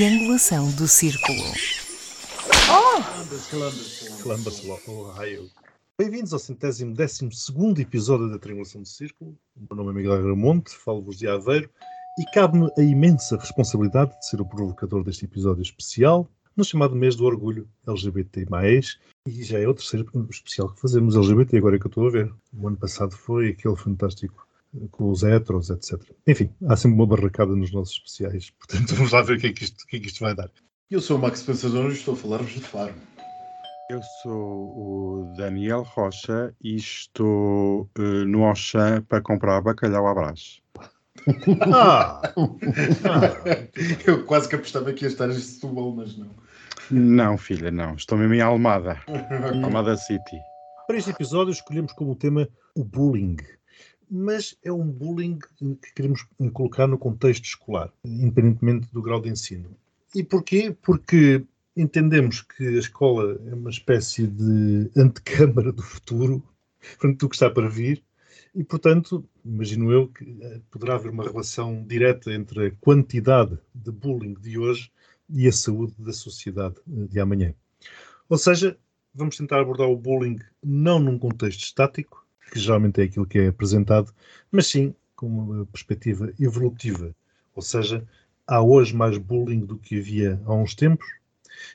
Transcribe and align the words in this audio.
triangulação 0.00 0.70
do 0.76 0.88
círculo. 0.88 1.42
Clambas 4.22 4.64
o 4.64 5.02
raio. 5.10 5.50
Bem-vindos 5.98 6.32
ao 6.32 6.38
centésimo 6.38 6.94
décimo 6.94 7.30
segundo 7.30 7.78
episódio 7.82 8.30
da 8.30 8.38
Triangulação 8.38 8.80
do 8.80 8.88
Círculo. 8.88 9.36
O 9.54 9.66
meu 9.68 9.76
nome 9.76 9.90
é 9.90 9.94
Miguel 9.96 10.14
Agramonte, 10.14 10.70
falo-vos 10.70 11.18
de 11.18 11.28
Aveiro 11.28 11.68
e 12.18 12.24
cabe-me 12.32 12.70
a 12.78 12.82
imensa 12.82 13.36
responsabilidade 13.36 14.18
de 14.18 14.26
ser 14.26 14.40
o 14.40 14.46
provocador 14.46 15.04
deste 15.04 15.26
episódio 15.26 15.60
especial 15.60 16.26
no 16.56 16.64
chamado 16.64 16.96
mês 16.96 17.14
do 17.14 17.26
orgulho 17.26 17.68
LGBT+, 17.86 18.46
e 19.28 19.42
já 19.44 19.58
é 19.58 19.68
o 19.68 19.74
terceiro 19.74 20.10
especial 20.30 20.70
que 20.70 20.80
fazemos 20.80 21.14
LGBT, 21.14 21.58
agora 21.58 21.76
é 21.76 21.78
que 21.78 21.84
eu 21.84 21.90
estou 21.90 22.06
a 22.06 22.10
ver. 22.10 22.32
O 22.54 22.66
ano 22.66 22.78
passado 22.78 23.14
foi 23.14 23.50
aquele 23.50 23.76
fantástico 23.76 24.46
com 24.90 25.10
os 25.10 25.22
heteros, 25.22 25.70
etc. 25.70 26.00
Enfim, 26.26 26.50
há 26.68 26.76
sempre 26.76 26.96
uma 26.96 27.06
barracada 27.06 27.54
nos 27.54 27.72
nossos 27.72 27.94
especiais, 27.94 28.50
portanto 28.58 28.94
vamos 28.94 29.12
lá 29.12 29.22
ver 29.22 29.36
o 29.36 29.40
que 29.40 29.46
é 29.48 29.52
que 29.52 29.64
isto, 29.64 29.86
que 29.86 29.96
é 29.96 30.00
que 30.00 30.06
isto 30.06 30.20
vai 30.20 30.34
dar. 30.34 30.50
Eu 30.90 31.00
sou 31.00 31.18
o 31.18 31.20
Max 31.20 31.42
Pensador 31.42 31.90
e 31.90 31.94
estou 31.94 32.14
a 32.14 32.16
falar-vos 32.16 32.52
de 32.52 32.60
Faro. 32.60 32.94
Eu 33.90 34.00
sou 34.22 34.32
o 34.32 35.34
Daniel 35.36 35.82
Rocha 35.82 36.54
e 36.62 36.76
estou 36.76 37.90
uh, 37.98 38.24
no 38.24 38.44
Auchan 38.44 39.02
para 39.02 39.20
comprar 39.20 39.60
bacalhau 39.60 40.06
à 40.06 40.14
brás. 40.14 40.60
Ah! 41.74 42.22
Eu 44.06 44.24
quase 44.24 44.48
que 44.48 44.54
apostava 44.54 44.90
que 44.92 45.04
ia 45.04 45.08
estar 45.08 45.28
em 45.28 45.34
Setúbal, 45.34 45.92
mas 45.92 46.16
não. 46.16 46.30
Não, 46.90 47.36
filha, 47.36 47.70
não. 47.70 47.94
Estou 47.94 48.16
mesmo 48.16 48.34
em 48.34 48.40
Almada. 48.40 49.00
Almada 49.62 49.96
City. 49.96 50.38
Para 50.86 50.96
este 50.96 51.10
episódio 51.10 51.52
escolhemos 51.52 51.92
como 51.92 52.16
tema 52.16 52.48
o 52.74 52.84
bullying. 52.84 53.36
Mas 54.10 54.56
é 54.64 54.72
um 54.72 54.86
bullying 54.90 55.38
que 55.38 55.94
queremos 55.94 56.26
colocar 56.52 56.86
no 56.86 56.98
contexto 56.98 57.44
escolar, 57.44 57.92
independentemente 58.04 58.88
do 58.92 59.02
grau 59.02 59.20
de 59.20 59.28
ensino. 59.28 59.76
E 60.14 60.24
porquê? 60.24 60.76
Porque 60.82 61.44
entendemos 61.76 62.42
que 62.42 62.66
a 62.66 62.78
escola 62.78 63.40
é 63.46 63.54
uma 63.54 63.70
espécie 63.70 64.26
de 64.26 64.90
antecâmara 64.96 65.72
do 65.72 65.82
futuro, 65.82 66.42
do 67.18 67.28
que 67.28 67.36
está 67.36 67.48
para 67.48 67.68
vir, 67.68 68.02
e, 68.54 68.64
portanto, 68.64 69.24
imagino 69.44 69.92
eu 69.92 70.08
que 70.08 70.24
eh, 70.42 70.60
poderá 70.70 70.94
haver 70.96 71.12
uma 71.12 71.24
relação 71.24 71.84
direta 71.86 72.32
entre 72.32 72.66
a 72.66 72.70
quantidade 72.80 73.56
de 73.72 73.92
bullying 73.92 74.34
de 74.34 74.58
hoje 74.58 74.90
e 75.28 75.46
a 75.46 75.52
saúde 75.52 75.94
da 75.98 76.12
sociedade 76.12 76.74
eh, 76.78 77.06
de 77.06 77.20
amanhã. 77.20 77.54
Ou 78.28 78.36
seja, 78.36 78.76
vamos 79.14 79.36
tentar 79.36 79.60
abordar 79.60 79.88
o 79.88 79.96
bullying 79.96 80.38
não 80.62 80.98
num 80.98 81.18
contexto 81.18 81.62
estático, 81.62 82.19
que 82.50 82.58
geralmente 82.58 83.00
é 83.00 83.04
aquilo 83.04 83.26
que 83.26 83.38
é 83.38 83.48
apresentado, 83.48 84.12
mas 84.50 84.66
sim 84.66 84.94
com 85.14 85.26
uma 85.26 85.66
perspectiva 85.66 86.32
evolutiva. 86.38 87.14
Ou 87.54 87.62
seja, 87.62 88.06
há 88.46 88.62
hoje 88.62 88.94
mais 88.94 89.18
bullying 89.18 89.60
do 89.60 89.76
que 89.76 89.98
havia 89.98 90.40
há 90.44 90.54
uns 90.54 90.74
tempos. 90.74 91.06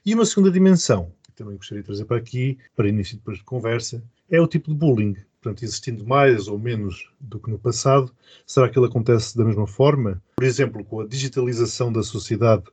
E 0.05 0.13
uma 0.13 0.25
segunda 0.25 0.51
dimensão, 0.51 1.11
que 1.23 1.31
também 1.31 1.55
gostaria 1.55 1.81
de 1.81 1.87
trazer 1.87 2.05
para 2.05 2.17
aqui, 2.17 2.57
para 2.75 2.89
início 2.89 3.17
depois 3.17 3.37
de 3.37 3.43
conversa, 3.43 4.03
é 4.29 4.41
o 4.41 4.47
tipo 4.47 4.69
de 4.69 4.75
bullying. 4.75 5.15
Portanto, 5.41 5.63
existindo 5.63 6.05
mais 6.05 6.47
ou 6.47 6.57
menos 6.57 7.11
do 7.19 7.39
que 7.39 7.51
no 7.51 7.59
passado, 7.59 8.11
será 8.47 8.67
que 8.67 8.79
ele 8.79 8.87
acontece 8.87 9.37
da 9.37 9.45
mesma 9.45 9.67
forma? 9.67 10.21
Por 10.37 10.43
exemplo, 10.43 10.83
com 10.83 11.01
a 11.01 11.07
digitalização 11.07 11.93
da 11.93 12.01
sociedade, 12.01 12.63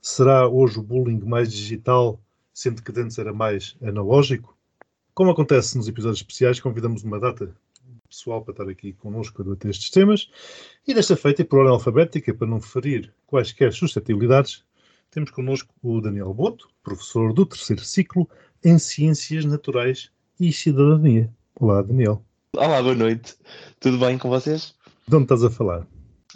será 0.00 0.48
hoje 0.48 0.78
o 0.78 0.82
bullying 0.82 1.20
mais 1.20 1.52
digital, 1.52 2.18
sendo 2.54 2.82
que 2.82 2.98
antes 2.98 3.18
era 3.18 3.34
mais 3.34 3.76
analógico? 3.82 4.56
Como 5.14 5.30
acontece 5.30 5.76
nos 5.76 5.88
episódios 5.88 6.20
especiais, 6.20 6.58
convidamos 6.58 7.02
uma 7.02 7.20
data 7.20 7.54
pessoal 8.08 8.42
para 8.42 8.52
estar 8.52 8.68
aqui 8.68 8.94
connosco 8.94 9.42
a 9.42 9.44
debater 9.44 9.70
estes 9.70 9.90
temas. 9.90 10.30
E 10.86 10.94
desta 10.94 11.14
feita, 11.16 11.42
e 11.42 11.44
por 11.44 11.58
ordem 11.58 11.74
alfabética, 11.74 12.32
para 12.32 12.46
não 12.46 12.62
ferir 12.62 13.12
quaisquer 13.26 13.74
suscetibilidades, 13.74 14.64
temos 15.10 15.30
connosco 15.30 15.74
o 15.82 16.00
Daniel 16.00 16.32
Boto, 16.32 16.66
professor 16.82 17.34
do 17.34 17.44
terceiro 17.44 17.82
ciclo 17.82 18.26
em 18.64 18.78
Ciências 18.78 19.44
Naturais 19.44 20.10
e 20.40 20.50
Cidadania. 20.50 21.30
Olá, 21.56 21.82
Daniel. 21.82 22.24
Olá, 22.56 22.82
boa 22.82 22.94
noite. 22.94 23.34
Tudo 23.80 23.98
bem 23.98 24.16
com 24.16 24.30
vocês? 24.30 24.74
De 25.06 25.14
onde 25.14 25.24
estás 25.24 25.44
a 25.44 25.50
falar? 25.50 25.86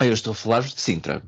Eu 0.01 0.12
estou 0.12 0.33
a 0.33 0.37
falar 0.37 0.61
de 0.61 0.78
Sintra. 0.78 1.22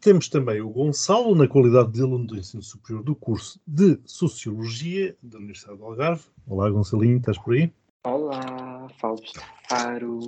Temos 0.00 0.28
também 0.28 0.60
o 0.60 0.70
Gonçalo, 0.70 1.34
na 1.34 1.48
qualidade 1.48 1.92
de 1.92 2.02
aluno 2.02 2.26
do 2.26 2.36
ensino 2.36 2.62
superior 2.62 3.02
do 3.02 3.14
curso 3.14 3.60
de 3.66 3.98
Sociologia 4.04 5.16
da 5.22 5.38
Universidade 5.38 5.78
do 5.78 5.84
Algarve. 5.84 6.22
Olá, 6.46 6.70
Gonçalinho, 6.70 7.18
estás 7.18 7.38
por 7.38 7.54
aí? 7.54 7.72
Olá, 8.04 8.88
falo-vos 9.00 9.32
de 9.32 9.40
Faro, 9.68 10.20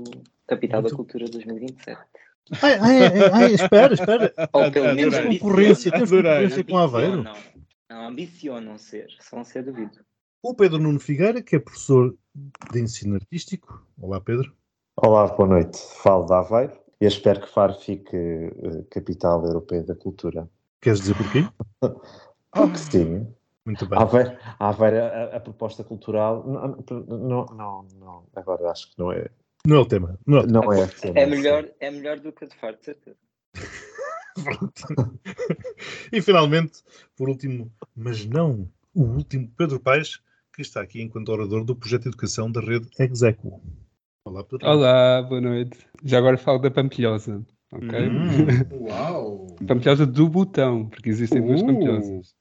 capital 0.47 0.83
da 0.83 0.91
cultura 0.91 1.27
2027. 1.27 2.01
Ai, 2.63 2.75
ai, 2.75 3.03
ai, 3.03 3.31
ai, 3.33 3.53
espera, 3.55 3.95
espera. 3.95 4.35
Ou 4.53 4.73
pelo 4.73 4.95
menos 4.95 5.15
Temos 5.15 5.39
concorrência, 5.39 5.93
temos 5.93 6.11
concorrência 6.11 6.65
com 6.65 6.79
Aveiro. 6.79 7.13
ambicionam. 7.13 7.37
Não, 7.89 8.09
ambicionam 8.09 8.79
ser, 8.79 9.09
só 9.21 9.37
não 9.37 9.45
ser 9.45 9.63
duvido. 9.65 10.05
O 10.43 10.55
Pedro 10.55 10.79
Nuno 10.79 10.99
Figueira, 10.99 11.43
que 11.43 11.57
é 11.57 11.59
professor 11.61 12.17
de 12.73 12.81
ensino 12.81 13.15
artístico. 13.15 13.87
Olá, 14.01 14.21
Pedro. 14.21 14.53
Olá, 14.97 15.27
boa 15.29 15.49
noite. 15.49 15.79
Falo 16.03 16.27
de 16.27 16.33
Aveiro 16.33 16.80
eu 17.01 17.09
espero 17.09 17.41
que 17.41 17.49
Faro 17.49 17.75
fique 17.75 18.17
eh, 18.17 18.85
capital 18.91 19.45
europeia 19.45 19.83
da 19.83 19.95
cultura. 19.95 20.49
Queres 20.81 21.01
dizer 21.01 21.17
porquê? 21.17 21.49
Porque 22.53 22.79
sim. 22.79 23.27
Muito 23.65 23.87
bem. 23.87 23.99
Aveiro 24.59 25.05
a, 25.05 25.37
a 25.37 25.41
proposta 25.41 25.85
cultural. 25.85 26.45
Não, 26.47 26.77
não, 27.07 27.47
não, 27.47 27.87
não, 27.99 28.25
agora 28.35 28.71
acho 28.71 28.91
que 28.91 28.99
não 28.99 29.13
é. 29.13 29.29
Não 29.67 29.77
é 29.77 29.79
o 29.79 29.87
tema. 29.87 30.19
Não 30.27 30.39
é 30.39 30.41
o 30.41 30.47
tema. 30.47 30.63
Não 30.65 30.73
é, 30.73 30.89
É 31.15 31.27
melhor, 31.27 31.69
é 31.79 31.91
melhor 31.91 32.19
do 32.19 32.33
que 32.33 32.45
a 32.45 32.49
de 32.49 32.57
Faro, 32.57 32.77
de 32.77 32.85
certeza. 32.85 33.17
Pronto. 34.43 35.21
e 36.13 36.23
finalmente, 36.23 36.83
por 37.17 37.29
último, 37.29 37.71
mas 37.95 38.25
não 38.25 38.69
o 38.95 39.03
último, 39.03 39.51
Pedro 39.57 39.79
Paes, 39.79 40.21
que 40.53 40.63
está 40.63 40.81
aqui 40.81 41.01
enquanto 41.01 41.31
orador 41.31 41.65
do 41.65 41.77
projeto 41.77 42.03
de 42.03 42.09
educação 42.09 42.51
da 42.51 42.61
rede 42.61 42.89
Execo. 42.99 43.63
Olá, 44.31 44.45
Pedro. 44.45 44.69
Olá, 44.69 45.23
boa 45.23 45.41
noite. 45.41 45.77
Já 46.05 46.19
agora 46.19 46.39
falo 46.39 46.61
da 46.61 46.71
Pampilhosa, 46.71 47.45
ok? 47.73 48.09
Hum, 48.09 48.87
Uau! 48.87 49.47
Pampilhosa 49.67 50.07
do 50.07 50.29
Botão, 50.29 50.89
porque 50.89 51.11
existem 51.11 51.43
duas 51.45 51.61
Uh. 51.61 51.67
Pampilhosas. 51.67 52.35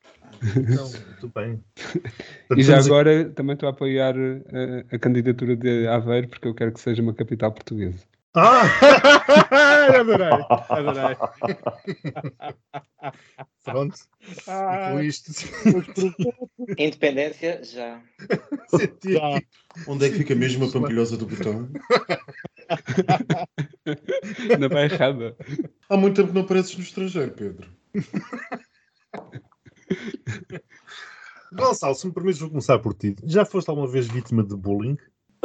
então, 0.56 0.88
muito 0.88 1.32
bem. 1.34 1.64
E 2.56 2.62
já 2.62 2.78
agora 2.78 3.32
também 3.32 3.56
estou 3.56 3.66
a 3.66 3.72
apoiar 3.72 4.16
eh, 4.16 4.86
a, 4.92 5.00
candidatura 5.00 5.56
de 5.56 5.88
Aveiro, 5.88 6.28
porque 6.28 6.48
eu 6.48 6.54
quero 6.54 6.74
que 6.74 6.80
seja 6.80 7.02
uma 7.02 7.14
capital 7.14 7.52
portuguesa. 7.52 8.06
Ah! 8.36 8.62
adorei, 10.00 10.30
adorei. 10.70 11.18
Pronto. 13.64 13.98
E 14.22 14.92
com 14.92 15.00
isto, 15.02 15.32
Independência, 16.78 17.64
já. 17.64 18.00
senti 18.68 19.18
aqui. 19.18 19.48
Onde 19.88 20.06
é 20.06 20.10
que 20.10 20.18
fica 20.18 20.36
mesmo 20.36 20.66
a 20.66 20.72
pampilhosa 20.72 21.18
do 21.18 21.26
botão? 21.26 21.68
Na 24.60 24.70
Bairrada. 24.70 25.36
Há 25.90 25.98
muito 25.98 26.18
tempo 26.18 26.28
que 26.30 26.36
não 26.36 26.44
apareces 26.44 26.78
no 26.78 26.84
estrangeiro, 26.84 27.32
Pedro. 27.32 27.68
Gonçalo, 31.52 31.96
se 31.96 32.06
me 32.06 32.14
permites, 32.14 32.40
vou 32.40 32.50
começar 32.50 32.78
por 32.78 32.94
ti. 32.94 33.16
Já 33.24 33.44
foste 33.44 33.70
alguma 33.70 33.88
vez 33.88 34.08
vítima 34.08 34.44
de 34.44 34.56
bullying? 34.56 34.98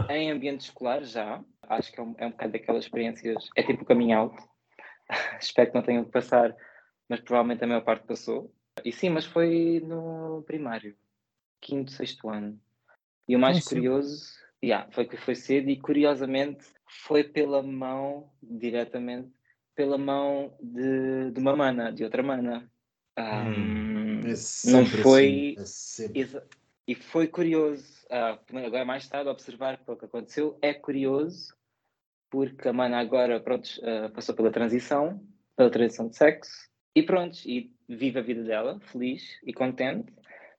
Em 0.09 0.31
ambiente 0.31 0.63
escolar, 0.63 1.03
já. 1.05 1.43
Acho 1.63 1.93
que 1.93 2.01
é 2.01 2.03
um, 2.03 2.15
é 2.19 2.27
um 2.27 2.31
bocado 2.31 2.53
daquelas 2.53 2.85
experiências. 2.85 3.49
É 3.57 3.63
tipo 3.63 3.85
coming 3.85 4.13
out. 4.13 4.37
Espero 5.41 5.71
que 5.71 5.77
não 5.77 5.83
tenham 5.83 6.05
que 6.05 6.11
passar, 6.11 6.55
mas 7.09 7.21
provavelmente 7.21 7.65
a 7.65 7.67
maior 7.67 7.83
parte 7.83 8.07
passou. 8.07 8.53
E 8.85 8.93
sim, 8.93 9.11
mas 9.11 9.25
foi 9.25 9.83
no 9.87 10.43
primário, 10.47 10.97
quinto, 11.61 11.93
sexto 11.93 12.29
ano. 12.29 12.59
E 13.29 13.37
o 13.37 13.39
mais 13.39 13.65
curioso, 13.67 14.33
yeah, 14.63 14.91
foi 14.91 15.07
que 15.07 15.17
foi 15.17 15.35
cedo 15.35 15.71
e 15.71 15.81
curiosamente 15.81 16.65
foi 16.87 17.25
pela 17.25 17.63
mão, 17.63 18.31
diretamente, 18.43 19.33
pela 19.75 19.97
mão 19.97 20.57
de, 20.61 21.31
de 21.31 21.41
uma 21.41 21.57
mana, 21.57 21.93
de 21.93 22.05
outra 22.05 22.23
mana. 22.23 22.71
Ahm, 23.17 24.23
É 24.27 24.71
não 24.71 24.87
foi. 24.87 25.55
assim. 25.59 26.11
É 26.15 26.41
E 26.87 26.95
foi 26.95 27.27
curioso, 27.27 28.07
ah, 28.11 28.39
também 28.47 28.67
agora 28.67 28.85
mais 28.85 29.09
tarde, 29.09 29.31
observar 29.31 29.81
o 29.87 29.97
que 29.97 30.05
aconteceu. 30.05 30.59
É 30.61 30.75
curioso, 30.75 31.55
porque 32.31 32.69
a 32.69 32.73
mana 32.73 32.99
agora 32.99 33.41
pronto, 33.41 33.69
ah, 33.83 34.11
passou 34.11 34.35
pela 34.35 34.51
transição, 34.51 35.21
pela 35.57 35.71
transição 35.71 36.09
de 36.09 36.17
sexo, 36.17 36.69
e 36.95 37.03
pronto, 37.03 37.39
e 37.47 37.75
vive 37.89 38.19
a 38.19 38.23
vida 38.23 38.45
dela, 38.45 38.79
feliz 38.81 39.41
e 39.45 39.53
contente, 39.53 40.13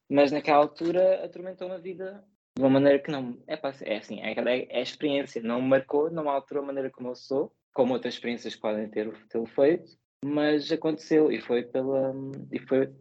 mas 0.09 0.31
naquela 0.31 0.57
altura 0.57 1.23
atormentou 1.23 1.71
a 1.71 1.77
vida 1.77 2.23
de 2.55 2.61
uma 2.61 2.69
maneira 2.69 2.99
que 2.99 3.11
não. 3.11 3.37
É, 3.47 3.59
é 3.83 3.97
assim, 3.97 4.21
é, 4.21 4.33
é, 4.33 4.79
é 4.79 4.81
experiência, 4.81 5.41
não 5.41 5.61
me 5.61 5.67
marcou, 5.67 6.09
não 6.09 6.29
alterou 6.29 6.63
a 6.63 6.67
maneira 6.67 6.89
como 6.89 7.09
eu 7.09 7.15
sou, 7.15 7.53
como 7.73 7.93
outras 7.93 8.13
experiências 8.13 8.55
podem 8.55 8.89
ter 8.89 9.11
tê-lo 9.27 9.45
feito, 9.45 9.97
mas 10.23 10.71
aconteceu 10.71 11.31
e 11.31 11.41
foi 11.41 11.63
pela, 11.63 12.13
e 12.51 12.59
foi 12.59 12.93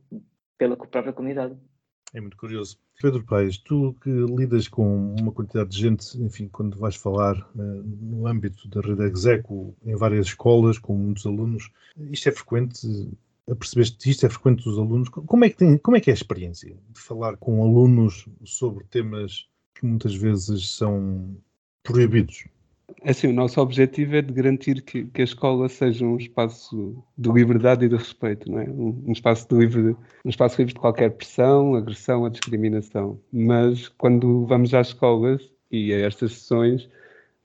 pela 0.59 0.76
própria 0.76 1.12
comunidade. 1.12 1.56
É 2.14 2.20
muito 2.20 2.37
curioso. 2.37 2.78
Pedro 3.02 3.25
Paes, 3.25 3.58
tu 3.58 3.94
que 4.00 4.08
lidas 4.08 4.69
com 4.69 5.14
uma 5.20 5.32
quantidade 5.32 5.70
de 5.70 5.78
gente, 5.78 6.16
enfim, 6.22 6.49
quando 6.49 6.78
vais 6.78 6.94
falar 6.94 7.37
eh, 7.58 7.82
no 8.00 8.28
âmbito 8.28 8.69
da 8.69 8.81
rede 8.81 9.02
Execo, 9.02 9.75
em 9.84 9.96
várias 9.96 10.26
escolas, 10.26 10.78
com 10.78 10.96
muitos 10.96 11.26
alunos, 11.26 11.70
isto 11.96 12.28
é 12.28 12.32
frequente 12.32 13.11
apercebeste 13.50 14.11
isto, 14.11 14.26
é 14.26 14.28
frequente 14.28 14.64
dos 14.64 14.78
alunos. 14.78 15.08
Como 15.08 15.44
é, 15.44 15.50
que 15.50 15.56
tem, 15.56 15.76
como 15.78 15.96
é 15.96 16.00
que 16.00 16.11
é 16.11 16.12
a 16.12 16.14
experiência 16.14 16.76
de 16.93 17.00
falar 17.00 17.37
com 17.37 17.62
alunos 17.62 18.26
sobre 18.44 18.84
temas 18.84 19.49
que 19.75 19.84
muitas 19.84 20.14
vezes 20.14 20.70
são 20.70 21.37
proibidos? 21.82 22.44
Assim, 23.02 23.29
o 23.29 23.32
nosso 23.32 23.61
objetivo 23.61 24.17
é 24.17 24.23
de 24.23 24.32
garantir 24.32 24.82
que, 24.82 25.05
que, 25.05 25.20
a 25.20 25.25
escola 25.25 25.69
seja 25.69 26.05
um 26.05 26.17
espaço 26.17 27.02
de 27.17 27.31
liberdade 27.31 27.85
e 27.85 27.88
de 27.88 27.96
respeito, 27.96 28.50
não 28.50 28.61
é? 28.61 28.64
Um, 28.64 29.05
um, 29.06 29.12
espaço 29.12 29.49
de 29.49 29.56
livre, 29.56 29.96
um 30.25 30.31
espaço 30.31 30.58
livre 30.58 30.75
de 30.75 30.81
qualquer 30.81 31.11
pressão, 31.11 31.75
agressão 31.75 32.23
ou 32.23 32.31
discriminação. 32.31 33.20
Mas 33.32 33.88
quando 33.88 34.46
vamos 34.46 34.73
às 34.73 34.88
escolas 34.88 35.43
e 35.70 35.93
a 35.93 35.99
estas 36.06 36.32
sessões, 36.32 36.88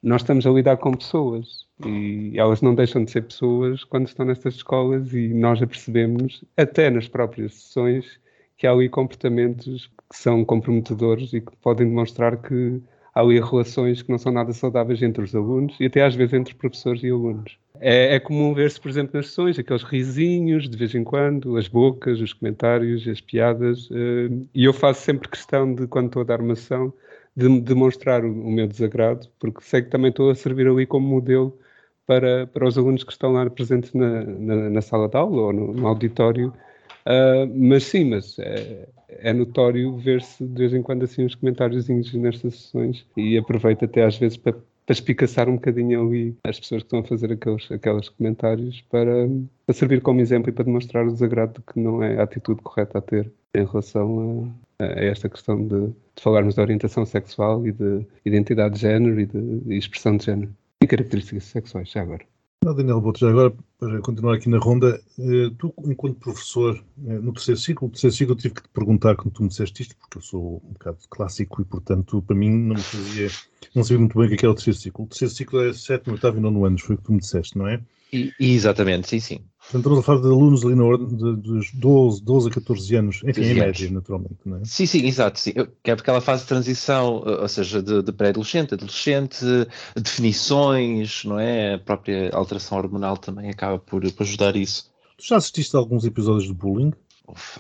nós 0.02 0.22
estamos 0.22 0.46
a 0.48 0.52
lidar 0.52 0.78
com 0.78 0.94
pessoas 0.94 1.68
e 1.86 2.34
elas 2.38 2.62
não 2.62 2.74
deixam 2.74 3.04
de 3.04 3.12
ser 3.12 3.24
pessoas 3.24 3.84
quando 3.84 4.08
estão 4.08 4.26
nestas 4.26 4.56
escolas 4.56 5.14
e 5.14 5.30
nós 5.34 5.62
apercebemos, 5.62 6.44
até 6.56 6.90
nas 6.90 7.08
próprias 7.08 7.54
sessões, 7.54 8.20
que 8.58 8.68
há 8.68 8.72
ali 8.72 8.90
comportamentos 8.90 9.88
que 10.10 10.18
são 10.18 10.44
comprometedores 10.44 11.34
e 11.34 11.42
que 11.42 11.56
podem 11.58 11.88
demonstrar 11.88 12.38
que 12.38 12.82
há 13.20 13.22
ali 13.22 13.40
relações 13.40 14.02
que 14.02 14.10
não 14.10 14.18
são 14.18 14.32
nada 14.32 14.54
saudáveis 14.54 15.02
entre 15.02 15.24
os 15.24 15.36
alunos 15.36 15.76
e 15.80 15.86
até 15.86 16.04
às 16.04 16.16
vezes 16.16 16.34
entre 16.34 16.56
professores 16.56 17.04
e 17.04 17.10
alunos. 17.10 17.58
É, 17.82 18.16
é 18.16 18.20
comum 18.20 18.54
ver-se, 18.54 18.80
por 18.80 18.90
exemplo, 18.90 19.12
nas 19.16 19.28
sessões, 19.28 19.60
aqueles 19.60 19.84
risinhos 19.84 20.70
de 20.70 20.78
vez 20.78 20.96
em 20.96 21.04
quando, 21.04 21.58
as 21.58 21.68
bocas, 21.68 22.20
os 22.20 22.34
comentários, 22.34 23.08
as 23.08 23.22
piadas, 23.22 23.90
eh, 23.92 24.30
e 24.54 24.66
eu 24.66 24.74
faço 24.74 25.02
sempre 25.02 25.30
questão 25.30 25.74
de, 25.74 25.88
quando 25.88 26.08
estou 26.08 26.22
a 26.22 26.26
dar 26.26 26.42
uma 26.42 26.56
sessão, 26.56 26.94
de 27.36 27.62
demonstrar 27.62 28.24
o, 28.26 28.32
o 28.32 28.52
meu 28.52 28.68
desagrado, 28.68 29.28
porque 29.40 29.62
sei 29.62 29.82
que 29.82 29.90
também 29.90 30.10
estou 30.10 30.30
a 30.30 30.36
servir 30.36 30.68
ali 30.68 30.86
como 30.86 31.08
modelo 31.08 31.58
para, 32.06 32.48
para 32.48 32.68
os 32.68 32.78
alunos 32.78 33.04
que 33.04 33.12
estão 33.12 33.32
lá 33.32 33.50
presentes 33.50 33.94
na, 33.94 34.24
na, 34.24 34.70
na 34.70 34.82
sala 34.82 35.08
de 35.08 35.16
aula 35.16 35.42
ou 35.44 35.54
no, 35.54 35.74
no 35.74 35.88
auditório. 35.88 36.52
Uh, 37.06 37.48
mas 37.56 37.86
sim, 37.86 38.06
mas 38.06 38.38
é, 38.40 38.88
é 39.08 39.34
notório 39.34 39.96
ver-se 39.98 40.44
de 40.46 40.60
vez 40.60 40.74
em 40.74 40.82
quando 40.82 41.04
assim 41.04 41.26
uns 41.26 41.36
comentários 41.36 41.88
nestas 41.88 42.56
sessões 42.56 43.06
e 43.16 43.38
aproveito 43.38 43.86
até 43.86 44.04
às 44.04 44.18
vezes 44.18 44.38
para, 44.38 44.54
para 44.54 44.94
espicaçar 44.94 45.48
um 45.48 45.56
bocadinho 45.56 46.02
ali 46.02 46.36
as 46.44 46.60
pessoas 46.60 46.84
que 46.84 46.88
estão 46.88 47.00
a 47.00 47.04
fazer 47.04 47.32
aqueles, 47.32 47.72
aqueles 47.72 48.10
comentários 48.10 48.82
para, 48.90 49.28
para 49.66 49.76
servir 49.76 50.02
como 50.02 50.20
exemplo 50.20 50.50
e 50.50 50.54
para 50.54 50.66
demonstrar 50.66 51.08
o 51.08 51.12
desagrado 51.12 51.54
de 51.54 51.62
que 51.62 51.80
não 51.80 52.04
é 52.04 52.20
a 52.20 52.24
atitude 52.24 52.62
correta 52.62 52.98
a 52.98 53.02
ter 53.02 53.32
em 53.56 53.66
relação 53.66 54.54
a, 54.80 54.84
a 54.84 55.04
esta 55.04 55.30
questão 55.30 55.68
de, 55.68 55.88
de, 55.88 56.22
falarmos 56.22 56.56
de 56.56 56.62
orientação 56.62 57.06
sexual 57.06 57.66
e 57.66 57.72
de 57.72 58.06
identidade 58.26 58.76
de 58.76 58.82
género 58.82 59.20
e 59.20 59.26
de, 59.26 59.60
de 59.62 59.78
expressão 59.78 60.18
de 60.18 60.26
género 60.26 60.52
e 60.82 60.88
características 60.88 61.44
sexuais, 61.46 61.90
já 61.90 62.02
agora. 62.02 62.24
Não, 62.62 62.76
Daniel 62.76 63.00
Boto, 63.00 63.20
já 63.20 63.30
agora, 63.30 63.54
para 63.80 64.02
continuar 64.02 64.36
aqui 64.36 64.50
na 64.50 64.58
ronda, 64.58 65.02
eh, 65.18 65.50
tu, 65.58 65.74
enquanto 65.86 66.20
professor, 66.20 66.76
eh, 67.08 67.20
no 67.20 67.32
terceiro 67.32 67.58
ciclo, 67.58 67.88
no 67.88 67.92
terceiro 67.94 68.14
ciclo 68.14 68.34
eu 68.34 68.38
tive 68.38 68.54
que 68.56 68.64
te 68.64 68.70
perguntar 68.70 69.16
quando 69.16 69.32
tu 69.32 69.44
me 69.44 69.48
disseste 69.48 69.84
isto, 69.84 69.96
porque 69.96 70.18
eu 70.18 70.22
sou 70.22 70.62
um 70.66 70.74
bocado 70.74 70.98
clássico 71.10 71.62
e, 71.62 71.66
portanto, 71.66 72.22
para 72.22 72.36
mim 72.36 72.50
não 72.50 72.76
me 72.76 72.82
fazia, 72.82 73.30
não 73.74 73.82
sabia 73.82 74.00
muito 74.00 74.20
bem 74.20 74.28
o 74.28 74.38
que 74.38 74.46
era 74.46 74.52
o 74.52 74.56
terceiro 74.56 74.78
ciclo. 74.78 75.06
O 75.06 75.08
terceiro 75.08 75.34
ciclo 75.34 75.62
é 75.62 75.74
sétimo, 75.74 76.16
oitavo 76.16 76.38
e 76.38 76.42
nono 76.42 76.66
anos, 76.66 76.82
foi 76.82 76.96
o 76.96 76.98
que 76.98 77.06
tu 77.06 77.14
me 77.14 77.20
disseste, 77.20 77.58
não 77.58 77.66
é? 77.66 77.82
E, 78.12 78.34
exatamente, 78.40 79.08
sim, 79.08 79.22
sim. 79.22 79.40
Portanto, 79.70 79.82
estamos 79.82 80.00
a 80.00 80.02
falar 80.02 80.22
de 80.22 80.28
alunos 80.28 80.66
ali 80.66 80.74
na 80.74 80.84
ordem 80.84 81.08
de, 81.08 81.36
dos 81.36 81.72
12, 81.72 82.24
12 82.24 82.48
a 82.48 82.52
14 82.52 82.96
anos, 82.96 83.22
enfim, 83.24 83.42
em 83.44 83.54
média, 83.54 83.92
naturalmente, 83.92 84.40
não 84.44 84.58
é? 84.58 84.66
Sim, 84.66 84.88
sim, 84.88 85.06
exato. 85.06 85.40
Sim. 85.40 85.54
Que 85.84 85.92
é 85.92 85.94
aquela 85.94 86.20
fase 86.20 86.42
de 86.42 86.48
transição, 86.48 87.24
ou 87.24 87.48
seja, 87.48 87.80
de, 87.80 88.02
de 88.02 88.12
pré-adolescente, 88.12 88.74
adolescente, 88.74 89.46
definições, 89.96 91.24
não 91.24 91.40
é? 91.40 91.76
A 91.76 91.80
própria 91.80 92.32
alteração 92.34 92.80
hormonal 92.80 93.16
também 93.16 93.52
acaba 93.52 93.78
por, 93.78 94.02
por 94.12 94.24
ajudar 94.24 94.56
isso. 94.56 94.90
Tu 95.16 95.28
já 95.28 95.38
assististe 95.38 95.76
a 95.76 95.80
alguns 95.80 96.04
episódios 96.04 96.48
de 96.48 96.54
bullying? 96.54 96.92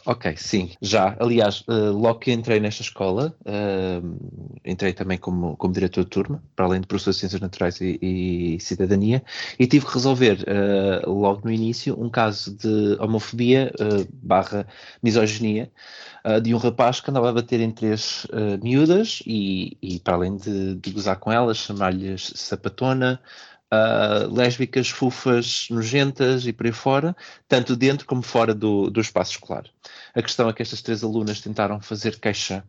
Ok, 0.06 0.36
sim, 0.38 0.72
já. 0.82 1.16
Aliás, 1.20 1.62
uh, 1.62 1.92
logo 1.92 2.20
que 2.20 2.32
entrei 2.32 2.60
nesta 2.60 2.82
escola, 2.82 3.36
uh, 3.42 4.60
entrei 4.66 4.94
também 4.94 5.18
como, 5.18 5.56
como 5.58 5.74
diretor 5.74 6.04
de 6.04 6.10
turma, 6.10 6.44
para 6.56 6.66
além 6.66 6.82
de 6.82 6.88
professor 6.88 7.12
de 7.12 7.18
Ciências 7.18 7.42
Naturais 7.42 7.80
e, 7.82 8.00
e 8.02 8.60
Cidadania, 8.60 9.24
e 9.58 9.68
tive 9.68 9.86
que 9.86 9.94
resolver 9.94 10.44
uh, 10.44 11.12
logo 11.12 11.42
no 11.44 11.52
início 11.52 12.00
um 12.02 12.10
caso 12.10 12.56
de 12.56 12.98
homofobia 13.00 13.72
barra 14.22 14.68
misoginia 15.02 15.72
de 16.42 16.54
um 16.54 16.58
rapaz 16.58 17.00
que 17.00 17.10
andava 17.10 17.30
a 17.30 17.34
bater 17.34 17.60
em 17.60 17.72
três 17.72 18.28
miúdas 18.62 19.24
e, 19.26 19.78
e, 19.82 20.00
para 20.00 20.16
além 20.16 20.36
de, 20.36 20.76
de 20.76 20.92
gozar 20.92 21.18
com 21.18 21.32
elas, 21.32 21.58
chamar-lhes 21.58 22.34
sapatona, 22.36 23.20
uh, 23.74 24.34
lésbicas, 24.34 24.90
fufas, 24.90 25.68
nojentas 25.70 26.46
e 26.46 26.54
por 26.54 26.66
aí 26.66 26.72
fora, 26.72 27.16
tanto 27.48 27.76
dentro 27.76 28.06
como 28.06 28.22
fora 28.22 28.54
do, 28.54 28.90
do 28.90 29.02
espaço 29.02 29.32
escolar. 29.32 29.66
A 30.14 30.22
questão 30.22 30.50
é 30.50 30.54
que 30.54 30.62
estas 30.62 30.82
três 30.82 31.04
alunas 31.04 31.42
tentaram 31.42 31.80
fazer 31.80 32.20
queixa 32.20 32.64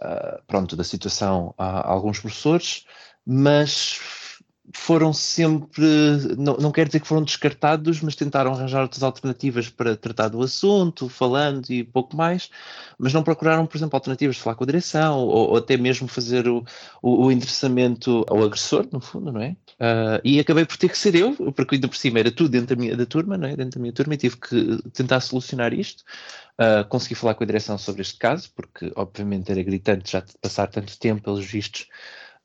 uh, 0.00 0.42
pronto, 0.46 0.76
da 0.76 0.84
situação 0.84 1.54
a, 1.58 1.80
a 1.80 1.90
alguns 1.90 2.18
professores, 2.18 2.86
mas 3.26 3.98
foram 4.72 5.12
sempre, 5.12 5.84
não, 6.38 6.56
não 6.56 6.72
quero 6.72 6.88
dizer 6.88 7.00
que 7.00 7.06
foram 7.06 7.22
descartados, 7.22 8.00
mas 8.00 8.16
tentaram 8.16 8.52
arranjar 8.52 8.82
outras 8.82 9.02
alternativas 9.02 9.68
para 9.68 9.96
tratar 9.96 10.28
do 10.28 10.42
assunto, 10.42 11.08
falando 11.08 11.70
e 11.70 11.84
pouco 11.84 12.16
mais, 12.16 12.50
mas 12.98 13.12
não 13.12 13.22
procuraram, 13.22 13.66
por 13.66 13.76
exemplo, 13.76 13.96
alternativas 13.96 14.36
de 14.36 14.42
falar 14.42 14.56
com 14.56 14.64
a 14.64 14.66
direção 14.66 15.18
ou, 15.18 15.50
ou 15.50 15.56
até 15.56 15.76
mesmo 15.76 16.08
fazer 16.08 16.48
o, 16.48 16.64
o, 17.02 17.26
o, 17.26 17.32
endereçamento 17.32 18.24
ao 18.28 18.42
agressor, 18.42 18.86
no 18.90 19.00
fundo, 19.00 19.32
não 19.32 19.42
é? 19.42 19.50
Uh, 19.74 20.20
e 20.24 20.40
acabei 20.40 20.64
por 20.64 20.76
ter 20.76 20.88
que 20.88 20.96
ser 20.96 21.14
eu, 21.14 21.34
porque 21.52 21.74
ainda 21.74 21.88
por 21.88 21.96
cima 21.96 22.20
era 22.20 22.30
tudo 22.30 22.50
dentro 22.50 22.74
da 22.74 22.80
minha 22.80 22.96
da 22.96 23.04
turma, 23.04 23.36
não 23.36 23.48
é? 23.48 23.56
Dentro 23.56 23.78
da 23.78 23.82
minha 23.82 23.92
turma 23.92 24.14
e 24.14 24.16
tive 24.16 24.36
que 24.36 24.78
tentar 24.92 25.20
solucionar 25.20 25.74
isto. 25.74 26.04
Uh, 26.58 26.88
consegui 26.88 27.16
falar 27.16 27.34
com 27.34 27.42
a 27.42 27.46
direção 27.46 27.76
sobre 27.76 28.00
este 28.00 28.16
caso, 28.16 28.48
porque 28.54 28.92
obviamente 28.94 29.50
era 29.50 29.62
gritante 29.62 30.12
já 30.12 30.22
passar 30.40 30.68
tanto 30.68 30.96
tempo 30.98 31.22
pelos 31.22 31.44
vistos 31.44 31.88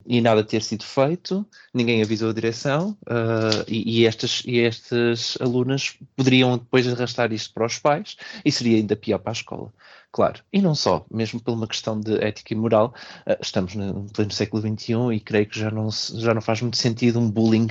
e 0.06 0.20
nada 0.20 0.42
ter 0.42 0.62
sido 0.62 0.84
feito, 0.84 1.46
ninguém 1.72 2.02
avisou 2.02 2.30
a 2.30 2.32
direção 2.32 2.96
uh, 3.02 3.64
e, 3.68 4.00
e, 4.00 4.06
estas, 4.06 4.42
e 4.46 4.60
estas 4.60 5.36
alunas 5.40 5.96
poderiam 6.16 6.56
depois 6.56 6.86
arrastar 6.88 7.32
isto 7.32 7.52
para 7.52 7.66
os 7.66 7.78
pais 7.78 8.16
e 8.44 8.50
seria 8.50 8.76
ainda 8.76 8.96
pior 8.96 9.18
para 9.18 9.32
a 9.32 9.34
escola, 9.34 9.72
claro. 10.10 10.40
E 10.52 10.60
não 10.60 10.74
só, 10.74 11.04
mesmo 11.10 11.40
por 11.40 11.52
uma 11.52 11.66
questão 11.66 12.00
de 12.00 12.14
ética 12.22 12.54
e 12.54 12.56
moral, 12.56 12.94
uh, 13.26 13.36
estamos 13.40 13.74
no 13.74 14.06
pleno 14.12 14.32
século 14.32 14.62
XXI 14.62 15.14
e 15.14 15.20
creio 15.20 15.46
que 15.46 15.58
já 15.58 15.70
não, 15.70 15.88
já 15.90 16.34
não 16.34 16.40
faz 16.40 16.60
muito 16.62 16.76
sentido 16.76 17.18
um 17.18 17.30
bullying 17.30 17.68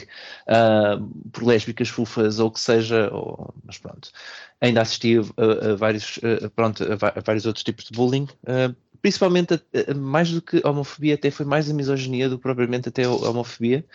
uh, 0.48 1.30
por 1.32 1.44
lésbicas 1.46 1.90
fufas 1.90 2.40
ou 2.40 2.48
o 2.48 2.52
que 2.52 2.60
seja, 2.60 3.10
ou, 3.12 3.54
mas 3.66 3.78
pronto. 3.78 4.12
Ainda 4.62 4.82
assisti 4.82 5.18
a, 5.18 5.72
a 5.72 5.76
vários, 5.76 6.20
pronto, 6.54 6.84
a, 6.84 7.22
vários 7.22 7.46
outros 7.46 7.64
tipos 7.64 7.86
de 7.86 7.92
bullying, 7.96 8.28
principalmente 9.02 9.62
mais 9.96 10.32
do 10.32 10.42
que 10.42 10.62
a 10.64 10.70
homofobia, 10.70 11.16
até 11.16 11.32
foi 11.32 11.46
mais 11.46 11.70
a 11.70 11.74
misoginia 11.74 12.30
do 12.30 12.38
que 12.38 12.44
propriamente 12.44 12.90
até 12.90 13.04
a 13.04 13.10
homofobia, 13.10 13.86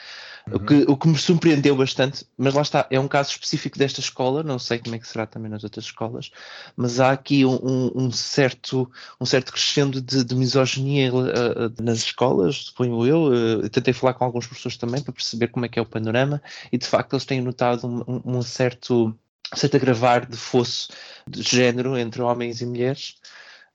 uhum. 0.48 0.56
o, 0.56 0.60
que, 0.60 0.74
o 0.88 0.96
que 0.96 1.08
me 1.08 1.18
surpreendeu 1.18 1.76
bastante, 1.76 2.26
mas 2.36 2.54
lá 2.54 2.62
está, 2.62 2.86
é 2.90 2.98
um 2.98 3.08
caso 3.08 3.30
específico 3.30 3.78
desta 3.78 4.00
escola, 4.00 4.42
não 4.42 4.58
sei 4.58 4.78
como 4.78 4.94
é 4.94 4.98
que 4.98 5.06
será 5.06 5.26
também 5.26 5.50
nas 5.50 5.64
outras 5.64 5.86
escolas, 5.86 6.30
mas 6.76 7.00
há 7.00 7.12
aqui 7.12 7.44
um, 7.44 7.90
um 7.94 8.10
certo, 8.10 8.90
um 9.20 9.26
certo 9.26 9.52
crescendo 9.52 10.00
de, 10.00 10.24
de 10.24 10.34
misoginia 10.34 11.12
uh, 11.12 11.82
nas 11.82 11.98
escolas, 11.98 12.56
suponho 12.56 13.06
eu, 13.06 13.24
uh, 13.24 13.68
tentei 13.68 13.92
falar 13.92 14.14
com 14.14 14.24
alguns 14.24 14.46
professores 14.46 14.76
também 14.76 15.02
para 15.02 15.12
perceber 15.12 15.48
como 15.48 15.66
é 15.66 15.68
que 15.68 15.78
é 15.78 15.82
o 15.82 15.86
panorama, 15.86 16.42
e 16.72 16.78
de 16.78 16.86
facto 16.86 17.14
eles 17.14 17.24
têm 17.24 17.40
notado 17.40 17.86
um, 17.86 18.38
um 18.38 18.42
certo 18.42 19.14
certo 19.52 19.76
agravar 19.76 20.26
de 20.26 20.36
fosso 20.36 20.88
de 21.28 21.42
género 21.42 21.96
entre 21.96 22.22
homens 22.22 22.60
e 22.60 22.66
mulheres, 22.66 23.16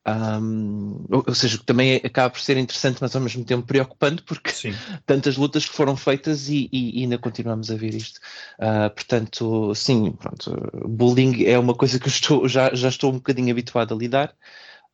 um, 0.07 1.05
ou, 1.09 1.35
seja, 1.35 1.59
também 1.65 1.97
acaba 1.97 2.29
por 2.29 2.39
ser 2.39 2.57
interessante, 2.57 2.99
mas 3.01 3.15
ao 3.15 3.21
mesmo 3.21 3.43
tempo 3.43 3.65
preocupante, 3.65 4.23
porque 4.23 4.49
sim. 4.51 4.73
tantas 5.05 5.37
lutas 5.37 5.65
que 5.65 5.75
foram 5.75 5.95
feitas 5.95 6.49
e, 6.49 6.69
e, 6.71 6.99
e 6.99 7.03
ainda 7.03 7.17
continuamos 7.17 7.69
a 7.69 7.75
ver 7.75 7.93
isto. 7.93 8.19
Uh, 8.59 8.89
portanto, 8.93 9.75
sim, 9.75 10.11
pronto, 10.13 10.71
bullying 10.87 11.43
é 11.45 11.59
uma 11.59 11.75
coisa 11.75 11.99
que 11.99 12.07
eu 12.07 12.11
estou, 12.11 12.47
já, 12.47 12.73
já 12.73 12.89
estou 12.89 13.11
um 13.11 13.15
bocadinho 13.15 13.51
habituado 13.51 13.93
a 13.93 13.97
lidar. 13.97 14.33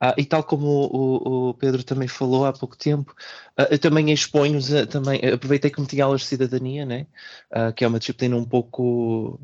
Uh, 0.04 0.14
e 0.18 0.26
tal 0.26 0.44
como 0.44 0.68
o, 0.68 1.50
o, 1.50 1.54
Pedro 1.54 1.82
também 1.82 2.08
falou 2.08 2.46
há 2.46 2.52
pouco 2.52 2.78
tempo, 2.78 3.16
uh, 3.58 3.68
eu 3.72 3.80
também 3.80 4.12
exponho, 4.12 4.60
também 4.88 5.22
aproveitei 5.26 5.72
que 5.72 5.80
meti 5.80 6.02
aulas 6.02 6.22
de 6.22 6.28
cidadania, 6.28 6.86
né? 6.86 7.08
Uh, 7.50 7.72
que 7.74 7.86
é 7.86 7.88
uma 7.88 7.98
disciplina 7.98 8.36
um 8.36 8.44
pouco, 8.44 9.40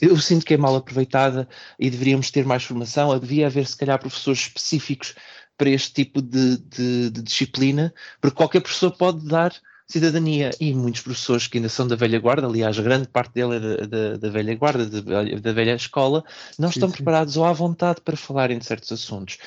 eu 0.00 0.16
sinto 0.18 0.46
que 0.46 0.54
é 0.54 0.56
mal 0.56 0.76
aproveitada 0.76 1.48
e 1.78 1.90
deveríamos 1.90 2.30
ter 2.30 2.44
mais 2.44 2.62
formação, 2.62 3.18
devia 3.18 3.48
haver 3.48 3.66
se 3.66 3.76
calhar 3.76 3.98
professores 3.98 4.42
específicos 4.42 5.14
para 5.58 5.70
este 5.70 5.92
tipo 5.92 6.22
de, 6.22 6.56
de, 6.58 7.10
de 7.10 7.22
disciplina, 7.22 7.92
porque 8.20 8.36
qualquer 8.36 8.60
professor 8.60 8.92
pode 8.96 9.26
dar 9.26 9.52
cidadania 9.90 10.50
e 10.60 10.72
muitos 10.72 11.00
professores 11.00 11.48
que 11.48 11.58
ainda 11.58 11.68
são 11.68 11.86
da 11.86 11.96
velha 11.96 12.20
guarda, 12.20 12.46
aliás, 12.46 12.78
grande 12.78 13.08
parte 13.08 13.34
dele 13.34 13.56
é 13.56 13.60
da, 13.60 13.86
da, 13.86 14.16
da 14.18 14.30
velha 14.30 14.54
guarda, 14.54 14.86
da, 14.86 15.24
da, 15.24 15.52
velha 15.52 15.74
escola, 15.74 16.24
não 16.56 16.68
sim, 16.68 16.78
estão 16.78 16.88
sim. 16.88 16.94
preparados 16.94 17.36
ou 17.36 17.44
à 17.44 17.52
vontade 17.52 18.00
para 18.00 18.16
falarem 18.16 18.56
de 18.56 18.64
certos 18.64 18.92
assuntos 18.92 19.38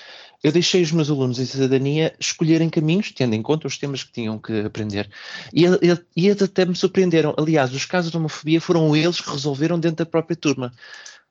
eu 0.43 0.51
deixei 0.51 0.81
os 0.81 0.91
meus 0.91 1.09
alunos 1.09 1.39
em 1.39 1.45
cidadania 1.45 2.13
escolherem 2.19 2.69
caminhos, 2.69 3.11
tendo 3.11 3.33
em 3.33 3.41
conta 3.41 3.65
os 3.65 3.77
temas 3.77 4.03
que 4.03 4.11
tinham 4.11 4.37
que 4.37 4.59
aprender. 4.59 5.09
E, 5.53 5.63
e, 5.65 6.27
e 6.27 6.29
até 6.29 6.65
me 6.65 6.75
surpreenderam. 6.75 7.33
Aliás, 7.37 7.73
os 7.73 7.85
casos 7.85 8.11
de 8.11 8.17
homofobia 8.17 8.59
foram 8.59 8.93
eles 8.93 9.21
que 9.21 9.31
resolveram 9.31 9.79
dentro 9.79 10.03
da 10.03 10.05
própria 10.05 10.35
turma. 10.35 10.73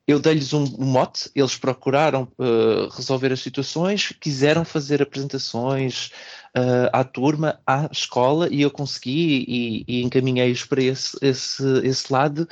eu 0.07 0.19
dei-lhes 0.19 0.52
um, 0.52 0.64
um, 0.78 0.87
mote, 0.87 1.31
eles 1.35 1.57
procuraram 1.57 2.26
uh, 2.38 2.88
resolver 2.97 3.33
as 3.33 3.40
situações, 3.40 4.12
quiseram 4.19 4.64
fazer 4.64 5.02
apresentações 5.02 6.11
uh, 6.57 6.88
à 6.92 7.04
turma, 7.04 7.61
à 7.66 7.88
escola, 7.92 8.49
e 8.50 8.62
eu 8.62 8.71
consegui 8.71 9.45
e, 9.47 9.85
e 9.87 10.02
encaminhei-os 10.02 10.64
para 10.64 10.83
esse, 10.83 11.16
esse, 11.21 11.62
esse 11.85 12.12
lado. 12.12 12.49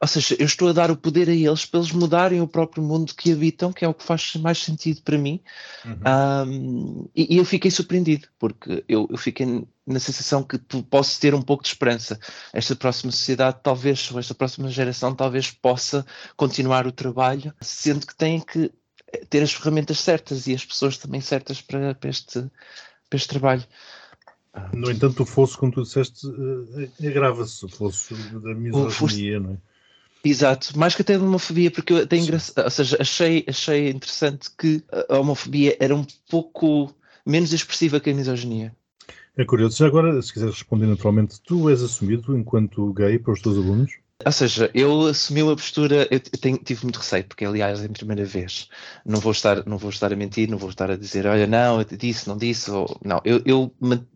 Ou 0.00 0.06
seja, 0.06 0.36
eu 0.38 0.46
estou 0.46 0.68
a 0.68 0.72
dar 0.72 0.92
o 0.92 0.96
poder 0.96 1.28
a 1.28 1.34
eles 1.34 1.66
para 1.66 1.80
eles 1.80 1.90
mudarem 1.90 2.40
o 2.40 2.46
próprio 2.46 2.82
mundo 2.84 3.14
que 3.16 3.32
habitam, 3.32 3.72
que 3.72 3.84
é 3.84 3.88
o 3.88 3.94
que 3.94 4.04
faz 4.04 4.34
mais 4.36 4.58
sentido 4.58 5.02
para 5.02 5.18
mim. 5.18 5.40
Uhum. 5.84 6.46
Um, 6.46 7.08
e, 7.16 7.34
e, 7.34 7.38
eu 7.38 7.44
fiquei 7.44 7.68
surpreendido, 7.68 8.28
porque 8.38 8.84
eu, 8.88 9.08
eu 9.10 9.16
fiquei 9.16 9.66
na 9.84 9.98
sensação 9.98 10.44
que 10.44 10.56
posso 10.88 11.20
ter 11.20 11.34
um 11.34 11.42
pouco 11.42 11.64
de 11.64 11.70
esperança. 11.70 12.20
Esta 12.52 12.76
próxima 12.76 13.10
sociedade, 13.10 13.58
talvez, 13.60 14.08
ou 14.12 14.20
esta 14.20 14.34
próxima 14.34 14.70
geração, 14.70 15.14
talvez 15.16 15.50
possa 15.50 16.06
continuar 16.36 16.86
o 16.86 16.92
trabalho, 16.92 17.52
sendo 17.60 18.06
que 18.06 18.14
tem 18.14 18.38
que 18.38 18.70
ter 19.28 19.42
as 19.42 19.52
ferramentas 19.52 19.98
certas 19.98 20.46
e 20.46 20.54
as 20.54 20.64
pessoas 20.64 20.96
também 20.96 21.20
certas 21.20 21.60
para, 21.60 21.96
para, 21.96 22.10
este, 22.10 22.40
para 23.10 23.16
este 23.16 23.28
trabalho. 23.28 23.64
No 24.72 24.90
entanto, 24.90 25.24
o 25.24 25.26
fosso, 25.26 25.58
como 25.58 25.72
tu 25.72 25.82
disseste, 25.82 26.26
eh, 27.00 27.08
agrava-se, 27.08 27.64
o 27.64 27.68
fosso 27.68 28.14
da 28.14 28.54
misoginia, 28.54 29.40
não 29.40 29.52
é? 29.52 29.58
Exato, 30.24 30.78
mais 30.78 30.94
que 30.94 31.02
até 31.02 31.16
de 31.16 31.24
homofobia, 31.24 31.70
porque 31.70 31.92
eu 31.92 31.98
até 31.98 32.16
engraçado, 32.16 32.64
ou 32.64 32.70
seja, 32.70 32.96
achei, 33.00 33.44
achei 33.48 33.90
interessante 33.90 34.50
que 34.58 34.82
a 35.08 35.18
homofobia 35.18 35.76
era 35.78 35.94
um 35.94 36.04
pouco 36.28 36.92
menos 37.24 37.52
expressiva 37.52 38.00
que 38.00 38.10
a 38.10 38.14
misoginia. 38.14 38.74
É 39.36 39.44
curioso. 39.44 39.76
Já 39.76 39.86
agora, 39.86 40.20
se 40.20 40.32
quiser 40.32 40.48
responder 40.48 40.86
naturalmente, 40.86 41.40
tu 41.40 41.70
és 41.70 41.80
assumido 41.80 42.36
enquanto 42.36 42.92
gay 42.92 43.18
para 43.18 43.32
os 43.32 43.40
teus 43.40 43.56
alunos? 43.56 43.92
Ou 44.26 44.32
seja, 44.32 44.68
eu 44.74 45.06
assumi 45.06 45.44
uma 45.44 45.54
postura, 45.54 46.08
eu 46.10 46.18
tenho, 46.18 46.58
tive 46.58 46.82
muito 46.82 46.98
receio, 46.98 47.22
porque 47.22 47.44
aliás 47.44 47.80
é 47.80 47.86
a 47.86 47.88
primeira 47.88 48.24
vez. 48.24 48.68
Não 49.06 49.20
vou 49.20 49.30
estar, 49.30 49.64
não 49.64 49.78
vou 49.78 49.90
estar 49.90 50.12
a 50.12 50.16
mentir, 50.16 50.50
não 50.50 50.58
vou 50.58 50.70
estar 50.70 50.90
a 50.90 50.96
dizer, 50.96 51.24
olha, 51.24 51.46
não, 51.46 51.84
disse, 51.84 52.26
não 52.26 52.36
disse, 52.36 52.68
ou 52.68 52.98
não. 53.04 53.20
Eu, 53.24 53.40
eu 53.46 53.72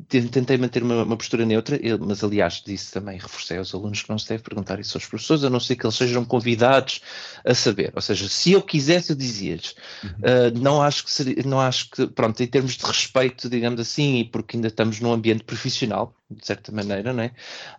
tentei 0.09 0.59
manter 0.59 0.83
uma, 0.83 1.05
uma 1.05 1.17
postura 1.17 1.47
neutra, 1.47 1.79
eu, 1.81 2.01
mas 2.01 2.25
aliás 2.25 2.61
disse 2.67 2.91
também, 2.91 3.17
reforcei 3.17 3.59
aos 3.59 3.73
alunos 3.73 4.03
que 4.03 4.11
não 4.11 4.19
se 4.19 4.29
deve 4.29 4.43
perguntar 4.43 4.81
isso 4.81 4.97
aos 4.97 5.07
professores, 5.07 5.45
a 5.45 5.51
não 5.51 5.61
ser 5.61 5.77
que 5.77 5.87
eles 5.87 5.97
sejam 5.97 6.25
convidados 6.25 7.01
a 7.45 7.55
saber. 7.55 7.93
Ou 7.95 8.03
seja, 8.03 8.29
se 8.29 8.51
eu 8.51 8.61
quisesse, 8.61 9.13
eu 9.13 9.17
dizia-lhes. 9.17 9.77
Uhum. 10.03 10.11
Uh, 10.11 10.59
não 10.61 10.83
acho 10.83 11.05
que 11.05 11.13
seria, 11.13 11.45
não 11.47 11.61
acho 11.61 11.89
que, 11.91 12.09
pronto, 12.09 12.43
em 12.43 12.47
termos 12.49 12.77
de 12.77 12.85
respeito, 12.85 13.49
digamos 13.49 13.81
assim, 13.81 14.19
e 14.19 14.25
porque 14.25 14.57
ainda 14.57 14.67
estamos 14.67 14.99
num 14.99 15.13
ambiente 15.13 15.45
profissional, 15.45 16.13
de 16.33 16.47
certa 16.47 16.73
maneira, 16.73 17.13
não 17.13 17.23
é? 17.23 17.33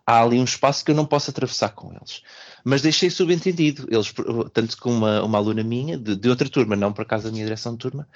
Há 0.06 0.22
ali 0.22 0.40
um 0.40 0.44
espaço 0.44 0.84
que 0.84 0.92
eu 0.92 0.96
não 0.96 1.06
posso 1.06 1.30
atravessar 1.30 1.70
com 1.70 1.92
eles. 1.94 2.22
Mas 2.64 2.82
deixei 2.82 3.10
subentendido, 3.10 3.88
eles, 3.90 4.14
tanto 4.54 4.78
que 4.78 4.88
uma, 4.88 5.24
uma 5.24 5.38
aluna 5.38 5.64
minha, 5.64 5.98
de, 5.98 6.16
de 6.16 6.30
outra 6.30 6.50
turma, 6.50 6.76
não 6.76 6.94
por 6.94 7.02
acaso 7.02 7.26
da 7.26 7.32
minha 7.32 7.44
direção 7.44 7.74
de 7.74 7.80
turma, 7.80 8.08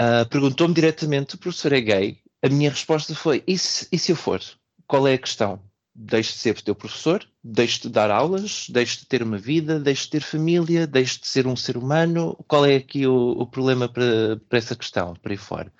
uh, 0.00 0.28
perguntou-me 0.28 0.74
diretamente, 0.74 1.34
o 1.34 1.38
professor 1.38 1.72
é 1.72 1.80
gay? 1.80 2.18
A 2.42 2.48
minha 2.48 2.70
resposta 2.70 3.14
foi, 3.14 3.42
e 3.46 3.56
se, 3.56 3.86
e 3.92 3.98
se 3.98 4.12
eu 4.12 4.16
for? 4.16 4.40
Qual 4.86 5.06
é 5.06 5.14
a 5.14 5.18
questão? 5.18 5.60
Deixe 5.94 6.32
de 6.32 6.38
ser 6.38 6.60
teu 6.60 6.74
professor? 6.74 7.26
Deixe 7.44 7.80
de 7.80 7.88
dar 7.88 8.10
aulas, 8.10 8.66
deixe 8.68 9.00
de 9.00 9.06
ter 9.06 9.22
uma 9.22 9.36
vida, 9.36 9.80
deixe 9.80 10.04
de 10.04 10.10
ter 10.10 10.22
família, 10.22 10.86
deixe 10.86 11.18
de 11.18 11.26
ser 11.26 11.46
um 11.46 11.56
ser 11.56 11.76
humano. 11.76 12.36
Qual 12.46 12.64
é 12.64 12.76
aqui 12.76 13.06
o, 13.06 13.30
o 13.32 13.46
problema 13.46 13.88
para, 13.88 14.40
para, 14.48 14.58
essa 14.58 14.76
questão, 14.76 15.14
para 15.14 15.32
aí 15.32 15.36
fora? 15.36 15.72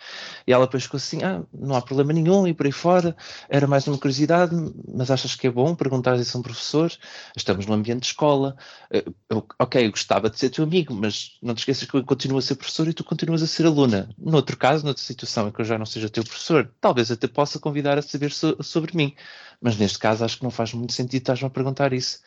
E 0.46 0.52
ela 0.52 0.66
depois 0.66 0.84
ficou 0.84 0.98
assim: 0.98 1.22
ah, 1.22 1.42
não 1.52 1.76
há 1.76 1.82
problema 1.82 2.12
nenhum, 2.12 2.46
e 2.46 2.54
por 2.54 2.66
aí 2.66 2.72
fora. 2.72 3.16
Era 3.48 3.66
mais 3.66 3.86
uma 3.86 3.96
curiosidade, 3.96 4.54
mas 4.92 5.10
achas 5.10 5.36
que 5.36 5.46
é 5.46 5.50
bom 5.50 5.74
perguntar 5.74 6.18
isso 6.18 6.36
a 6.36 6.40
um 6.40 6.42
professor? 6.42 6.92
Estamos 7.36 7.66
num 7.66 7.74
ambiente 7.74 8.00
de 8.00 8.06
escola. 8.06 8.56
Eu, 8.90 9.46
ok, 9.58 9.86
eu 9.86 9.90
gostava 9.90 10.28
de 10.28 10.38
ser 10.38 10.50
teu 10.50 10.64
amigo, 10.64 10.92
mas 10.94 11.38
não 11.40 11.54
te 11.54 11.58
esqueças 11.58 11.88
que 11.88 11.96
eu 11.96 12.04
continuo 12.04 12.38
a 12.38 12.42
ser 12.42 12.56
professor 12.56 12.88
e 12.88 12.92
tu 12.92 13.04
continuas 13.04 13.42
a 13.42 13.46
ser 13.46 13.66
aluna. 13.66 14.08
Noutro 14.18 14.56
caso, 14.56 14.84
noutra 14.84 15.02
situação 15.02 15.48
em 15.48 15.52
que 15.52 15.60
eu 15.60 15.64
já 15.64 15.78
não 15.78 15.86
seja 15.86 16.08
teu 16.08 16.24
professor, 16.24 16.72
talvez 16.80 17.10
até 17.10 17.28
possa 17.28 17.60
convidar 17.60 17.98
a 17.98 18.02
saber 18.02 18.32
so, 18.32 18.56
sobre 18.62 18.96
mim. 18.96 19.14
Mas 19.60 19.76
neste 19.76 19.96
caso, 19.96 20.24
acho 20.24 20.38
que 20.38 20.42
não 20.42 20.50
faz 20.50 20.74
muito 20.74 20.92
sentido 20.92 21.20
estás-me 21.22 21.46
perguntar 21.52 21.92
isso. 21.92 22.20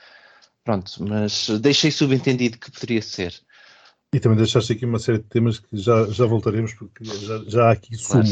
Pronto, 0.64 0.92
mas 1.08 1.50
deixei 1.60 1.92
subentendido 1.92 2.58
que 2.58 2.72
poderia 2.72 3.02
ser. 3.02 3.34
E 4.14 4.20
também 4.20 4.38
deixaste 4.38 4.72
aqui 4.72 4.86
uma 4.86 4.98
série 4.98 5.18
de 5.18 5.26
temas 5.26 5.60
que 5.60 5.76
já, 5.76 6.06
já 6.08 6.26
voltaremos, 6.26 6.74
porque 6.74 7.04
já, 7.04 7.38
já 7.48 7.68
há 7.68 7.72
aqui 7.72 7.96
sumo. 7.96 8.24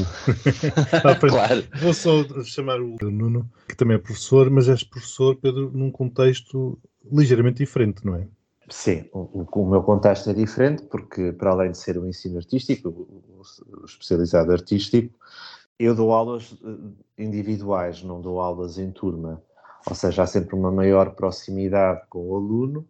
Claro. 1.02 1.20
claro. 1.30 1.64
Vou 1.82 1.94
só 1.94 2.24
chamar 2.46 2.80
o 2.80 2.96
Nuno, 3.02 3.50
que 3.68 3.76
também 3.76 3.96
é 3.96 4.00
professor, 4.00 4.50
mas 4.50 4.70
és 4.70 4.84
professor, 4.84 5.36
Pedro, 5.36 5.72
num 5.74 5.92
contexto 5.92 6.80
ligeiramente 7.12 7.58
diferente, 7.58 8.06
não 8.06 8.16
é? 8.16 8.28
Sim, 8.70 9.06
o, 9.12 9.46
o, 9.52 9.70
meu 9.70 9.84
contexto 9.84 10.30
é 10.30 10.34
diferente, 10.34 10.84
porque 10.84 11.34
para 11.34 11.52
além 11.52 11.72
de 11.72 11.78
ser 11.78 11.98
um 11.98 12.08
ensino 12.08 12.38
artístico, 12.38 12.88
o, 12.88 13.42
o 13.82 13.86
especializado 13.86 14.54
artístico, 14.54 15.14
eu 15.78 15.94
dou 15.94 16.14
aulas 16.14 16.56
eh, 16.64 17.24
individuais, 17.24 18.02
não 18.04 18.22
dou 18.22 18.40
aulas 18.40 18.78
em 18.78 18.90
turma 18.90 19.44
ou 19.88 19.96
seja, 19.96 20.24
há 20.24 20.28
sempre 20.28 20.56
uma 20.56 20.72
maior 20.72 21.12
proximidade 21.12 22.02
com 22.10 22.30
o 22.30 22.36
aluno 22.36 22.88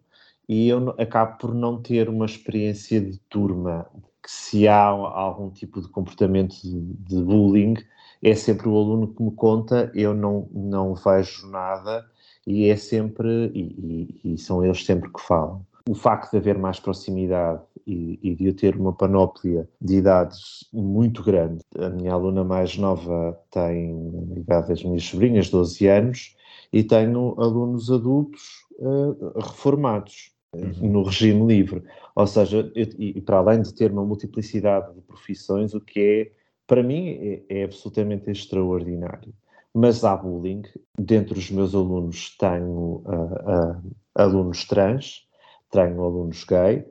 e 0.48 0.68
eu 0.70 0.94
acabo 0.98 1.38
por 1.38 1.56
não 1.56 1.82
ter 1.82 2.10
uma 2.10 2.26
experiência 2.26 3.00
de 3.00 3.18
turma 3.30 3.88
que 4.22 4.32
se 4.32 4.68
há 4.68 4.86
algum 4.86 5.50
tipo 5.50 5.82
de 5.82 5.88
comportamento 5.90 6.56
de, 6.64 7.22
bullying 7.22 7.76
é 8.22 8.34
sempre 8.36 8.70
o 8.70 8.78
aluno 8.78 9.08
que 9.14 9.22
me 9.22 9.32
conta, 9.32 9.92
eu 9.94 10.14
não, 10.14 10.48
não 10.54 10.96
vejo 10.96 11.48
nada 11.48 12.06
e 12.48 12.70
é 12.70 12.76
sempre, 12.76 13.52
e, 13.54 14.20
e, 14.24 14.34
e 14.34 14.38
são 14.38 14.64
eles 14.64 14.86
sempre 14.86 15.12
que 15.12 15.22
falam. 15.22 15.66
O 15.90 15.94
facto 15.94 16.32
de 16.32 16.38
haver 16.38 16.58
mais 16.58 16.80
proximidade 16.80 17.62
e, 17.86 18.18
e, 18.24 18.34
de 18.36 18.48
eu 18.48 18.56
ter 18.56 18.78
uma 18.78 18.94
panóplia 18.94 19.68
de 19.82 19.98
idades 19.98 20.66
muito 20.72 21.22
grande. 21.22 21.62
A 21.78 21.90
minha 21.90 22.14
aluna 22.14 22.46
mais 22.46 22.78
nova 22.78 23.38
tem 23.52 23.94
a 24.36 24.40
idade 24.40 24.70
das 24.70 24.84
minhas 24.84 25.04
sobrinhas, 25.04 25.50
12 25.50 25.88
anos, 25.88 26.36
e 26.74 26.84
tenho 26.84 27.40
alunos 27.40 27.92
adultos 27.92 28.66
uh, 28.80 29.40
reformados 29.40 30.34
uhum. 30.56 30.92
no 30.92 31.04
regime 31.04 31.46
livre. 31.46 31.84
Ou 32.16 32.26
seja, 32.26 32.72
eu, 32.76 32.88
e, 32.98 33.22
para 33.22 33.38
além 33.38 33.62
de 33.62 33.74
ter 33.74 33.92
uma 33.92 34.04
multiplicidade 34.04 34.94
de 34.96 35.02
profissões, 35.02 35.76
o 35.76 35.80
que 35.80 36.00
é, 36.00 36.32
para 36.66 36.82
mim, 36.82 37.10
é, 37.10 37.60
é 37.62 37.64
absolutamente 37.64 38.32
extraordinário. 38.32 39.32
Mas 39.72 40.04
há 40.04 40.16
bullying. 40.16 40.64
Dentre 40.98 41.38
os 41.38 41.50
meus 41.50 41.74
alunos 41.74 42.36
tenho 42.38 43.04
uh, 43.06 43.78
uh, 43.78 43.96
alunos 44.16 44.66
trans, 44.66 45.28
tenho 45.70 46.04
alunos 46.04 46.44
gay, 46.44 46.86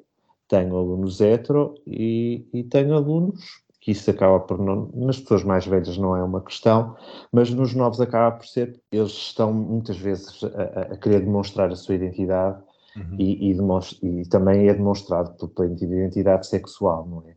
tenho 0.48 0.76
alunos 0.76 1.20
hetero 1.20 1.74
e, 1.86 2.44
e 2.52 2.62
tenho 2.64 2.94
alunos 2.94 3.61
que 3.82 3.90
isso 3.90 4.08
acaba 4.08 4.38
por 4.38 4.58
não. 4.58 4.88
Nas 4.94 5.18
pessoas 5.18 5.42
mais 5.42 5.66
velhas 5.66 5.98
não 5.98 6.16
é 6.16 6.22
uma 6.22 6.40
questão, 6.40 6.96
mas 7.32 7.50
nos 7.50 7.74
novos 7.74 8.00
acaba 8.00 8.36
por 8.36 8.46
ser. 8.46 8.80
Eles 8.92 9.10
estão 9.10 9.52
muitas 9.52 9.98
vezes 9.98 10.40
a, 10.44 10.92
a 10.92 10.96
querer 10.96 11.20
demonstrar 11.20 11.68
a 11.68 11.74
sua 11.74 11.96
identidade 11.96 12.62
uhum. 12.96 13.16
e, 13.18 13.50
e, 13.50 14.20
e, 14.20 14.28
também 14.28 14.68
é 14.68 14.74
demonstrado 14.74 15.48
pela 15.48 15.68
identidade 15.68 16.46
sexual, 16.46 17.08
não 17.08 17.24
é? 17.28 17.34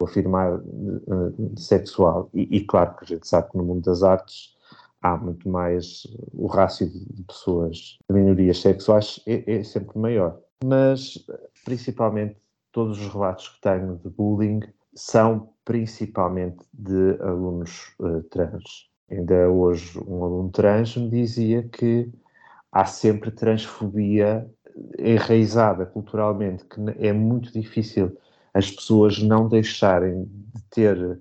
O 0.00 0.04
afirmar 0.04 0.54
uh, 0.54 1.58
sexual. 1.58 2.30
E, 2.32 2.58
e, 2.58 2.60
claro 2.64 2.94
que 2.96 3.04
a 3.04 3.08
gente 3.08 3.26
sabe 3.26 3.50
que 3.50 3.58
no 3.58 3.64
mundo 3.64 3.82
das 3.82 4.04
artes 4.04 4.56
há 5.02 5.16
muito 5.16 5.48
mais. 5.48 6.06
O 6.32 6.46
rácio 6.46 6.88
de 6.88 7.24
pessoas, 7.24 7.98
de 8.08 8.14
minorias 8.14 8.60
sexuais 8.60 9.20
é, 9.26 9.52
é 9.52 9.64
sempre 9.64 9.98
maior. 9.98 10.38
Mas, 10.64 11.26
principalmente, 11.64 12.36
todos 12.70 13.00
os 13.00 13.12
relatos 13.12 13.48
que 13.48 13.60
tenho 13.60 13.96
de 13.96 14.08
bullying 14.08 14.60
são 14.94 15.50
principalmente 15.68 16.64
de 16.72 17.20
alunos 17.20 17.94
uh, 18.00 18.22
trans. 18.30 18.88
Ainda 19.10 19.50
hoje 19.50 20.00
um 20.06 20.24
aluno 20.24 20.48
trans 20.48 20.96
me 20.96 21.10
dizia 21.10 21.62
que 21.62 22.10
há 22.72 22.86
sempre 22.86 23.30
transfobia 23.30 24.48
enraizada 24.98 25.84
culturalmente, 25.84 26.64
que 26.64 26.80
é 26.98 27.12
muito 27.12 27.52
difícil 27.52 28.16
as 28.54 28.70
pessoas 28.70 29.22
não 29.22 29.46
deixarem 29.46 30.24
de 30.24 30.62
ter 30.70 31.20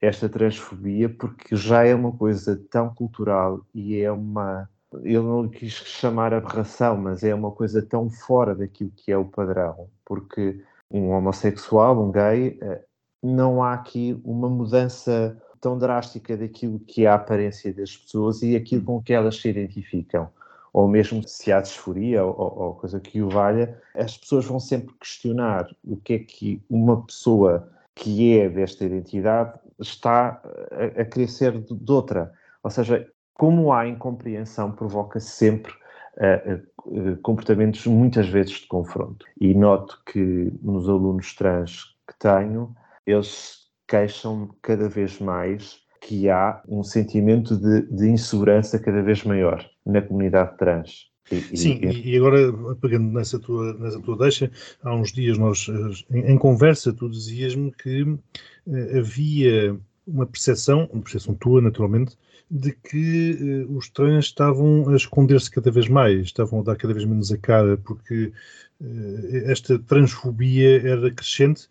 esta 0.00 0.28
transfobia 0.28 1.08
porque 1.08 1.54
já 1.54 1.84
é 1.84 1.94
uma 1.94 2.10
coisa 2.10 2.60
tão 2.68 2.92
cultural 2.92 3.64
e 3.72 4.00
é 4.00 4.10
uma 4.10 4.68
eu 5.04 5.22
não 5.22 5.48
quis 5.48 5.72
chamar 5.72 6.34
aberração, 6.34 6.96
mas 6.96 7.22
é 7.22 7.32
uma 7.32 7.52
coisa 7.52 7.80
tão 7.80 8.10
fora 8.10 8.56
daquilo 8.56 8.90
que 8.90 9.12
é 9.12 9.16
o 9.16 9.24
padrão, 9.24 9.88
porque 10.04 10.60
um 10.90 11.10
homossexual, 11.10 12.00
um 12.00 12.12
gay, 12.12 12.58
eh, 12.60 12.84
não 13.24 13.62
há 13.62 13.72
aqui 13.72 14.20
uma 14.22 14.50
mudança 14.50 15.36
tão 15.60 15.78
drástica 15.78 16.36
daquilo 16.36 16.78
que 16.80 17.06
é 17.06 17.08
a 17.08 17.14
aparência 17.14 17.72
das 17.72 17.96
pessoas 17.96 18.42
e 18.42 18.54
aquilo 18.54 18.84
com 18.84 19.02
que 19.02 19.14
elas 19.14 19.40
se 19.40 19.48
identificam. 19.48 20.28
Ou 20.74 20.86
mesmo 20.86 21.26
se 21.26 21.50
há 21.50 21.60
disforia 21.60 22.22
ou, 22.22 22.34
ou 22.36 22.74
coisa 22.74 23.00
que 23.00 23.22
o 23.22 23.30
valha, 23.30 23.80
as 23.94 24.18
pessoas 24.18 24.44
vão 24.44 24.60
sempre 24.60 24.94
questionar 25.00 25.66
o 25.82 25.96
que 25.96 26.12
é 26.14 26.18
que 26.18 26.62
uma 26.68 27.02
pessoa 27.06 27.70
que 27.94 28.38
é 28.38 28.48
desta 28.48 28.84
identidade 28.84 29.58
está 29.80 30.42
a, 30.70 31.00
a 31.00 31.04
querer 31.04 31.28
ser 31.28 31.52
de, 31.52 31.74
de 31.74 31.92
outra. 31.92 32.30
Ou 32.62 32.70
seja, 32.70 33.08
como 33.32 33.72
há 33.72 33.88
incompreensão, 33.88 34.70
provoca 34.72 35.18
sempre 35.18 35.72
uh, 35.72 36.60
eh, 36.92 37.16
comportamentos 37.22 37.86
muitas 37.86 38.28
vezes 38.28 38.60
de 38.60 38.66
confronto. 38.66 39.24
E 39.40 39.54
noto 39.54 40.02
que 40.04 40.52
nos 40.60 40.88
alunos 40.88 41.34
trans 41.34 41.96
que 42.06 42.18
tenho, 42.18 42.74
eles 43.06 43.64
queixam 43.86 44.54
cada 44.62 44.88
vez 44.88 45.18
mais 45.18 45.78
que 46.00 46.28
há 46.28 46.62
um 46.68 46.82
sentimento 46.82 47.56
de, 47.56 47.82
de 47.82 48.08
insegurança 48.08 48.78
cada 48.78 49.02
vez 49.02 49.24
maior 49.24 49.64
na 49.86 50.02
comunidade 50.02 50.56
trans. 50.58 51.12
E, 51.30 51.56
Sim, 51.56 51.80
e, 51.82 52.10
e, 52.10 52.16
agora, 52.18 52.52
pegando 52.80 53.10
nessa 53.10 53.38
tua, 53.38 53.72
nessa 53.78 53.98
tua 54.00 54.18
deixa, 54.18 54.50
há 54.82 54.94
uns 54.94 55.10
dias 55.10 55.38
nós, 55.38 55.66
eh, 55.70 56.18
em, 56.18 56.32
em 56.32 56.38
conversa, 56.38 56.92
tu 56.92 57.08
dizias-me 57.08 57.72
que 57.72 58.02
uh, 58.02 58.18
havia 58.98 59.74
uma 60.06 60.26
percepção, 60.26 60.88
uma 60.92 61.02
percepção 61.02 61.34
tua, 61.34 61.60
naturalmente, 61.60 62.16
de 62.50 62.72
que 62.72 63.66
uh, 63.68 63.76
os 63.76 63.88
trans 63.88 64.26
estavam 64.26 64.88
a 64.88 64.96
esconder-se 64.96 65.50
cada 65.50 65.70
vez 65.70 65.88
mais, 65.88 66.26
estavam 66.26 66.60
a 66.60 66.62
dar 66.62 66.76
cada 66.76 66.92
vez 66.92 67.06
menos 67.06 67.32
a 67.32 67.38
cara, 67.38 67.76
porque 67.78 68.32
uh, 68.80 69.36
esta 69.46 69.78
transfobia 69.78 70.80
era 70.86 71.10
crescente 71.10 71.68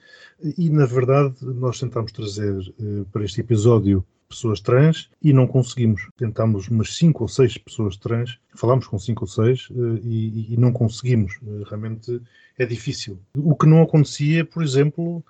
e, 0.58 0.70
na 0.70 0.86
verdade, 0.86 1.36
nós 1.42 1.80
tentámos 1.80 2.12
trazer 2.12 2.58
uh, 2.58 3.06
para 3.12 3.24
este 3.24 3.42
episódio 3.42 4.04
pessoas 4.28 4.60
trans 4.60 5.12
e 5.22 5.32
não 5.32 5.46
conseguimos. 5.46 6.10
Tentámos 6.18 6.68
umas 6.68 6.96
cinco 6.96 7.24
ou 7.24 7.28
seis 7.28 7.56
pessoas 7.56 7.96
trans, 7.98 8.40
falámos 8.56 8.88
com 8.88 8.98
cinco 8.98 9.25
ou 9.25 9.28
seis 9.28 9.68
e, 10.04 10.56
e 10.56 10.58
não 10.58 10.74
conseguimos. 10.74 11.38
realmente 11.68 12.20
é 12.58 12.66
difícil. 12.66 13.20
O 13.38 13.56
que 13.56 13.68
não 13.68 13.84
acontecia, 13.84 14.44
por 14.44 14.63
exemplo, 14.63 15.24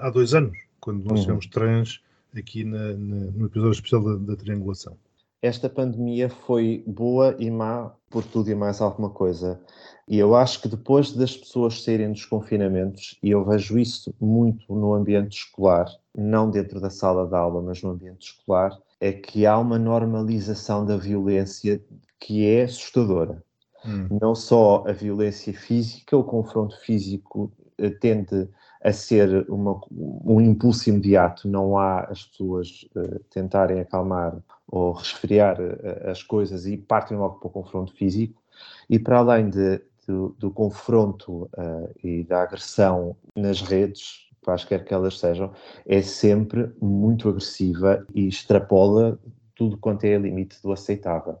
há 0.00 0.10
dois 0.10 0.34
anos, 0.34 0.58
quando 0.80 1.04
nós 1.04 1.20
uhum. 1.20 1.24
tivemos 1.26 1.46
trans 1.46 2.00
aqui 2.36 2.64
na, 2.64 2.92
na, 2.92 3.30
no 3.30 3.46
episódio 3.46 3.72
especial 3.72 4.02
da, 4.02 4.16
da, 4.16 4.36
triangulação. 4.36 4.96
Esta 5.42 5.68
pandemia 5.68 6.28
foi 6.28 6.84
boa 6.86 7.34
e 7.38 7.50
má 7.50 7.94
por 8.10 8.24
tudo 8.24 8.50
e 8.50 8.54
mais 8.54 8.80
alguma 8.80 9.08
coisa. 9.08 9.60
E 10.06 10.18
eu 10.18 10.34
acho 10.34 10.60
que 10.60 10.68
depois 10.68 11.12
das 11.12 11.36
pessoas 11.36 11.82
saírem 11.82 12.12
dos 12.12 12.26
confinamentos, 12.26 13.18
e 13.22 13.30
eu 13.30 13.44
vejo 13.44 13.78
isso 13.78 14.12
muito 14.20 14.74
no 14.74 14.92
ambiente 14.92 15.38
escolar, 15.38 15.86
não 16.14 16.50
dentro 16.50 16.80
da 16.80 16.90
sala 16.90 17.26
de 17.26 17.34
aula, 17.34 17.62
mas 17.62 17.82
no 17.82 17.90
ambiente 17.90 18.32
escolar, 18.32 18.76
é 19.00 19.12
que 19.12 19.46
há 19.46 19.56
uma 19.58 19.78
normalização 19.78 20.84
da 20.84 20.96
violência 20.96 21.82
que 22.18 22.46
é 22.46 22.64
assustadora. 22.64 23.42
Hum. 23.84 24.08
Não 24.20 24.34
só 24.34 24.84
a 24.86 24.92
violência 24.92 25.54
física, 25.54 26.16
o 26.16 26.24
confronto 26.24 26.78
físico 26.80 27.50
eh, 27.78 27.88
tende 27.88 28.46
a 28.82 28.92
ser 28.92 29.46
uma, 29.50 29.80
um 29.90 30.40
impulso 30.40 30.88
imediato, 30.88 31.46
não 31.48 31.78
há 31.78 32.00
as 32.04 32.24
pessoas 32.24 32.88
uh, 32.96 33.20
tentarem 33.30 33.80
acalmar 33.80 34.36
ou 34.66 34.92
resfriar 34.92 35.60
uh, 35.60 36.10
as 36.10 36.22
coisas 36.22 36.66
e 36.66 36.76
partem 36.76 37.16
logo 37.16 37.38
para 37.38 37.48
o 37.48 37.50
confronto 37.50 37.92
físico. 37.94 38.40
E 38.88 38.98
para 38.98 39.18
além 39.18 39.50
de, 39.50 39.80
do, 40.06 40.34
do 40.38 40.50
confronto 40.50 41.42
uh, 41.56 41.90
e 42.02 42.24
da 42.24 42.42
agressão 42.42 43.16
nas 43.36 43.60
redes, 43.60 44.28
quaisquer 44.42 44.84
que 44.84 44.94
elas 44.94 45.18
sejam, 45.18 45.52
é 45.86 46.00
sempre 46.00 46.72
muito 46.80 47.28
agressiva 47.28 48.06
e 48.14 48.26
extrapola 48.26 49.18
tudo 49.54 49.76
quanto 49.76 50.04
é 50.04 50.16
limite 50.16 50.56
do 50.62 50.72
aceitável. 50.72 51.36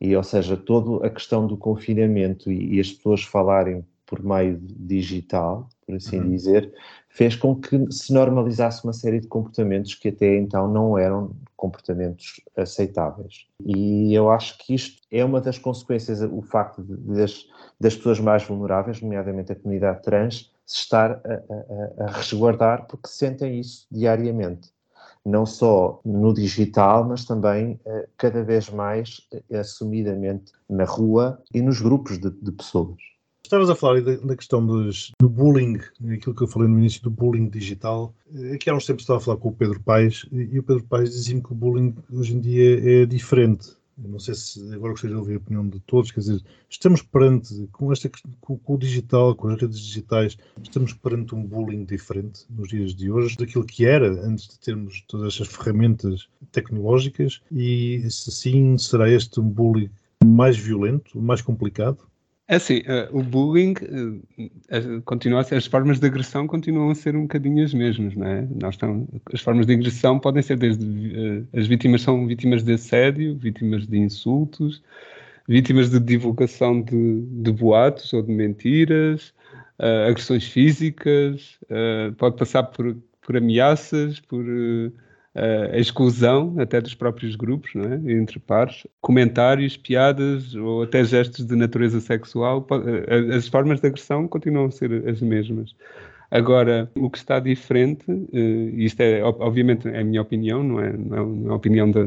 E, 0.00 0.16
ou 0.16 0.22
seja, 0.22 0.56
toda 0.56 1.06
a 1.06 1.10
questão 1.10 1.46
do 1.46 1.56
confinamento 1.56 2.50
e, 2.50 2.76
e 2.76 2.80
as 2.80 2.90
pessoas 2.92 3.22
falarem 3.24 3.84
por 4.08 4.24
meio 4.24 4.58
digital, 4.62 5.68
por 5.86 5.94
assim 5.94 6.18
uhum. 6.18 6.30
dizer, 6.30 6.72
fez 7.10 7.36
com 7.36 7.54
que 7.54 7.92
se 7.92 8.12
normalizasse 8.12 8.82
uma 8.82 8.94
série 8.94 9.20
de 9.20 9.28
comportamentos 9.28 9.94
que 9.94 10.08
até 10.08 10.36
então 10.38 10.66
não 10.66 10.96
eram 10.96 11.36
comportamentos 11.54 12.40
aceitáveis. 12.56 13.46
E 13.64 14.14
eu 14.14 14.30
acho 14.30 14.56
que 14.58 14.74
isto 14.74 15.02
é 15.12 15.22
uma 15.22 15.42
das 15.42 15.58
consequências, 15.58 16.22
o 16.22 16.40
facto 16.40 16.82
de, 16.82 16.96
das, 16.96 17.46
das 17.78 17.94
pessoas 17.94 18.18
mais 18.18 18.42
vulneráveis, 18.44 19.02
nomeadamente 19.02 19.52
a 19.52 19.56
comunidade 19.56 20.02
trans, 20.02 20.50
se 20.64 20.78
estar 20.78 21.10
a, 21.12 22.02
a, 22.02 22.04
a 22.06 22.10
resguardar 22.12 22.86
porque 22.86 23.08
sentem 23.08 23.60
isso 23.60 23.86
diariamente 23.90 24.70
não 25.24 25.44
só 25.44 26.00
no 26.04 26.32
digital, 26.32 27.06
mas 27.06 27.24
também 27.26 27.78
eh, 27.84 28.08
cada 28.16 28.42
vez 28.42 28.70
mais 28.70 29.26
eh, 29.50 29.58
assumidamente 29.58 30.52
na 30.68 30.84
rua 30.84 31.42
e 31.52 31.60
nos 31.60 31.82
grupos 31.82 32.18
de, 32.18 32.30
de 32.30 32.52
pessoas. 32.52 32.96
Estavas 33.48 33.70
a 33.70 33.74
falar 33.74 34.02
da, 34.02 34.14
da 34.16 34.36
questão 34.36 34.64
dos, 34.66 35.10
do 35.18 35.26
bullying, 35.26 35.78
aquilo 36.12 36.34
que 36.34 36.42
eu 36.42 36.46
falei 36.46 36.68
no 36.68 36.78
início 36.78 37.02
do 37.02 37.08
bullying 37.08 37.48
digital. 37.48 38.14
Aqui 38.52 38.68
há 38.68 38.74
uns 38.74 38.84
tempos 38.84 39.04
estava 39.04 39.18
a 39.18 39.22
falar 39.22 39.38
com 39.38 39.48
o 39.48 39.54
Pedro 39.54 39.80
Paes 39.80 40.26
e 40.30 40.58
o 40.58 40.62
Pedro 40.62 40.84
Paes 40.84 41.12
dizia-me 41.12 41.42
que 41.42 41.52
o 41.52 41.54
bullying 41.54 41.94
hoje 42.12 42.36
em 42.36 42.40
dia 42.40 43.02
é 43.02 43.06
diferente. 43.06 43.70
Eu 44.04 44.10
não 44.10 44.18
sei 44.18 44.34
se 44.34 44.60
agora 44.74 44.92
gostaria 44.92 45.16
de 45.16 45.20
ouvir 45.20 45.34
a 45.36 45.38
opinião 45.38 45.66
de 45.66 45.80
todos, 45.80 46.10
quer 46.10 46.20
dizer, 46.20 46.42
estamos 46.68 47.00
perante, 47.00 47.66
com, 47.72 47.90
esta, 47.90 48.10
com, 48.38 48.58
com, 48.58 48.74
o 48.74 48.78
digital, 48.78 49.34
com 49.34 49.48
as 49.48 49.58
redes 49.58 49.78
digitais, 49.78 50.36
estamos 50.62 50.92
perante 50.92 51.34
um 51.34 51.42
bullying 51.42 51.86
diferente 51.86 52.44
nos 52.50 52.68
dias 52.68 52.94
de 52.94 53.10
hoje 53.10 53.34
daquilo 53.34 53.64
que 53.64 53.86
era 53.86 54.10
antes 54.26 54.46
de 54.46 54.58
termos 54.58 55.02
todas 55.08 55.32
estas 55.32 55.48
ferramentas 55.48 56.28
tecnológicas 56.52 57.40
e 57.50 58.06
se 58.10 58.30
sim, 58.30 58.76
será 58.76 59.10
este 59.10 59.40
um 59.40 59.48
bullying 59.48 59.88
mais 60.22 60.58
violento, 60.58 61.18
mais 61.18 61.40
complicado? 61.40 62.06
É 62.50 62.56
assim, 62.56 62.78
uh, 62.78 63.14
o 63.14 63.22
bullying 63.22 63.74
uh, 63.74 65.02
continua 65.02 65.44
ser, 65.44 65.56
as 65.56 65.66
formas 65.66 66.00
de 66.00 66.06
agressão 66.06 66.46
continuam 66.46 66.88
a 66.90 66.94
ser 66.94 67.14
um 67.14 67.22
bocadinho 67.22 67.62
as 67.62 67.74
mesmas, 67.74 68.16
não 68.16 68.26
é? 68.26 68.48
Nós 68.58 68.74
estamos, 68.74 69.06
as 69.34 69.42
formas 69.42 69.66
de 69.66 69.74
agressão 69.74 70.18
podem 70.18 70.42
ser 70.42 70.56
desde 70.56 70.82
uh, 70.82 71.46
as 71.52 71.66
vítimas 71.66 72.00
são 72.00 72.26
vítimas 72.26 72.64
de 72.64 72.72
assédio, 72.72 73.36
vítimas 73.36 73.86
de 73.86 73.98
insultos, 73.98 74.82
vítimas 75.46 75.90
de 75.90 76.00
divulgação 76.00 76.80
de, 76.80 77.20
de 77.20 77.52
boatos 77.52 78.14
ou 78.14 78.22
de 78.22 78.32
mentiras, 78.32 79.34
agressões 80.08 80.44
físicas, 80.44 81.58
pode 82.18 82.36
passar 82.36 82.64
por, 82.64 82.96
por 83.22 83.36
ameaças, 83.36 84.20
por 84.20 84.44
a 85.72 85.78
exclusão 85.78 86.54
até 86.58 86.80
dos 86.80 86.94
próprios 86.94 87.36
grupos, 87.36 87.74
não 87.74 87.84
é? 87.84 88.12
entre 88.12 88.38
pares, 88.38 88.86
comentários, 89.00 89.76
piadas 89.76 90.54
ou 90.54 90.82
até 90.82 91.04
gestos 91.04 91.46
de 91.46 91.54
natureza 91.56 92.00
sexual, 92.00 92.66
eh, 93.06 93.36
as 93.36 93.48
formas 93.48 93.80
de 93.80 93.86
agressão 93.86 94.26
continuam 94.26 94.66
a 94.66 94.70
ser 94.70 95.08
as 95.08 95.20
mesmas. 95.20 95.74
Agora, 96.30 96.90
o 96.94 97.08
que 97.08 97.18
está 97.18 97.40
diferente, 97.40 98.04
eh, 98.32 98.38
e 98.74 98.84
isto 98.84 99.00
é, 99.00 99.22
obviamente, 99.22 99.88
é 99.88 100.00
a 100.00 100.04
minha 100.04 100.20
opinião, 100.22 100.62
não 100.62 100.80
é, 100.80 100.92
não 100.96 101.16
é, 101.16 101.24
não 101.24 101.50
é 101.52 101.54
opinião 101.54 101.90
da, 101.90 102.06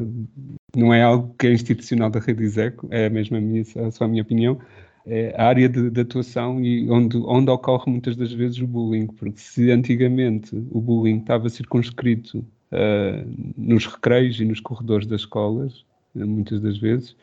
não 0.76 0.94
é 0.94 1.02
algo 1.02 1.36
que 1.38 1.48
é 1.48 1.54
institucional 1.54 2.10
da 2.10 2.20
Rede 2.20 2.44
ISECO, 2.44 2.88
é 2.92 3.10
mesmo 3.10 3.38
a 3.38 3.42
minha, 3.42 3.64
só 3.92 4.06
a 4.06 4.08
minha 4.08 4.24
opinião, 4.24 4.60
é 5.06 5.34
a 5.36 5.46
área 5.48 5.68
de, 5.68 5.90
de, 5.90 6.02
atuação 6.02 6.62
e 6.64 6.90
onde, 6.90 7.18
onde 7.18 7.50
ocorre 7.50 7.92
muitas 7.92 8.16
das 8.16 8.32
vezes 8.32 8.60
o 8.60 8.68
bullying, 8.68 9.08
porque 9.08 9.40
se 9.40 9.72
antigamente 9.72 10.56
o 10.72 10.80
bullying 10.80 11.20
estava 11.20 11.50
circunscrito 11.50 12.46
uh, 12.72 13.54
nos 13.58 13.86
recreios 13.86 14.40
e 14.40 14.46
nos 14.46 14.60
corredores 14.60 15.08
das 15.08 15.22
escolas, 15.22 15.86
muitas 16.14 16.62
das 16.62 16.78
vezes. 16.78 17.16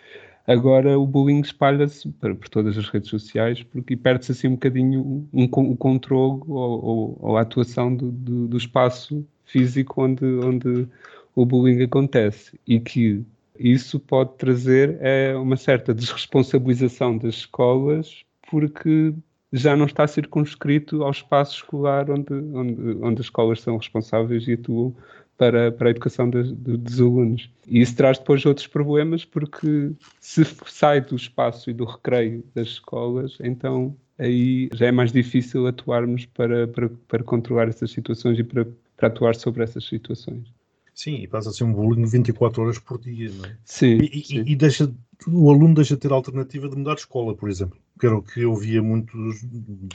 Agora 0.48 0.98
o 0.98 1.06
bullying 1.06 1.40
espalha-se 1.40 2.08
por, 2.08 2.34
por, 2.34 2.48
todas 2.48 2.78
as 2.78 2.88
redes 2.88 3.10
sociais 3.10 3.62
porque 3.62 3.94
perde-se 3.94 4.32
assim 4.32 4.48
um 4.48 4.52
bocadinho 4.52 5.28
um, 5.30 5.44
o 5.44 5.76
controle 5.76 6.40
ou, 6.48 6.84
ou, 6.84 7.18
ou, 7.20 7.36
a 7.36 7.42
atuação 7.42 7.94
do, 7.94 8.10
do, 8.10 8.48
do, 8.48 8.56
espaço 8.56 9.26
físico 9.44 10.02
onde, 10.02 10.24
onde 10.24 10.88
o 11.34 11.44
bullying 11.44 11.82
acontece 11.82 12.58
e 12.66 12.80
que 12.80 13.22
isso 13.58 14.00
pode 14.00 14.38
trazer 14.38 14.96
é, 15.02 15.36
uma 15.36 15.58
certa 15.58 15.92
desresponsabilização 15.92 17.18
das 17.18 17.34
escolas 17.34 18.24
porque 18.50 19.12
já 19.52 19.76
não 19.76 19.84
está 19.84 20.06
circunscrito 20.06 21.02
ao 21.02 21.10
espaço 21.10 21.56
escolar 21.56 22.10
onde, 22.10 22.32
onde, 22.32 22.96
onde 23.02 23.20
as 23.20 23.26
escolas 23.26 23.60
são 23.60 23.76
responsáveis 23.76 24.48
e 24.48 24.54
atuam 24.54 24.96
para, 25.38 25.70
para 25.70 25.88
a 25.88 25.90
educação 25.90 26.28
de, 26.28 26.52
de, 26.52 26.76
dos 26.76 27.00
alunos. 27.00 27.48
E 27.66 27.80
isso 27.80 27.96
traz 27.96 28.18
depois 28.18 28.44
outros 28.44 28.66
problemas, 28.66 29.24
porque 29.24 29.92
se 30.20 30.44
sai 30.66 31.00
do 31.00 31.14
espaço 31.14 31.70
e 31.70 31.72
do 31.72 31.84
recreio 31.84 32.44
das 32.54 32.68
escolas, 32.68 33.38
então 33.40 33.96
aí 34.18 34.68
já 34.74 34.86
é 34.86 34.92
mais 34.92 35.12
difícil 35.12 35.66
atuarmos 35.66 36.26
para, 36.26 36.66
para, 36.66 36.90
para 37.06 37.22
controlar 37.22 37.68
essas 37.68 37.92
situações 37.92 38.38
e 38.38 38.44
para, 38.44 38.66
para 38.96 39.06
atuar 39.06 39.36
sobre 39.36 39.62
essas 39.62 39.84
situações. 39.86 40.52
Sim, 40.92 41.22
e 41.22 41.28
passa 41.28 41.50
a 41.50 41.52
ser 41.52 41.62
um 41.62 41.72
bullying 41.72 42.04
24 42.04 42.60
horas 42.60 42.78
por 42.80 42.98
dia, 42.98 43.30
não 43.30 43.44
é? 43.44 43.56
Sim. 43.64 43.98
E, 43.98 44.24
sim. 44.24 44.42
e 44.44 44.56
deixa, 44.56 44.92
o 45.26 45.50
aluno 45.50 45.74
deixa 45.74 45.94
de 45.94 46.00
ter 46.00 46.12
a 46.12 46.14
alternativa 46.14 46.68
de 46.68 46.76
mudar 46.76 46.94
de 46.94 47.00
escola, 47.00 47.34
por 47.34 47.48
exemplo 47.48 47.78
que 47.98 48.06
era 48.06 48.16
o 48.16 48.22
que 48.22 48.40
eu 48.40 48.54
via 48.54 48.82
muitos, 48.82 49.44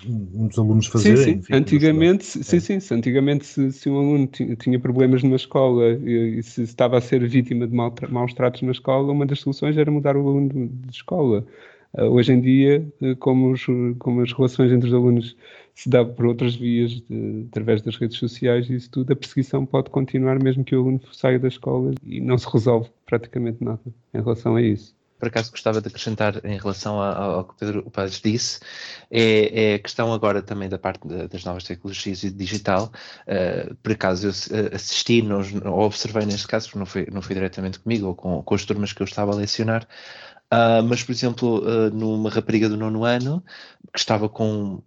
muitos 0.05 0.59
alunos 0.59 0.88
fazerem. 0.88 1.17
Sim, 1.17 1.23
sim. 1.23 1.39
Enfim, 1.39 1.53
antigamente, 1.53 2.25
sim, 2.25 2.59
sim, 2.59 2.79
se, 2.79 2.93
antigamente 2.93 3.45
se, 3.45 3.71
se, 3.71 3.89
um 3.89 3.97
aluno 3.97 4.27
tinha 4.27 4.79
problemas 4.79 5.23
numa 5.23 5.38
escola 5.38 5.89
e, 5.89 6.39
e, 6.39 6.43
se 6.43 6.62
estava 6.63 6.97
a 6.97 7.01
ser 7.01 7.25
vítima 7.27 7.65
de 7.65 7.73
maus 7.73 8.33
tratos 8.33 8.62
na 8.62 8.71
escola, 8.71 9.12
uma 9.12 9.25
das 9.25 9.39
soluções 9.39 9.77
era 9.77 9.89
mudar 9.89 10.17
o 10.17 10.27
aluno 10.27 10.69
de 10.69 10.91
escola. 10.91 11.45
Uh, 11.93 12.05
hoje 12.05 12.33
em 12.33 12.41
dia, 12.41 12.86
uh, 13.01 13.15
como, 13.17 13.51
os, 13.51 13.65
como, 13.99 14.21
as 14.21 14.33
relações 14.33 14.71
entre 14.71 14.88
os 14.88 14.93
alunos 14.93 15.38
se 15.75 15.89
dá 15.89 16.03
por 16.03 16.25
outras 16.25 16.55
vias, 16.55 16.91
de, 16.91 17.45
através 17.49 17.81
das 17.81 17.95
redes 17.95 18.17
sociais 18.17 18.69
e 18.69 18.75
isso 18.75 18.89
tudo, 18.89 19.13
a 19.13 19.15
perseguição 19.15 19.65
pode 19.65 19.89
continuar 19.91 20.41
mesmo 20.41 20.63
que 20.63 20.75
o 20.75 20.81
aluno 20.81 20.99
saia 21.12 21.39
da 21.39 21.47
escola 21.47 21.91
e 22.03 22.19
não 22.19 22.38
se 22.38 22.47
resolve 22.51 22.89
praticamente 23.05 23.63
nada 23.63 23.81
em 24.13 24.17
relação 24.17 24.55
a 24.55 24.62
isso. 24.62 24.95
Por 25.23 25.29
acaso 25.29 25.51
gostava 25.51 25.79
de 25.79 25.88
acrescentar 25.88 26.45
em 26.45 26.57
relação 26.57 26.99
ao, 26.99 27.45
que 27.45 27.55
Pedro 27.57 27.89
Paz 27.89 28.19
disse, 28.19 28.59
é, 29.09 29.71
é, 29.71 29.75
a 29.75 29.79
questão 29.79 30.12
agora 30.12 30.41
também 30.41 30.67
da 30.67 30.77
parte 30.77 31.07
das 31.07 31.45
novas 31.45 31.63
tecnologias 31.63 32.25
e 32.25 32.29
digital. 32.29 32.91
Uh, 33.25 33.73
por 33.75 33.93
acaso 33.93 34.27
eu 34.27 34.75
assisti 34.75 35.21
nos, 35.21 35.53
ou 35.53 35.83
observei 35.83 36.25
neste 36.25 36.45
caso, 36.45 36.67
porque 36.67 36.79
não 36.79 36.86
foi, 36.86 37.07
não 37.09 37.21
foi 37.21 37.36
diretamente 37.36 37.79
comigo 37.79 38.07
ou 38.07 38.15
com, 38.15 38.43
com 38.43 38.53
as 38.53 38.65
turmas 38.65 38.91
que 38.91 39.01
eu 39.01 39.05
estava 39.05 39.31
a 39.31 39.36
lecionar, 39.36 39.88
Uh, 40.51 40.83
mas, 40.83 41.01
por 41.01 41.12
exemplo, 41.12 41.63
uh, 41.63 41.89
numa 41.89 42.29
rapariga 42.29 42.69
do 42.69 42.77
nono 42.77 43.03
ano, 43.03 43.43
que 43.91 43.97
estava 43.97 44.29
com 44.29 44.83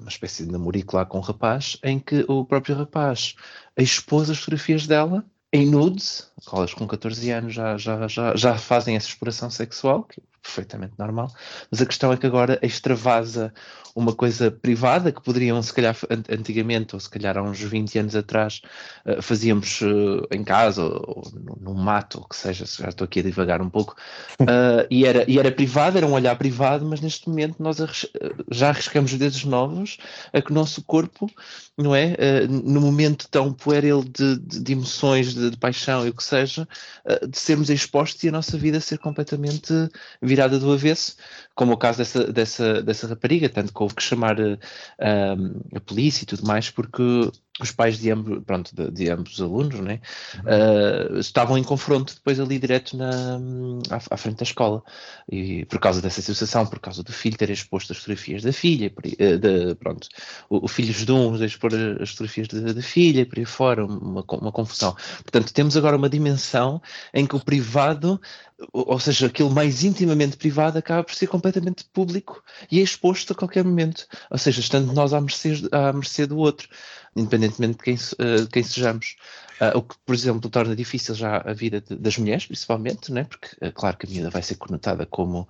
uma 0.00 0.08
espécie 0.08 0.46
de 0.46 0.50
namorico 0.50 0.96
lá 0.96 1.04
com 1.04 1.18
um 1.18 1.20
rapaz, 1.20 1.76
em 1.84 1.98
que 1.98 2.24
o 2.26 2.42
próprio 2.42 2.74
rapaz 2.74 3.34
expôs 3.76 4.30
as 4.30 4.38
fotografias 4.38 4.86
dela 4.86 5.22
em 5.52 5.66
nudes, 5.66 6.30
elas 6.52 6.72
com 6.74 6.86
14 6.86 7.30
anos 7.30 7.54
já, 7.54 7.76
já, 7.76 8.06
já, 8.06 8.36
já 8.36 8.56
fazem 8.56 8.96
essa 8.96 9.08
exploração 9.08 9.50
sexual, 9.50 10.04
que 10.04 10.22
perfeitamente 10.42 10.94
normal, 10.98 11.32
mas 11.70 11.82
a 11.82 11.86
questão 11.86 12.12
é 12.12 12.16
que 12.16 12.26
agora 12.26 12.58
extravasa 12.62 13.52
uma 13.94 14.14
coisa 14.14 14.50
privada 14.50 15.12
que 15.12 15.22
poderiam, 15.22 15.60
se 15.62 15.72
calhar, 15.72 15.96
antigamente, 16.28 16.94
ou 16.94 17.00
se 17.00 17.10
calhar 17.10 17.36
há 17.36 17.42
uns 17.42 17.60
20 17.60 17.98
anos 17.98 18.16
atrás, 18.16 18.62
uh, 19.04 19.20
fazíamos 19.20 19.80
uh, 19.80 20.26
em 20.30 20.44
casa, 20.44 20.82
ou, 20.82 20.92
ou 21.06 21.32
no, 21.60 21.74
mato, 21.74 22.18
ou 22.18 22.24
que 22.28 22.36
seja, 22.36 22.64
já 22.64 22.88
estou 22.88 23.04
aqui 23.04 23.20
a 23.20 23.22
divagar 23.22 23.60
um 23.60 23.68
pouco, 23.68 23.96
uh, 24.40 24.86
e, 24.90 25.04
era, 25.04 25.28
e 25.28 25.38
era 25.38 25.50
privado, 25.50 25.98
era 25.98 26.06
um 26.06 26.12
olhar 26.12 26.36
privado, 26.36 26.84
mas 26.86 27.00
neste 27.00 27.28
momento 27.28 27.56
nós 27.58 27.80
arris 27.80 28.06
já 28.50 28.68
arriscamos 28.68 29.12
dedos 29.14 29.44
novos 29.44 29.98
a 30.32 30.40
que 30.40 30.50
o 30.50 30.54
nosso 30.54 30.82
corpo, 30.82 31.30
não 31.76 31.94
é, 31.94 32.46
no 32.46 32.80
momento 32.80 33.28
tão 33.28 33.52
pueril 33.52 34.02
de, 34.02 34.38
de, 34.38 34.60
de 34.60 34.72
emoções, 34.72 35.34
de, 35.34 35.50
de, 35.50 35.56
paixão 35.56 36.06
e 36.06 36.10
o 36.10 36.14
que 36.14 36.22
seja, 36.22 36.66
de 37.28 37.38
sermos 37.38 37.70
expostos 37.70 38.22
e 38.24 38.28
a 38.28 38.32
nossa 38.32 38.56
vida 38.56 38.80
ser 38.80 38.98
completamente 38.98 39.72
virada 40.20 40.39
do 40.48 40.72
avesso, 40.72 41.16
como 41.54 41.72
o 41.72 41.76
caso 41.76 41.98
dessa, 41.98 42.32
dessa, 42.32 42.82
dessa 42.82 43.06
rapariga, 43.06 43.48
tanto 43.48 43.72
que 43.72 43.82
houve 43.82 43.94
que 43.94 44.02
chamar 44.02 44.38
uh, 44.40 44.58
a 45.74 45.80
polícia 45.80 46.22
e 46.22 46.26
tudo 46.26 46.46
mais, 46.46 46.70
porque 46.70 47.30
os 47.64 47.72
pais 47.72 47.98
de 47.98 48.10
ambos, 48.10 48.42
pronto, 48.44 48.74
de, 48.74 48.90
de 48.90 49.10
ambos 49.10 49.34
os 49.34 49.40
alunos, 49.40 49.80
né, 49.80 50.00
uh, 50.38 51.18
estavam 51.18 51.56
em 51.56 51.62
confronto 51.62 52.14
depois 52.14 52.38
ali 52.40 52.58
direto 52.58 52.96
na, 52.96 53.38
à, 53.90 53.96
à, 54.10 54.16
frente 54.16 54.38
da 54.38 54.44
escola. 54.44 54.82
E 55.30 55.64
por 55.66 55.78
causa 55.78 56.00
dessa 56.00 56.22
situação, 56.22 56.66
por 56.66 56.78
causa 56.80 57.02
do 57.02 57.12
filho 57.12 57.36
ter 57.36 57.50
exposto 57.50 57.92
as 57.92 57.98
fotografias 57.98 58.42
da 58.42 58.52
filha, 58.52 58.90
por, 58.90 59.04
uh, 59.06 59.38
de, 59.38 59.74
pronto, 59.76 60.08
o, 60.48 60.64
o 60.64 60.68
filho 60.68 60.92
de 60.92 61.12
um 61.12 61.34
expor 61.44 61.70
as 62.00 62.10
fotografias 62.10 62.48
da 62.48 62.82
filha, 62.82 63.26
por 63.26 63.38
aí 63.38 63.44
fora, 63.44 63.84
uma, 63.84 64.24
uma 64.28 64.52
confusão. 64.52 64.94
Portanto, 65.22 65.52
temos 65.52 65.76
agora 65.76 65.96
uma 65.96 66.08
dimensão 66.08 66.80
em 67.14 67.26
que 67.26 67.36
o 67.36 67.40
privado 67.40 68.20
ou 68.72 68.98
seja, 68.98 69.26
aquilo 69.26 69.50
mais 69.50 69.84
intimamente 69.84 70.36
privado 70.36 70.78
acaba 70.78 71.02
por 71.02 71.14
ser 71.14 71.26
completamente 71.26 71.84
público 71.92 72.42
e 72.70 72.78
é 72.78 72.82
exposto 72.82 73.32
a 73.32 73.36
qualquer 73.36 73.64
momento. 73.64 74.06
Ou 74.30 74.38
seja, 74.38 74.60
estando 74.60 74.92
nós 74.92 75.12
à 75.12 75.20
mercê, 75.20 75.52
à 75.72 75.92
mercê 75.92 76.26
do 76.26 76.36
outro 76.36 76.68
independentemente 77.16 77.78
de 77.78 77.82
quem, 77.84 77.94
uh, 77.94 78.46
quem 78.50 78.62
sejamos. 78.62 79.16
Uh, 79.60 79.76
o 79.76 79.82
que, 79.82 79.94
por 80.06 80.14
exemplo, 80.14 80.48
torna 80.48 80.74
difícil 80.74 81.14
já 81.14 81.36
a 81.38 81.52
vida 81.52 81.80
de, 81.80 81.96
das 81.96 82.16
mulheres, 82.16 82.46
principalmente, 82.46 83.12
né? 83.12 83.24
porque, 83.24 83.48
uh, 83.64 83.72
claro 83.72 83.96
que 83.96 84.06
a 84.06 84.10
miúda 84.10 84.30
vai 84.30 84.42
ser 84.42 84.56
conotada 84.56 85.04
como, 85.04 85.48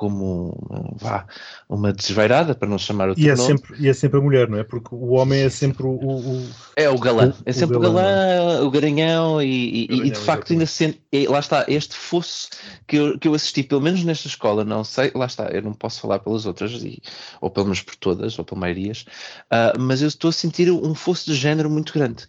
como 0.00 0.56
vá, 0.98 1.26
uma 1.68 1.92
desvairada, 1.92 2.54
para 2.54 2.66
não 2.66 2.78
chamar 2.78 3.10
outro 3.10 3.22
e 3.22 3.28
é 3.28 3.34
nome. 3.34 3.46
Sempre, 3.46 3.76
e 3.78 3.86
é 3.86 3.92
sempre 3.92 4.18
a 4.18 4.22
mulher, 4.22 4.48
não 4.48 4.56
é? 4.56 4.64
Porque 4.64 4.94
o 4.94 5.10
homem 5.10 5.40
é 5.42 5.50
sempre 5.50 5.82
o... 5.84 5.90
o 5.90 6.48
é 6.74 6.88
o 6.88 6.98
galã, 6.98 7.34
o, 7.38 7.42
é 7.44 7.52
sempre 7.52 7.76
o 7.76 7.80
galã, 7.80 7.92
o, 7.92 7.94
galã, 7.94 8.64
o 8.64 8.70
garanhão, 8.70 9.42
e, 9.42 9.84
e, 9.90 10.06
e 10.06 10.10
de 10.10 10.18
facto 10.18 10.54
ainda 10.54 10.64
sente, 10.64 11.02
e, 11.12 11.26
lá 11.26 11.38
está, 11.38 11.66
este 11.68 11.94
fosso 11.94 12.48
que 12.86 12.96
eu, 12.96 13.18
que 13.18 13.28
eu 13.28 13.34
assisti, 13.34 13.62
pelo 13.62 13.82
menos 13.82 14.02
nesta 14.02 14.26
escola, 14.26 14.64
não 14.64 14.82
sei, 14.82 15.12
lá 15.14 15.26
está, 15.26 15.50
eu 15.50 15.60
não 15.60 15.74
posso 15.74 16.00
falar 16.00 16.20
pelas 16.20 16.46
outras, 16.46 16.72
e, 16.82 17.02
ou 17.38 17.50
pelo 17.50 17.66
menos 17.66 17.82
por 17.82 17.94
todas, 17.96 18.38
ou 18.38 18.44
pela 18.44 18.58
maioria, 18.58 18.92
uh, 18.92 19.78
mas 19.78 20.00
eu 20.00 20.08
estou 20.08 20.30
a 20.30 20.32
sentir 20.32 20.70
um 20.70 20.94
fosso 20.94 21.30
de 21.30 21.36
género 21.36 21.68
muito 21.68 21.92
grande. 21.92 22.26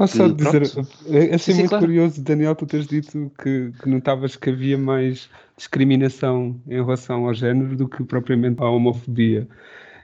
Posso 0.00 0.16
só 0.16 0.28
dizer, 0.28 0.62
é 1.10 1.34
assim 1.34 1.52
muito 1.52 1.68
claro. 1.68 1.84
curioso, 1.84 2.22
Daniel, 2.22 2.54
tu 2.54 2.64
teres 2.64 2.86
dito 2.86 3.30
que, 3.38 3.70
que 3.82 3.86
notavas 3.86 4.34
que 4.34 4.48
havia 4.48 4.78
mais 4.78 5.28
discriminação 5.58 6.58
em 6.66 6.76
relação 6.76 7.26
ao 7.26 7.34
género 7.34 7.76
do 7.76 7.86
que 7.86 8.02
propriamente 8.04 8.62
à 8.62 8.70
homofobia. 8.70 9.46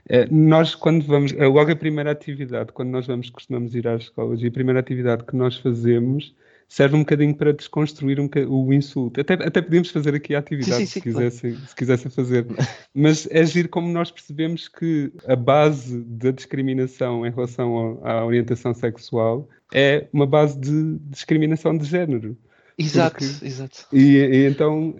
É, 0.07 0.27
nós, 0.29 0.75
quando 0.75 1.03
vamos, 1.03 1.33
é 1.33 1.47
logo 1.47 1.71
a 1.71 1.75
primeira 1.75 2.11
atividade, 2.11 2.71
quando 2.73 2.89
nós 2.89 3.07
vamos, 3.07 3.31
costumamos 3.31 3.73
ir 3.73 3.87
às 3.87 4.03
escolas, 4.03 4.39
e 4.43 4.45
a 4.45 4.51
primeira 4.51 4.79
atividade 4.79 5.23
que 5.23 5.35
nós 5.35 5.57
fazemos 5.57 6.35
serve 6.67 6.95
um 6.95 6.99
bocadinho 6.99 7.35
para 7.35 7.53
desconstruir 7.53 8.19
um 8.19 8.29
o 8.49 8.73
insulto. 8.73 9.21
Até, 9.21 9.33
até 9.33 9.61
podíamos 9.61 9.89
fazer 9.89 10.13
aqui 10.13 10.35
a 10.35 10.39
atividade 10.39 10.75
sim, 10.75 10.85
sim, 10.85 10.91
se, 10.91 11.01
quisessem, 11.01 11.51
claro. 11.51 11.67
se 11.67 11.75
quisessem 11.75 12.11
fazer. 12.11 12.45
Mas 12.93 13.27
é 13.31 13.45
giro 13.45 13.69
como 13.69 13.89
nós 13.89 14.11
percebemos 14.11 14.67
que 14.67 15.11
a 15.25 15.35
base 15.35 16.03
da 16.03 16.31
discriminação 16.31 17.25
em 17.25 17.31
relação 17.31 17.99
à 18.03 18.25
orientação 18.25 18.73
sexual 18.73 19.47
é 19.73 20.07
uma 20.11 20.25
base 20.25 20.59
de 20.59 20.97
discriminação 21.09 21.77
de 21.77 21.85
género. 21.85 22.37
Exato, 22.77 23.17
Porque, 23.17 23.45
exato. 23.45 23.87
E, 23.91 24.17
e 24.17 24.45
então 24.45 24.95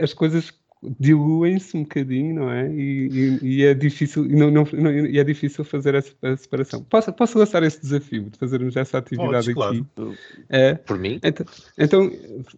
as 0.00 0.12
coisas 0.12 0.52
diluem-se 0.98 1.76
um 1.76 1.82
bocadinho, 1.82 2.34
não 2.34 2.50
é? 2.50 2.68
E, 2.72 3.08
e, 3.42 3.56
e 3.56 3.64
é 3.64 3.74
difícil, 3.74 4.24
não, 4.24 4.50
não, 4.50 4.66
não, 4.72 4.90
e 4.90 5.18
é 5.18 5.24
difícil 5.24 5.64
fazer 5.64 5.94
essa 5.94 6.36
separação. 6.36 6.82
Posso, 6.84 7.12
posso 7.12 7.38
lançar 7.38 7.62
esse 7.62 7.80
desafio 7.80 8.30
de 8.30 8.38
fazermos 8.38 8.76
essa 8.76 8.98
atividade 8.98 9.52
Podes, 9.54 9.80
aqui? 9.80 9.86
Claro. 9.94 10.14
É, 10.48 10.74
Por 10.74 10.98
mim? 10.98 11.18
Então, 11.22 11.46
então, 11.78 12.10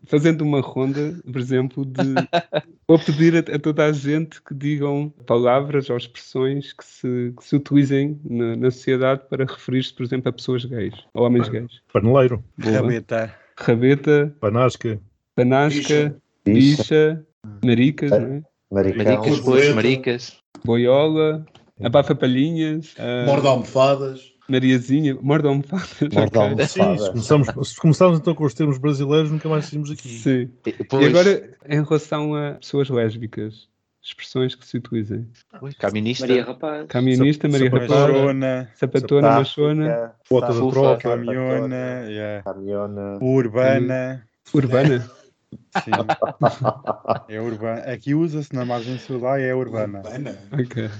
fazendo 0.04 0.42
uma 0.42 0.60
ronda, 0.60 1.18
por 1.30 1.40
exemplo, 1.40 1.84
de 1.84 2.02
vou 2.86 2.98
pedir 2.98 3.36
a, 3.36 3.56
a, 3.56 3.58
toda 3.58 3.86
a 3.86 3.92
gente 3.92 4.42
que 4.42 4.54
digam 4.54 5.12
palavras 5.26 5.88
ou 5.90 5.96
expressões 5.96 6.72
que 6.72 6.84
se, 6.84 7.34
que 7.36 7.44
se 7.44 7.56
utilizem 7.56 8.20
na, 8.24 8.56
na 8.56 8.70
sociedade 8.70 9.22
para 9.28 9.44
referir-se, 9.44 9.94
por 9.94 10.04
exemplo, 10.04 10.28
a 10.28 10.32
pessoas 10.32 10.64
gays, 10.64 10.94
ou 11.14 11.24
homens 11.24 11.48
gays. 11.48 11.80
Paneleiro. 11.92 12.42
Rabeta. 12.58 13.34
Rabeta. 13.56 14.34
Panasca. 14.40 15.00
Panasca. 15.34 16.20
Bicha. 16.44 16.82
bicha 16.82 17.27
Maricas, 17.64 18.10
não 18.10 18.18
é? 18.18 18.42
Maricão. 18.70 19.04
Maricas, 19.04 19.74
maricas. 19.74 20.36
Boiola, 20.64 21.46
abafa 21.82 22.14
palhinhas. 22.14 22.94
Uh, 22.94 23.26
Morda 23.26 23.48
almofadas. 23.48 24.32
Mariazinha, 24.48 25.16
morda 25.20 25.48
almofadas. 25.48 26.00
Morda 26.12 26.40
almofadas. 26.40 26.70
Sim, 26.70 26.96
se 26.96 27.10
começamos, 27.10 27.68
se 27.68 27.80
começarmos 27.80 28.18
então 28.18 28.34
com 28.34 28.44
os 28.44 28.54
termos 28.54 28.78
brasileiros, 28.78 29.30
nunca 29.30 29.48
mais 29.48 29.66
saímos 29.66 29.90
aqui. 29.90 30.08
Sim. 30.08 30.50
Pois. 30.88 31.04
E 31.04 31.08
agora, 31.08 31.50
em 31.68 31.82
relação 31.82 32.34
a 32.34 32.52
pessoas 32.52 32.88
lésbicas, 32.88 33.68
expressões 34.02 34.54
que 34.54 34.66
se 34.66 34.78
utilizem. 34.78 35.26
Caminista. 35.78 36.26
Maria 36.26 36.44
Rapaz. 36.44 36.86
Caminista, 36.88 37.48
Maria 37.48 37.70
Rapaz. 37.70 37.90
Sapatona. 37.90 38.70
Sapatona, 38.74 39.30
machona. 39.32 40.12
Bota 40.30 40.52
da 40.54 40.70
troca. 40.70 41.08
Caminhona. 41.10 42.04
Yeah. 42.08 42.42
Caminhona. 42.42 43.18
Urbana. 43.20 44.26
Urbana. 44.54 45.10
Sim. 45.82 45.90
é 47.28 47.40
urbana. 47.40 47.80
Aqui 47.82 48.14
usa-se 48.14 48.54
na 48.54 48.64
margem 48.64 48.98
sul 48.98 49.20
lá 49.20 49.40
é 49.40 49.54
urbana. 49.54 49.98
Urbana? 50.00 50.38
Ok. 50.52 50.90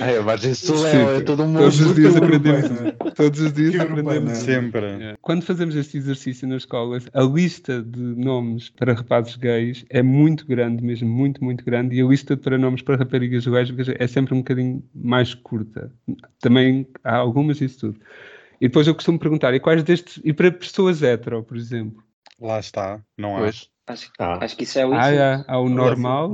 É, 0.00 0.18
a 0.18 0.22
margem 0.22 0.54
sul 0.54 0.86
é, 0.86 1.16
é 1.16 1.20
todo 1.20 1.44
mundo. 1.44 1.58
Todos 1.58 1.80
os 1.80 1.94
dias 1.94 2.16
aprendemos. 2.16 2.70
Todos 3.14 3.40
os 3.40 3.52
dias 3.52 3.70
Que 3.72 3.80
aprendemos. 3.80 4.38
Sempre. 4.38 4.86
Yeah. 4.86 5.18
Quando 5.20 5.42
fazemos 5.42 5.76
este 5.76 5.98
exercício 5.98 6.48
nas 6.48 6.62
escolas, 6.62 7.08
a 7.12 7.22
lista 7.22 7.82
de 7.82 8.00
nomes 8.00 8.70
para 8.70 8.94
rapazes 8.94 9.36
gays 9.36 9.84
é 9.90 10.02
muito 10.02 10.46
grande, 10.46 10.82
mesmo 10.82 11.08
muito, 11.08 11.42
muito 11.42 11.64
grande, 11.64 11.96
e 11.96 12.02
a 12.02 12.06
lista 12.06 12.36
para 12.36 12.56
nomes 12.56 12.82
para 12.82 12.96
raparigas 12.96 13.46
lésbicas 13.46 13.88
é 13.98 14.06
sempre 14.06 14.34
um 14.34 14.38
bocadinho 14.38 14.82
mais 14.94 15.34
curta. 15.34 15.90
Também 16.40 16.86
há 17.04 17.16
algumas 17.16 17.60
isso 17.60 17.80
tudo. 17.80 18.00
E 18.60 18.68
depois 18.68 18.86
eu 18.86 18.94
costumo 18.94 19.18
perguntar, 19.18 19.52
e 19.54 19.60
quais 19.60 19.82
destes, 19.82 20.20
e 20.24 20.32
para 20.32 20.50
pessoas 20.50 21.02
hetero, 21.02 21.42
por 21.42 21.56
exemplo? 21.56 22.05
Lá 22.40 22.58
está. 22.60 23.00
Não 23.16 23.36
há. 23.36 23.40
Pois. 23.40 23.68
Acho, 23.88 24.10
Ah. 24.18 24.44
acho 24.44 24.56
que 24.56 24.64
isso 24.64 24.78
é 24.80 24.86
o 24.86 24.92
Ah, 24.92 25.10
é, 25.12 25.44
há 25.46 25.58
o 25.60 25.68
normal. 25.68 26.32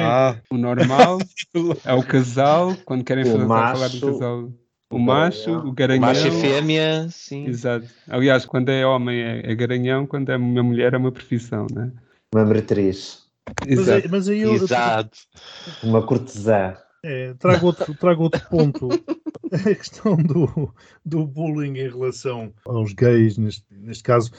Ah, 0.00 0.36
o 0.50 0.56
normal, 0.58 1.18
é 1.86 1.92
o 1.94 2.02
casal, 2.04 2.76
quando 2.84 3.04
querem 3.04 3.22
O 3.22 3.26
fazer, 3.26 3.46
falar 3.46 3.78
macho, 3.78 4.00
do 4.00 4.12
casal. 4.12 4.52
O 4.90 4.96
o 4.96 4.98
macho, 4.98 5.44
garanhão. 5.46 5.68
o 5.68 5.72
garanhão. 5.72 6.08
Macho 6.08 6.26
e 6.28 6.30
fêmea, 6.32 7.08
sim. 7.10 7.46
Exato. 7.46 7.86
Aliás, 8.08 8.44
quando 8.44 8.70
é 8.70 8.84
homem 8.84 9.20
é, 9.20 9.52
é 9.52 9.54
garanhão, 9.54 10.06
quando 10.06 10.30
é 10.32 10.36
uma 10.36 10.62
mulher 10.62 10.92
é 10.94 10.96
uma 10.96 11.12
profissão, 11.12 11.66
né? 11.72 11.92
Uma 12.34 12.44
meretriz. 12.44 13.26
Mas, 13.60 13.78
Exato. 13.78 14.04
aí- 14.04 14.10
mas 14.10 14.28
aí 14.28 14.40
eu 14.40 14.54
Exato. 14.54 15.18
Uma 15.84 16.02
cortesã. 16.04 16.76
é, 17.04 17.32
trago, 17.34 17.66
outro, 17.66 17.94
trago 17.94 18.22
outro 18.24 18.44
ponto. 18.50 18.88
A 19.52 19.74
questão 19.74 20.14
do, 20.16 20.74
do 21.06 21.24
bullying 21.26 21.78
em 21.78 21.88
relação 21.88 22.52
aos 22.66 22.92
gays, 22.92 23.38
neste, 23.38 23.64
neste 23.70 24.02
caso, 24.02 24.30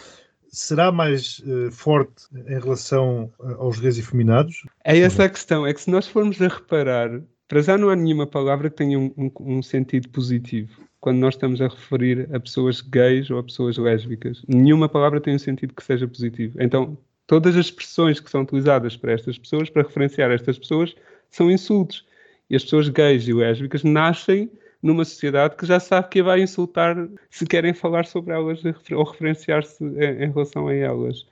será 0.52 0.92
mais 0.92 1.42
eh, 1.48 1.72
forte 1.72 2.26
em 2.34 2.60
relação 2.60 3.32
eh, 3.44 3.56
aos 3.58 3.80
gays 3.80 3.98
efeminados? 3.98 4.64
É 4.84 4.98
essa 5.00 5.24
a 5.26 5.30
questão, 5.30 5.66
é 5.66 5.74
que 5.74 5.82
se 5.82 5.90
nós 5.90 6.08
formos 6.08 6.42
a 6.42 6.48
reparar, 6.48 7.22
para 7.48 7.62
já 7.62 7.78
não 7.78 7.90
há 7.90 7.96
nenhuma 7.96 8.28
palavra 8.28 8.70
que 8.70 8.78
tenha 8.78 8.98
um, 9.00 9.14
um- 9.18 9.32
um 9.58 9.62
sentido 9.62 10.10
positivo. 10.10 10.72
Quando 11.00 11.18
nós 11.20 11.36
estamos 11.36 11.62
a 11.62 11.68
referir 11.68 12.28
a 12.34 12.40
pessoas 12.40 12.82
gays 12.82 13.30
ou 13.32 13.40
a 13.40 13.44
pessoas 13.44 13.78
lésbicas, 13.78 14.44
nenhuma 14.48 14.90
palavra 14.90 15.22
tem 15.22 15.36
um 15.36 15.40
sentido 15.40 15.74
que 15.74 15.84
seja 15.84 16.08
positivo. 16.08 16.58
Então, 16.62 16.98
Todas 17.28 17.56
as 17.56 17.68
expressões 17.68 18.20
que 18.20 18.28
são 18.28 18.42
utilizadas 18.42 18.98
para 18.98 19.12
estas 19.12 19.38
pessoas, 19.38 19.70
para 19.70 19.84
referenciar 19.84 20.32
estas 20.32 20.58
pessoas, 20.58 20.96
são 21.30 21.52
insultos. 21.52 22.04
E 22.50 22.56
as 22.56 22.64
pessoas 22.64 22.90
gays 22.90 23.28
e 23.28 23.34
lésbicas 23.34 23.84
nascem 23.84 24.50
numa 24.82 25.04
sociedade 25.06 25.56
que 25.56 25.66
já 25.66 25.80
sabe 25.80 26.10
que 26.10 26.24
vai 26.24 26.42
insultar 26.42 26.96
se 27.30 27.46
querem 27.46 27.74
falar 27.74 28.06
sobre 28.06 28.34
elas 28.34 28.62
ou 28.92 29.04
referenciar-se 29.04 29.84
em, 29.84 30.24
em 30.24 30.32
relação 30.32 30.68
a 30.68 30.74
elas. 30.74 31.26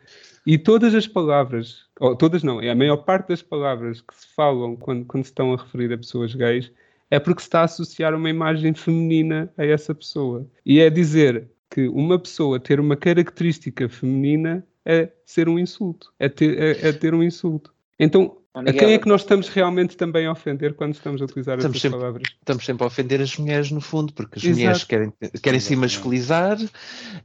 E 0.46 0.58
todas 0.58 0.96
as 0.96 1.08
palavras, 1.08 1.86
ou 2.00 2.16
todas 2.16 2.44
não, 2.44 2.62
é 2.62 2.70
a 2.70 2.76
maior 2.76 2.98
parte 2.98 3.30
das 3.30 3.42
palavras 3.42 4.02
que 4.02 4.16
se 4.16 4.28
falam 4.36 4.76
quando, 4.76 5.06
quando 5.06 5.24
se 5.24 5.32
estão 5.32 5.54
a 5.54 5.58
referir 5.58 5.92
a 5.94 5.98
pessoas 5.98 6.34
gays 6.34 6.72
é 7.10 7.20
porque 7.20 7.42
se 7.42 7.48
está 7.48 7.62
a 7.62 7.66
associar 7.66 8.14
uma 8.14 8.30
imagem 8.30 8.74
feminina 8.74 9.52
a 9.58 9.66
essa 9.66 9.96
pessoa. 9.96 10.46
E 10.66 10.80
é 10.80 10.90
dizer 10.90 11.50
que 11.70 11.88
uma 11.88 12.20
pessoa 12.20 12.60
ter 12.60 12.80
uma 12.80 12.96
característica 12.96 13.88
feminina 13.90 14.66
é 14.86 15.10
ser 15.26 15.50
um 15.50 15.60
insulto, 15.60 16.14
é 16.20 16.30
ter, 16.30 16.58
é, 16.58 16.90
é 16.90 16.94
ter 16.94 17.14
um 17.14 17.24
insulto. 17.24 17.74
Então, 18.00 18.38
a 18.66 18.74
quem 18.74 18.94
é 18.94 18.98
que 18.98 19.08
nós 19.08 19.22
estamos 19.22 19.50
realmente 19.50 19.98
também 19.98 20.26
a 20.26 20.32
ofender 20.32 20.74
quando 20.74 20.94
estamos 20.94 21.22
a 21.22 21.26
utilizar 21.26 21.58
estamos 21.58 21.76
essas 21.76 21.82
sempre, 21.82 22.00
palavras? 22.00 22.28
Estamos 22.40 22.66
sempre 22.66 22.84
a 22.84 22.88
ofender 22.88 23.22
as 23.22 23.38
mulheres, 23.38 23.72
no 23.72 23.82
fundo, 23.82 24.14
porque 24.14 24.40
as 24.40 24.44
Exato. 24.44 24.58
mulheres 24.58 24.84
querem, 24.84 25.14
querem 25.42 25.60
se 25.60 25.76
masculizar 25.76 26.58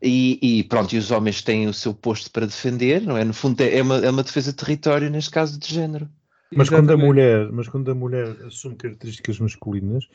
e, 0.03 0.39
e, 0.43 0.65
pronto, 0.65 0.95
e 0.95 0.99
os 0.99 1.11
homens 1.11 1.43
têm 1.43 1.67
o 1.69 1.73
seu 1.73 1.95
posto 1.95 2.31
para 2.31 2.47
defender, 2.47 3.03
não 3.03 3.17
é? 3.17 3.25
No 3.25 3.35
fundo, 3.35 3.61
é 3.61 3.83
uma, 3.83 3.99
é 3.99 4.11
uma 4.11 4.23
defesa 4.23 4.51
de 4.51 4.57
território, 4.57 5.11
neste 5.11 5.31
caso 5.31 5.59
de 5.59 5.73
género. 5.73 6.09
Mas 6.55 6.69
quando, 6.69 6.91
a 6.93 6.97
mulher, 6.97 7.51
mas 7.51 7.69
quando 7.69 7.91
a 7.91 7.95
mulher 7.95 8.37
assume 8.47 8.77
características 8.77 9.39
masculinas, 9.39 10.07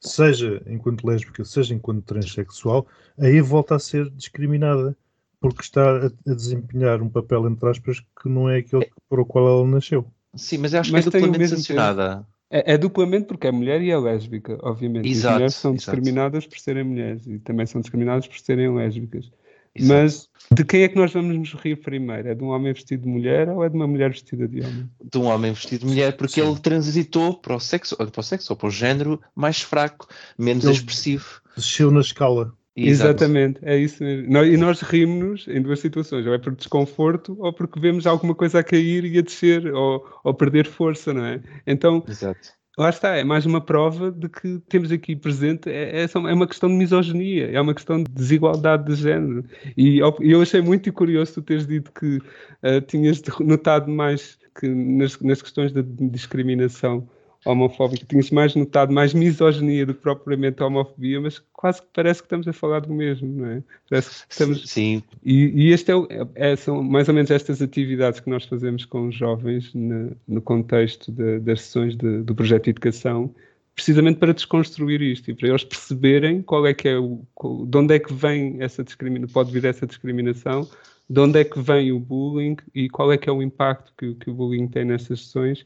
seja 0.00 0.62
enquanto 0.66 1.06
lésbica, 1.06 1.44
seja 1.44 1.74
enquanto 1.74 2.04
transexual, 2.04 2.86
aí 3.18 3.40
volta 3.40 3.76
a 3.76 3.78
ser 3.78 4.10
discriminada, 4.10 4.96
porque 5.40 5.62
está 5.62 5.82
a, 5.82 6.06
a 6.06 6.34
desempenhar 6.34 7.00
um 7.00 7.08
papel, 7.08 7.48
entre 7.48 7.68
aspas, 7.68 8.00
que 8.00 8.28
não 8.28 8.48
é 8.48 8.58
aquele 8.58 8.90
para 9.08 9.20
o 9.20 9.26
qual 9.26 9.48
ela 9.48 9.66
nasceu. 9.66 10.06
Sim, 10.36 10.58
mas 10.58 10.72
eu 10.72 10.80
acho 10.80 10.92
Mas 10.92 11.04
que 11.04 11.08
é 11.08 11.12
tem 11.12 11.20
o 11.20 11.24
duplamente 11.26 11.38
mesmo 11.50 11.56
sancionada. 11.58 12.26
É, 12.50 12.74
é 12.74 12.78
duplamente 12.78 13.26
porque 13.26 13.46
é 13.46 13.52
mulher 13.52 13.82
e 13.82 13.90
é 13.90 13.98
lésbica, 13.98 14.58
obviamente. 14.62 15.06
E 15.08 15.10
as 15.10 15.16
Exato, 15.18 15.34
mulheres 15.34 15.54
são 15.54 15.74
exato. 15.74 15.96
discriminadas 15.96 16.46
por 16.46 16.58
serem 16.58 16.84
mulheres 16.84 17.26
e 17.26 17.38
também 17.40 17.66
são 17.66 17.80
discriminadas 17.80 18.26
por 18.26 18.38
serem 18.38 18.72
lésbicas. 18.74 19.30
Exato. 19.74 19.92
Mas 19.92 20.28
de 20.52 20.64
quem 20.64 20.82
é 20.84 20.88
que 20.88 20.96
nós 20.96 21.12
vamos 21.12 21.36
nos 21.36 21.52
rir 21.54 21.76
primeiro? 21.76 22.28
É 22.28 22.34
de 22.34 22.42
um 22.42 22.48
homem 22.48 22.72
vestido 22.72 23.02
de 23.02 23.08
mulher 23.08 23.48
ou 23.48 23.64
é 23.64 23.68
de 23.68 23.74
uma 23.74 23.86
mulher 23.86 24.10
vestida 24.10 24.46
de 24.48 24.60
homem? 24.60 24.88
de 25.04 25.18
um 25.18 25.24
homem 25.24 25.52
vestido 25.52 25.80
de 25.80 25.86
mulher, 25.86 26.16
porque 26.16 26.40
Sim. 26.40 26.48
ele 26.48 26.58
transitou 26.60 27.34
para 27.34 27.54
o 27.56 27.60
sexo, 27.60 27.96
ou 27.98 28.06
para 28.06 28.20
o 28.20 28.22
sexo, 28.24 28.52
ou 28.52 28.56
para 28.56 28.68
o 28.68 28.70
género 28.70 29.20
mais 29.34 29.60
fraco, 29.60 30.08
menos 30.38 30.64
Ele- 30.64 30.72
expressivo. 30.72 31.42
Desceu 31.56 31.90
na 31.90 32.00
escala. 32.00 32.52
Exato. 32.76 33.24
Exatamente, 33.24 33.58
é 33.62 33.78
isso 33.78 34.04
mesmo. 34.04 34.36
E 34.44 34.56
nós 34.56 34.82
rimos 34.82 35.48
em 35.48 35.62
duas 35.62 35.80
situações, 35.80 36.26
ou 36.26 36.34
é 36.34 36.38
por 36.38 36.54
desconforto 36.54 37.34
ou 37.40 37.52
porque 37.52 37.80
vemos 37.80 38.06
alguma 38.06 38.34
coisa 38.34 38.58
a 38.58 38.64
cair 38.64 39.04
e 39.04 39.18
a 39.18 39.22
descer, 39.22 39.66
ou, 39.72 40.04
ou 40.22 40.34
perder 40.34 40.66
força, 40.66 41.14
não 41.14 41.24
é? 41.24 41.40
Então, 41.66 42.04
Exato. 42.06 42.56
Lá 42.78 42.90
está, 42.90 43.16
é 43.16 43.24
mais 43.24 43.46
uma 43.46 43.58
prova 43.58 44.12
de 44.12 44.28
que 44.28 44.58
temos 44.68 44.92
aqui 44.92 45.16
presente, 45.16 45.70
é, 45.70 46.02
é, 46.02 46.04
é 46.04 46.34
uma 46.34 46.46
questão 46.46 46.68
de 46.68 46.74
misoginia, 46.74 47.50
é 47.50 47.58
uma 47.58 47.72
questão 47.72 48.02
de 48.02 48.12
desigualdade 48.12 48.84
de 48.84 48.94
género. 48.94 49.46
E 49.74 49.98
eu, 49.98 50.42
achei 50.42 50.60
muito 50.60 50.92
curioso 50.92 51.32
tu 51.32 51.42
teres 51.42 51.66
dito 51.66 51.90
que 51.90 52.20
ah, 52.62 52.82
tinhas 52.82 53.22
notado 53.40 53.90
mais 53.90 54.38
que 54.60 54.68
nas, 54.68 55.18
nas 55.20 55.40
questões 55.40 55.72
da 55.72 55.82
discriminação 55.82 57.08
homofóbica, 57.46 58.04
tinhas 58.06 58.30
mais 58.30 58.54
notado 58.54 58.92
mais 58.92 59.14
misoginia 59.14 59.86
do 59.86 59.94
que 59.94 60.00
propriamente 60.02 60.62
homofobia, 60.62 61.20
mas 61.20 61.38
quase 61.52 61.80
que 61.80 61.88
parece 61.94 62.20
que 62.20 62.26
estamos 62.26 62.46
a 62.48 62.52
falar 62.52 62.80
do 62.80 62.92
mesmo, 62.92 63.28
não 63.28 63.46
é? 63.46 63.62
Parece 63.88 64.10
que 64.26 64.32
estamos, 64.32 64.68
Sim, 64.68 65.02
e, 65.24 65.68
e 65.68 65.72
este 65.72 65.90
é, 65.90 65.96
o- 65.96 66.08
é- 66.34 66.56
são 66.56 66.82
mais 66.82 67.08
ou 67.08 67.14
menos 67.14 67.30
estas 67.30 67.62
atividades 67.62 68.20
que 68.20 68.28
nós 68.28 68.44
fazemos 68.44 68.84
com 68.84 69.08
os 69.08 69.14
jovens 69.14 69.72
na- 69.74 70.10
no 70.26 70.40
contexto 70.42 71.10
de- 71.12 71.38
das 71.40 71.62
sessões 71.62 71.96
de- 71.96 72.22
do 72.22 72.34
projeto 72.34 72.64
de 72.64 72.70
educação, 72.70 73.32
precisamente 73.74 74.18
para 74.18 74.32
desconstruir 74.32 75.02
isto 75.02 75.30
e 75.30 75.34
para 75.34 75.48
eles 75.48 75.62
perceberem 75.62 76.42
qual 76.42 76.66
é 76.66 76.72
que 76.74 76.88
é 76.88 76.98
o, 76.98 77.20
qual- 77.34 77.66
de 77.66 77.78
onde 77.78 77.94
é 77.94 77.98
que 77.98 78.12
vem 78.12 78.56
essa 78.60 78.82
discriminação, 78.82 79.32
pode 79.32 79.52
vir 79.52 79.64
essa 79.66 79.86
discriminação, 79.86 80.68
de 81.08 81.20
onde 81.20 81.38
é 81.38 81.44
que 81.44 81.60
vem 81.60 81.92
o 81.92 82.00
bullying 82.00 82.56
e 82.74 82.88
qual 82.88 83.12
é 83.12 83.16
que 83.18 83.28
é 83.28 83.32
o 83.32 83.40
impacto 83.42 83.92
que, 83.96 84.14
que 84.14 84.30
o 84.30 84.34
bullying 84.34 84.66
tem 84.66 84.84
nessas 84.84 85.20
sessões 85.20 85.64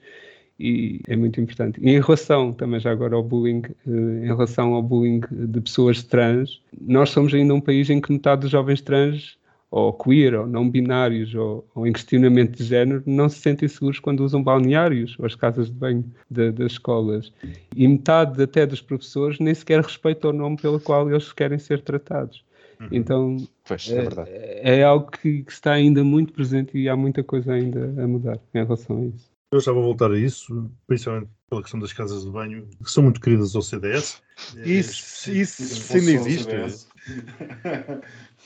e 0.60 1.00
é 1.08 1.16
muito 1.16 1.40
importante. 1.40 1.80
E 1.82 1.88
em 1.90 2.00
relação 2.00 2.52
também 2.52 2.78
já 2.78 2.90
agora 2.90 3.16
ao 3.16 3.22
bullying, 3.22 3.62
eh, 3.64 4.24
em 4.24 4.26
relação 4.26 4.74
ao 4.74 4.82
bullying 4.82 5.22
de 5.30 5.60
pessoas 5.60 6.02
trans, 6.02 6.60
nós 6.80 7.10
somos 7.10 7.32
ainda 7.32 7.54
um 7.54 7.60
país 7.60 7.88
em 7.88 8.00
que 8.00 8.12
metade 8.12 8.42
dos 8.42 8.50
jovens 8.50 8.80
trans 8.82 9.38
ou 9.70 9.92
queer, 9.92 10.34
ou 10.34 10.46
não 10.46 10.68
binários, 10.68 11.32
ou, 11.34 11.64
ou 11.74 11.86
em 11.86 11.92
questionamento 11.92 12.56
de 12.58 12.64
género, 12.64 13.02
não 13.06 13.28
se 13.28 13.38
sentem 13.38 13.68
seguros 13.68 14.00
quando 14.00 14.20
usam 14.24 14.42
balneários 14.42 15.16
ou 15.18 15.24
as 15.24 15.36
casas 15.36 15.68
de 15.68 15.74
banho 15.76 16.04
da- 16.28 16.50
das 16.50 16.72
escolas. 16.72 17.32
E 17.74 17.86
metade 17.86 18.42
até 18.42 18.66
dos 18.66 18.82
professores 18.82 19.38
nem 19.38 19.54
sequer 19.54 19.80
respeita 19.80 20.28
o 20.28 20.32
nome 20.32 20.56
pelo 20.56 20.80
qual 20.80 21.08
eles 21.08 21.32
querem 21.32 21.58
ser 21.58 21.80
tratados. 21.82 22.44
Então 22.90 23.36
pois, 23.64 23.88
é 23.90 24.02
é, 24.26 24.78
é 24.80 24.82
algo 24.82 25.10
que, 25.10 25.42
que 25.42 25.52
está 25.52 25.72
ainda 25.72 26.02
muito 26.02 26.32
presente 26.32 26.76
e 26.76 26.88
há 26.88 26.96
muita 26.96 27.22
coisa 27.22 27.52
ainda 27.52 27.94
a 28.02 28.08
mudar 28.08 28.38
em 28.54 28.58
relação 28.64 28.96
a 28.98 29.04
isso. 29.04 29.29
Eu 29.52 29.58
já 29.58 29.72
vou 29.72 29.82
voltar 29.82 30.12
a 30.12 30.16
isso, 30.16 30.70
principalmente 30.86 31.28
pela 31.48 31.60
questão 31.60 31.80
das 31.80 31.92
casas 31.92 32.24
de 32.24 32.30
banho, 32.30 32.68
que 32.84 32.88
são 32.88 33.02
muito 33.02 33.20
queridas 33.20 33.56
ao 33.56 33.62
CDS. 33.62 34.22
Isso, 34.64 35.28
isso, 35.32 35.62
Isso 35.62 35.92
ainda 35.92 36.10
existe. 36.12 36.88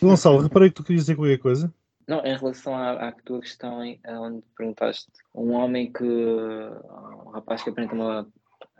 Gonçalo, 0.01 0.41
reparei 0.41 0.71
que 0.71 0.77
tu 0.77 0.83
querias 0.83 1.03
dizer 1.03 1.17
qualquer 1.17 1.39
coisa. 1.39 1.73
Não, 2.09 2.25
em 2.25 2.35
relação 2.35 2.75
à, 2.75 3.09
à 3.09 3.13
tua 3.13 3.41
questão, 3.41 3.85
em, 3.85 4.01
onde 4.07 4.43
perguntaste, 4.57 5.07
um 5.35 5.53
homem 5.53 5.93
que. 5.93 6.05
um 6.05 7.31
rapaz 7.31 7.63
que 7.63 7.69
aparenta 7.69 7.95
uma, 7.95 8.27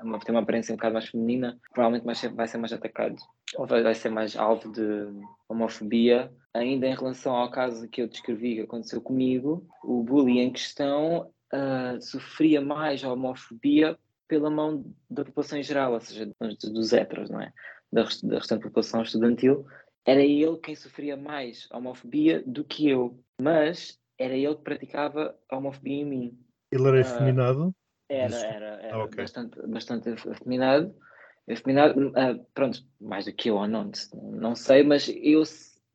uma, 0.03 0.19
tem 0.19 0.35
uma 0.35 0.41
aparência 0.41 0.73
um 0.73 0.77
bocado 0.77 0.95
mais 0.95 1.09
feminina, 1.09 1.61
provavelmente 1.75 2.07
vai 2.07 2.15
ser, 2.15 2.33
vai 2.33 2.49
ser 2.49 2.57
mais 2.57 2.73
atacado, 2.73 3.17
ou 3.57 3.67
vai, 3.67 3.83
vai 3.83 3.95
ser 3.95 4.09
mais 4.09 4.35
alvo 4.35 4.73
de 4.73 5.09
homofobia. 5.47 6.33
Ainda 6.55 6.87
em 6.87 6.95
relação 6.95 7.35
ao 7.35 7.51
caso 7.51 7.87
que 7.89 8.01
eu 8.01 8.09
descrevi 8.09 8.55
que 8.55 8.63
aconteceu 8.63 9.03
comigo, 9.03 9.67
o 9.83 10.03
bullying 10.03 10.39
em 10.39 10.53
questão 10.53 11.31
ah, 11.53 11.99
sofria 12.01 12.61
mais 12.61 13.03
a 13.05 13.13
homofobia 13.13 13.99
pela 14.27 14.51
mão 14.51 14.85
da 15.11 15.25
população 15.25 15.59
em 15.59 15.63
geral, 15.63 15.93
ou 15.93 16.01
seja, 16.01 16.31
dos, 16.73 16.93
héteros, 16.93 17.31
não 17.31 17.41
é? 17.41 17.53
Da, 17.93 18.05
rest- 18.05 18.25
da 18.25 18.39
restante 18.39 18.63
população 18.63 19.03
estudantil 19.03 19.67
era 20.05 20.23
ele 20.23 20.59
quem 20.59 20.75
sofria 20.75 21.17
mais 21.17 21.69
homofobia 21.71 22.43
do 22.47 22.65
que 22.65 22.89
eu, 22.89 23.23
mas 23.41 23.99
era 24.19 24.35
ele 24.35 24.55
que 24.55 24.63
praticava 24.63 25.35
a 25.49 25.57
homofobia 25.57 25.97
em 25.97 26.05
mim. 26.05 26.39
Ele 26.71 26.89
era 26.89 26.99
Ah, 26.99 27.01
efeminado. 27.01 27.75
Era, 28.09 28.27
Isso. 28.27 28.45
era, 28.45 28.67
era 28.83 28.97
Ah, 28.97 29.05
ok. 29.05 29.17
bastante, 29.17 29.67
bastante 29.67 30.09
afeminado. 30.11 30.95
afeminado 31.51 32.13
ah, 32.17 32.39
pronto, 32.53 32.85
mais 33.01 33.25
do 33.25 33.33
que 33.33 33.49
eu 33.51 33.57
ou 33.57 33.67
não, 33.67 33.91
não 34.15 34.55
sei, 34.55 34.83
mas 34.83 35.09
eu, 35.09 35.43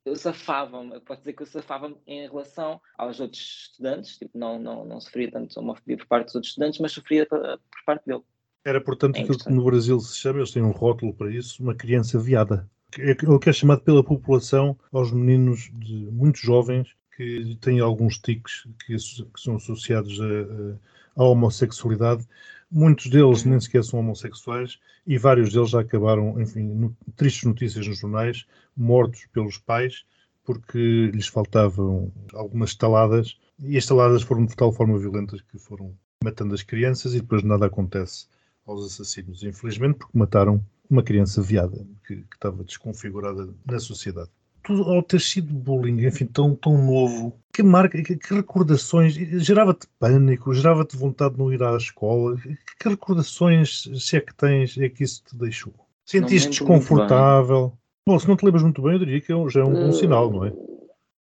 eu 0.10 0.16
safava-me, 0.16 0.94
eu 0.94 1.02
posso 1.02 1.22
dizer 1.22 1.34
que 1.34 1.44
eu 1.44 1.48
safava-me 1.48 1.98
em 2.08 2.28
relação 2.28 2.82
aos 2.98 3.20
outros 3.20 3.70
estudantes, 3.70 4.18
tipo, 4.18 4.38
não, 4.38 4.60
não, 4.60 4.86
não 4.86 5.00
sofria 5.00 5.32
tanto 5.32 5.60
homofobia 5.60 5.98
por 5.98 6.08
parte 6.08 6.26
dos 6.26 6.36
outros 6.36 6.52
estudantes, 6.52 6.80
mas 6.80 6.92
sofria 6.92 7.26
por 7.26 7.60
parte 7.86 8.06
dele. 8.06 8.22
Era, 8.66 8.82
portanto, 8.82 9.16
É 9.16 9.22
aquilo 9.22 9.38
que 9.38 9.52
no 9.52 9.64
Brasil 9.64 10.00
se 10.00 10.18
chama, 10.18 10.40
eles 10.40 10.52
têm 10.52 10.64
um 10.64 10.72
rótulo 10.72 11.14
para 11.14 11.32
isso, 11.32 11.64
uma 11.64 11.76
criança 11.76 12.20
viada. 12.20 12.70
É 12.98 13.16
o 13.28 13.40
que 13.40 13.50
é 13.50 13.54
chamado 13.54 13.82
pela 13.82 14.04
população 14.04 14.78
aos 14.92 15.12
meninos 15.12 15.70
de 15.74 16.08
muito 16.12 16.40
jovens 16.40 16.96
que 17.16 17.56
têm 17.62 17.80
alguns 17.80 18.18
tiques 18.18 18.68
que, 18.86 18.96
que 18.96 19.42
são 19.42 19.56
associados 19.58 20.20
à 21.16 21.24
homossexualidade. 21.24 22.28
Muitos 22.72 23.08
deles 23.10 23.44
nem 23.46 23.60
sequer 23.60 23.84
são 23.84 24.00
homossexuais 24.00 24.80
e 25.06 25.18
vários 25.18 25.52
deles 25.54 25.70
já 25.72 25.82
acabaram, 25.82 26.40
enfim, 26.42 26.64
no- 26.64 26.96
tristes 27.16 27.44
notícias 27.44 27.88
nos 27.88 27.98
jornais, 28.00 28.46
mortos 28.76 29.26
pelos 29.34 29.58
pais 29.58 30.04
porque 30.44 31.12
lhes 31.14 31.28
faltavam 31.28 32.12
algumas 32.34 32.72
estaladas 32.72 33.38
e 33.60 33.78
as 33.78 33.84
estaladas 33.84 34.24
foram 34.24 34.46
de 34.46 34.56
tal 34.56 34.72
forma 34.72 34.98
violentas 34.98 35.42
que 35.42 35.60
foram 35.60 35.96
matando 36.24 36.54
as 36.56 36.64
crianças 36.64 37.14
e 37.14 37.22
depois 37.22 37.44
nada 37.44 37.68
acontece 37.68 38.28
aos 38.66 38.86
assassinos, 38.86 39.44
infelizmente, 39.44 39.98
porque 40.00 40.18
mataram 40.18 40.64
uma 40.90 41.04
criança 41.04 41.42
viada 41.42 41.86
que, 42.06 42.16
que 42.24 42.36
estava 42.36 42.64
desconfigurada 42.64 43.54
na 43.66 43.80
sociedade. 43.80 44.32
Ao 44.68 45.02
ter 45.02 45.20
sido 45.22 45.54
bullying, 45.54 46.06
enfim, 46.06 46.26
tão, 46.26 46.56
tão 46.56 46.78
novo, 46.78 47.40
que 47.54 47.64
marca, 47.64 48.02
que, 48.04 48.16
que 48.16 48.34
recordações, 48.34 49.14
gerava-te 49.14 49.88
pânico, 49.98 50.54
gerava-te 50.54 50.96
vontade 50.96 51.34
de 51.34 51.40
não 51.40 51.52
ir 51.52 51.64
à 51.64 51.76
escola, 51.76 52.36
que, 52.38 52.56
que 52.80 52.90
recordações, 52.90 53.90
se 53.98 54.18
é 54.18 54.22
que 54.22 54.34
tens, 54.36 54.78
é 54.78 54.90
que 54.90 55.04
isso 55.04 55.24
te 55.24 55.36
deixou? 55.36 55.74
Sentiste 56.06 56.50
desconfortável? 56.50 57.74
Bom, 58.08 58.18
se 58.20 58.28
não 58.28 58.36
te 58.36 58.44
lembras 58.44 58.64
muito 58.64 58.82
bem, 58.82 58.94
eu 58.94 59.00
diria 59.00 59.22
que 59.22 59.32
é 59.32 59.50
já 59.50 59.62
é 59.62 59.64
um 59.64 59.74
bom 59.74 59.90
Eh, 59.90 59.94
sinal, 59.94 60.32
não 60.32 60.46
é? 60.46 60.54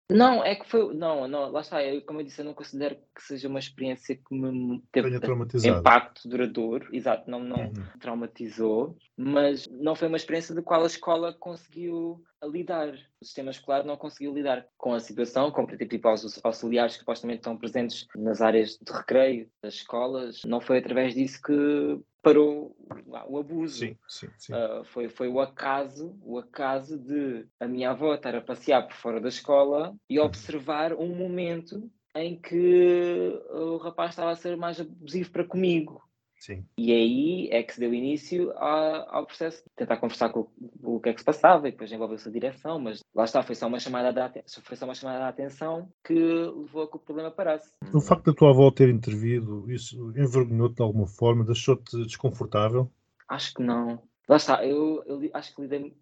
Não, 0.10 0.42
é 0.42 0.56
que 0.56 0.70
foi. 0.70 0.94
Não, 0.94 1.28
não, 1.28 1.52
lá 1.52 1.60
está. 1.60 1.84
Eu, 1.84 2.02
como 2.04 2.22
eu 2.22 2.24
disse, 2.24 2.40
eu 2.40 2.46
não 2.46 2.54
considero 2.54 2.96
que 3.14 3.22
seja 3.22 3.50
uma 3.50 3.60
experiência 3.60 4.16
que 4.16 4.34
me 4.34 4.82
teve 4.92 5.10
Tenha 5.10 5.20
traumatizado. 5.20 5.80
impacto 5.80 6.30
duradouro. 6.30 6.88
Exato, 6.96 7.30
não, 7.30 7.40
não 7.40 7.58
Uhum. 7.58 7.74
traumatizou, 8.00 8.98
mas 9.18 9.68
não 9.70 9.96
foi 9.96 10.08
uma 10.08 10.16
experiência 10.16 10.56
de 10.56 10.62
qual 10.62 10.84
a 10.84 10.88
escola 10.88 11.34
conseguiu 11.34 12.24
lidar. 12.42 12.94
O 13.20 13.26
sistema 13.26 13.52
escolar 13.52 13.84
não 13.84 13.98
conseguiu 13.98 14.34
lidar 14.34 14.66
com 14.78 14.94
a 14.94 15.00
situação, 15.02 15.52
com 15.52 15.66
tipo, 15.68 16.10
os 16.10 16.40
auxiliares 16.42 16.94
que 16.94 17.00
supostamente 17.00 17.40
estão 17.40 17.58
presentes 17.58 18.08
nas 18.16 18.42
áreas 18.42 18.78
de 18.82 18.94
recreio 18.94 19.50
das 19.62 19.74
escolas. 19.74 20.42
Não 20.46 20.62
foi 20.62 20.78
através 20.78 21.16
disso 21.16 21.42
que 21.42 22.00
parou 22.28 22.76
o 23.28 23.38
abuso. 23.38 23.80
Sim, 23.80 23.98
sim, 24.08 24.28
sim. 24.38 24.54
Uh, 24.54 24.84
foi, 24.86 25.10
foi 25.10 25.28
o 25.28 25.40
acaso, 25.40 26.18
o 26.22 26.38
acaso 26.38 26.98
de 26.98 27.46
a 27.60 27.68
minha 27.68 27.92
avó 27.92 28.14
estar 28.14 28.36
a 28.36 28.42
passear 28.42 28.88
por 28.88 28.96
fora 28.96 29.22
da 29.22 29.30
escola 29.30 29.96
e 30.10 30.20
observar 30.20 30.94
um 30.94 31.16
momento 31.16 31.90
em 32.16 32.40
que 32.40 33.42
o 33.50 33.78
rapaz 33.78 34.12
estava 34.12 34.32
a 34.32 34.36
ser 34.36 34.58
mais 34.58 34.80
abusivo 34.80 35.32
para 35.32 35.44
comigo. 35.44 36.07
Sim. 36.40 36.64
E 36.78 36.92
aí 36.92 37.50
é 37.52 37.64
que 37.64 37.74
se 37.74 37.80
deu 37.80 37.94
início 37.94 38.52
ao 38.58 39.26
processo 39.26 39.64
de 39.64 39.70
tentar 39.76 39.98
conversar 39.98 40.30
com 40.30 40.42
o, 40.84 40.96
o 40.98 41.00
que 41.00 41.10
é 41.10 41.14
que 41.14 41.20
se 41.20 41.26
passava 41.26 41.68
e 41.68 41.72
depois 41.72 41.92
envolveu-se 41.92 42.28
a 42.30 42.32
direção, 42.32 42.80
mas 42.80 43.04
lá 43.14 43.24
está, 43.26 43.42
foi 43.42 43.56
só 43.56 43.68
uma 43.68 43.80
chamada 43.80 44.14
de, 44.14 44.20
aten- 44.20 44.44
foi 44.64 44.78
só 44.78 44.86
uma 44.86 44.94
chamada 44.94 45.20
de 45.20 45.30
atenção 45.30 45.90
que 46.04 46.14
levou 46.14 46.84
a 46.84 46.88
que 46.90 46.96
o 46.98 47.00
problema 47.00 47.32
parasse. 47.32 47.72
O 47.94 48.00
facto 48.00 48.26
da 48.26 48.34
tua 48.34 48.52
avó 48.52 48.70
ter 48.70 48.90
intervido, 48.90 49.70
isso 49.72 50.12
envergonhou-te 50.12 50.76
de 50.76 50.84
alguma 50.84 51.08
forma? 51.08 51.44
Deixou-te 51.44 52.06
desconfortável? 52.06 52.92
Acho 53.28 53.54
que 53.56 53.64
não. 53.64 54.02
Lá 54.30 54.36
está, 54.38 54.66
eu, 54.66 55.04
eu 55.06 55.30
acho 55.34 55.56
que 55.56 55.62
lidei 55.62 55.96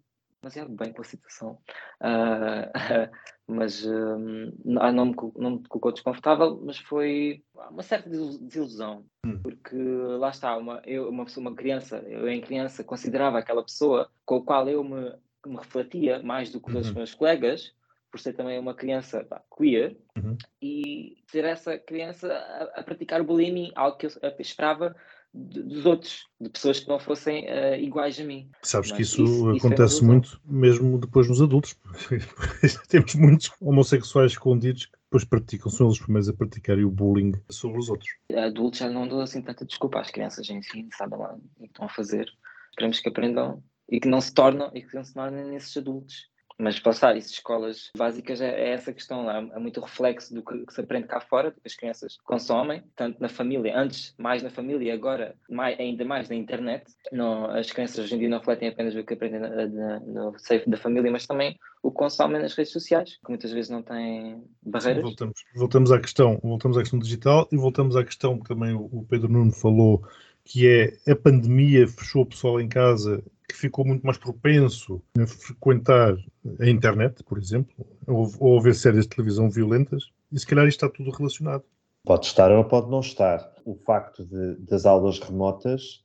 demasiado 0.46 0.70
bem 0.70 0.92
com 0.92 1.02
a 1.02 1.04
situação. 1.04 1.58
Ah, 2.00 2.70
mas 3.46 3.84
hum, 3.84 4.52
não, 4.64 4.92
não 4.92 5.04
me, 5.06 5.14
não 5.36 5.50
me 5.52 5.68
colocou 5.68 5.92
desconfortável, 5.92 6.60
mas 6.64 6.78
foi 6.78 7.44
uma 7.70 7.82
certa 7.82 8.08
desil- 8.08 8.38
desilusão. 8.40 9.04
Hum. 9.24 9.40
Porque 9.42 9.76
lá 9.76 10.30
está, 10.30 10.56
uma, 10.56 10.80
eu, 10.84 11.08
uma 11.08 11.24
pessoa, 11.24 11.48
uma 11.48 11.56
criança, 11.56 11.98
eu 11.98 12.28
em 12.28 12.40
criança 12.40 12.84
considerava 12.84 13.38
aquela 13.38 13.62
pessoa 13.62 14.10
com 14.24 14.36
a 14.36 14.44
qual 14.44 14.68
eu 14.68 14.82
me, 14.84 15.12
me 15.46 15.56
refletia 15.56 16.22
mais 16.22 16.50
do 16.50 16.60
que 16.60 16.76
os 16.76 16.88
Uhum. 16.88 16.94
meus 16.94 17.14
colegas, 17.14 17.74
por 18.10 18.20
ser 18.20 18.32
também 18.32 18.58
uma 18.58 18.74
criança 18.74 19.24
pá, 19.24 19.42
queer, 19.56 19.96
Uhum. 20.16 20.36
e 20.62 21.22
ser 21.26 21.44
essa 21.44 21.78
criança 21.78 22.32
a, 22.32 22.80
a 22.80 22.82
praticar 22.82 23.20
o 23.20 23.24
bullying, 23.24 23.70
algo 23.74 23.98
que 23.98 24.06
eu 24.06 24.10
esperava 24.38 24.96
de- 25.36 25.62
dos 25.62 25.84
outros, 25.86 26.26
de 26.40 26.48
pessoas 26.48 26.80
que 26.80 26.88
não 26.88 26.98
fossem 26.98 27.46
eh, 27.46 27.80
iguais 27.80 28.18
a 28.18 28.24
mim. 28.24 28.50
Sabes 28.62 28.90
que 28.90 28.98
Mas 28.98 29.08
isso, 29.08 29.22
isso- 29.22 29.52
isso 29.54 29.66
é 29.66 29.68
acontece 29.68 30.04
muito 30.04 30.40
mesmo 30.44 30.98
depois 30.98 31.28
nos 31.28 31.40
adultos. 31.42 31.76
Temos 32.88 33.14
muitos 33.14 33.52
homossexuais 33.60 34.32
escondidos 34.32 34.86
que 34.86 34.92
depois 35.04 35.24
praticam, 35.24 35.70
são 35.70 35.86
eles 35.86 35.98
os 35.98 36.04
primeiros 36.04 36.28
a 36.28 36.32
praticarem 36.32 36.84
o 36.84 36.90
bullying 36.90 37.32
sobre 37.50 37.78
os 37.78 37.88
outros. 37.88 38.10
Adultos 38.34 38.80
já 38.80 38.88
não 38.88 39.06
dou 39.06 39.20
assim 39.20 39.40
tanta 39.42 39.64
desculpa 39.64 40.00
às 40.00 40.10
crianças 40.10 40.48
si, 40.62 40.88
sabem 40.96 41.18
lá 41.18 41.34
o 41.34 41.60
que 41.60 41.66
estão 41.66 41.84
a 41.86 41.88
fazer. 41.88 42.26
Esperemos 42.70 43.00
que 43.00 43.08
aprendam 43.08 43.62
e 43.90 44.00
que 44.00 44.08
não 44.08 44.20
se 44.20 44.34
tornem 44.34 44.68
e 44.74 44.82
que 44.82 44.94
não 44.94 45.04
se 45.04 45.14
tornem 45.14 45.44
nesses 45.46 45.76
adultos. 45.76 46.28
Mas 46.58 46.80
passar 46.80 47.16
isso 47.16 47.28
de 47.28 47.34
escolas 47.34 47.90
básicas 47.96 48.40
é, 48.40 48.48
é 48.48 48.68
essa 48.70 48.92
questão 48.92 49.24
lá, 49.26 49.38
é 49.38 49.58
muito 49.58 49.80
reflexo 49.80 50.34
do 50.34 50.42
que, 50.42 50.64
que 50.64 50.72
se 50.72 50.80
aprende 50.80 51.06
cá 51.06 51.20
fora, 51.20 51.50
do 51.50 51.60
que 51.60 51.66
as 51.66 51.74
crianças 51.74 52.16
consomem, 52.24 52.82
tanto 52.96 53.20
na 53.20 53.28
família, 53.28 53.76
antes 53.78 54.14
mais 54.16 54.42
na 54.42 54.48
família, 54.48 54.94
agora 54.94 55.34
mais, 55.50 55.78
ainda 55.78 56.04
mais 56.04 56.28
na 56.30 56.34
internet. 56.34 56.84
Não, 57.12 57.50
as 57.50 57.70
crianças 57.70 57.98
hoje 57.98 58.14
em 58.14 58.18
dia 58.20 58.28
não 58.28 58.38
refletem 58.38 58.68
apenas 58.68 58.94
o 58.94 59.04
que 59.04 59.12
aprendem 59.14 59.40
na- 59.40 59.66
na- 59.66 60.00
no 60.00 60.38
seio 60.38 60.62
da 60.66 60.78
família, 60.78 61.10
mas 61.10 61.26
também 61.26 61.58
o 61.82 61.90
que 61.90 61.98
consomem 61.98 62.40
nas 62.40 62.54
redes 62.54 62.72
sociais, 62.72 63.18
que 63.22 63.28
muitas 63.28 63.52
vezes 63.52 63.70
não 63.70 63.82
têm 63.82 64.42
barreiras. 64.62 65.02
Voltamos, 65.02 65.44
voltamos 65.54 65.92
à 65.92 66.00
questão, 66.00 66.40
voltamos 66.42 66.78
à 66.78 66.80
questão 66.80 66.98
digital 66.98 67.46
e 67.52 67.56
voltamos 67.56 67.96
à 67.96 68.04
questão 68.04 68.38
que 68.38 68.48
também 68.48 68.74
o 68.74 69.06
Pedro 69.08 69.28
Nuno 69.30 69.52
falou, 69.52 70.02
que 70.42 70.66
é 70.66 71.10
a 71.10 71.14
pandemia 71.14 71.86
fechou 71.86 72.22
o 72.22 72.26
pessoal 72.26 72.60
em 72.60 72.68
casa, 72.68 73.22
que 73.48 73.56
ficou 73.56 73.84
muito 73.84 74.04
mais 74.04 74.18
propenso 74.18 75.02
a 75.18 75.26
frequentar 75.26 76.16
a 76.60 76.66
internet, 76.66 77.22
por 77.24 77.38
exemplo, 77.38 77.74
ou, 78.06 78.30
ou 78.40 78.60
ver 78.60 78.74
séries 78.74 79.02
de 79.02 79.08
televisão 79.08 79.48
violentas, 79.48 80.10
e 80.32 80.38
se 80.38 80.46
calhar 80.46 80.66
isto 80.66 80.84
está 80.84 80.94
tudo 80.94 81.10
relacionado. 81.10 81.64
Pode 82.04 82.26
estar 82.26 82.50
ou 82.50 82.64
pode 82.64 82.90
não 82.90 83.00
estar. 83.00 83.52
O 83.64 83.74
facto 83.74 84.24
de, 84.24 84.56
das 84.56 84.86
aulas 84.86 85.18
remotas, 85.18 86.04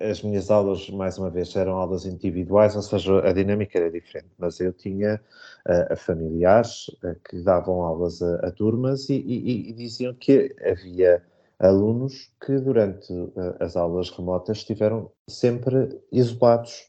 as 0.00 0.22
minhas 0.22 0.50
aulas, 0.50 0.88
mais 0.90 1.18
uma 1.18 1.30
vez, 1.30 1.54
eram 1.56 1.74
aulas 1.74 2.04
individuais, 2.04 2.76
ou 2.76 2.82
seja, 2.82 3.26
a 3.26 3.32
dinâmica 3.32 3.78
era 3.78 3.90
diferente, 3.90 4.28
mas 4.38 4.60
eu 4.60 4.72
tinha 4.72 5.20
familiares 5.96 6.90
que 7.28 7.42
davam 7.42 7.82
aulas 7.82 8.22
a, 8.22 8.46
a 8.46 8.50
turmas 8.50 9.08
e, 9.08 9.14
e, 9.14 9.70
e, 9.70 9.72
diziam 9.72 10.14
que 10.14 10.54
havia 10.62 11.22
alunos 11.58 12.30
que 12.44 12.58
durante 12.58 13.12
uh, 13.12 13.56
as 13.60 13.76
aulas 13.76 14.10
remotas 14.10 14.58
estiveram 14.58 15.10
sempre 15.28 15.98
isolados. 16.12 16.88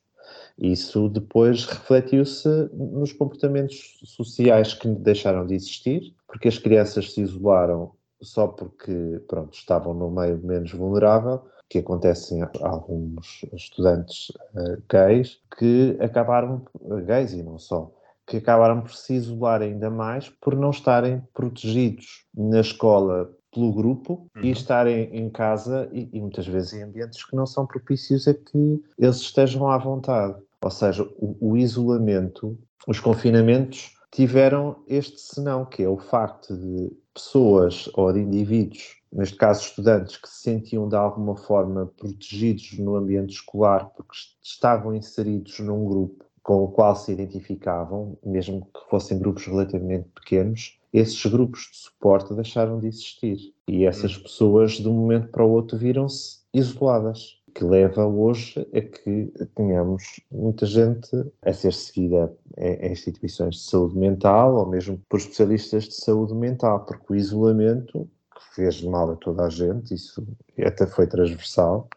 Isso 0.58 1.10
depois 1.10 1.66
refletiu-se 1.66 2.48
nos 2.74 3.14
comportamentos 3.14 4.00
sociais 4.04 4.74
que 4.74 4.88
deixaram 4.88 5.46
de 5.46 5.56
existir, 5.56 6.14
porque 6.28 6.48
as 6.48 6.58
crianças 6.58 7.14
se 7.14 7.22
isolaram 7.22 7.94
só 8.22 8.48
porque 8.48 9.22
pronto, 9.28 9.54
estavam 9.54 9.94
no 9.94 10.12
meio 10.12 10.38
menos 10.44 10.72
vulnerável, 10.72 11.42
que 11.70 11.80
acontecem 11.80 12.42
a 12.42 12.50
alguns 12.62 13.46
estudantes 13.54 14.30
uh, 14.30 14.82
gays 14.90 15.40
que 15.58 15.98
acabaram, 16.02 16.66
gays 17.06 17.34
e 17.34 17.44
não 17.44 17.58
só, 17.58 17.92
que 18.26 18.38
acabaram 18.38 18.82
por 18.82 18.94
se 18.94 19.14
isolar 19.14 19.62
ainda 19.62 19.90
mais 19.90 20.30
por 20.30 20.56
não 20.56 20.72
estarem 20.72 21.22
protegidos 21.34 22.26
na 22.36 22.60
escola 22.60 23.32
pelo 23.60 23.74
grupo 23.74 24.30
uhum. 24.36 24.42
e 24.42 24.52
estarem 24.52 25.10
em 25.12 25.30
casa 25.30 25.90
e, 25.92 26.10
e, 26.14 26.22
muitas 26.22 26.48
vezes 26.48 26.74
em 26.74 26.84
ambientes 26.84 27.24
que 27.26 27.36
não 27.36 27.46
são 27.46 27.66
propícios 27.66 28.28
a 28.28 28.34
que 28.34 28.82
eles 28.98 29.18
estejam 29.18 29.68
à 29.68 29.78
vontade. 29.78 30.36
Ou 30.64 30.72
seja, 30.72 31.04
o, 31.18 31.52
o 31.52 31.58
isolamento, 31.58 32.58
os 32.88 33.00
confinamentos 33.00 33.96
tiveram 34.12 34.78
este 34.88 35.20
senão, 35.20 35.66
que 35.66 35.84
é 35.84 35.90
o 35.90 35.98
facto 35.98 36.56
de 36.56 36.92
pessoas 37.14 37.90
ou 37.94 38.12
de 38.14 38.22
indivíduos, 38.22 38.98
neste 39.12 39.36
caso 39.36 39.62
estudantes, 39.62 40.18
que 40.18 40.30
se 40.30 40.42
sentiam 40.42 40.88
de 40.88 40.96
alguma 40.96 41.36
forma 41.36 41.92
protegidos 41.98 42.78
no 42.80 42.96
ambiente 42.96 43.34
escolar 43.34 43.90
porque 43.96 44.14
estavam 44.42 44.96
inseridos 44.96 45.60
num 45.60 45.86
grupo 45.86 46.26
com 46.42 46.64
o 46.64 46.68
qual 46.70 46.96
se 46.96 47.12
identificavam, 47.12 48.18
mesmo 48.26 48.68
que 48.74 48.90
fossem 48.90 49.20
grupos 49.20 49.46
relativamente 49.46 50.08
pequenos, 50.16 50.79
esses 50.94 51.26
grupos 51.26 51.70
de 51.72 51.78
suporte 51.78 52.34
deixaram 52.34 52.80
de 52.80 52.88
existir. 52.88 53.54
E 53.68 53.86
essas 53.86 54.18
pessoas, 54.18 54.74
de 54.74 54.88
um 54.88 54.94
momento 54.94 55.30
para 55.30 55.46
o 55.46 55.52
outro, 55.52 55.78
viram-se 55.78 56.40
isoladas 56.54 57.40
que 57.54 57.64
leva 57.64 58.06
hoje 58.06 58.60
a 58.74 58.82
que 58.82 59.32
tenhamos 59.56 60.20
muita 60.32 60.66
gente 60.66 61.10
a 61.42 61.52
ser 61.54 61.74
seguida 61.74 62.34
em 62.58 62.92
instituições 62.92 63.56
de 63.56 63.62
saúde 63.62 63.98
mental 63.98 64.56
ou 64.56 64.66
mesmo 64.66 65.02
por 65.10 65.20
especialistas 65.20 65.86
de 65.86 65.96
saúde 65.96 66.34
mental, 66.34 66.86
porque 66.86 67.14
o 67.14 67.16
isolamento 67.16 68.10
que 68.36 68.56
fez 68.56 68.82
mal 68.84 69.12
a 69.12 69.16
toda 69.16 69.46
a 69.46 69.50
gente, 69.50 69.94
isso 69.94 70.26
até 70.58 70.86
foi 70.86 71.08
transversal, 71.08 71.90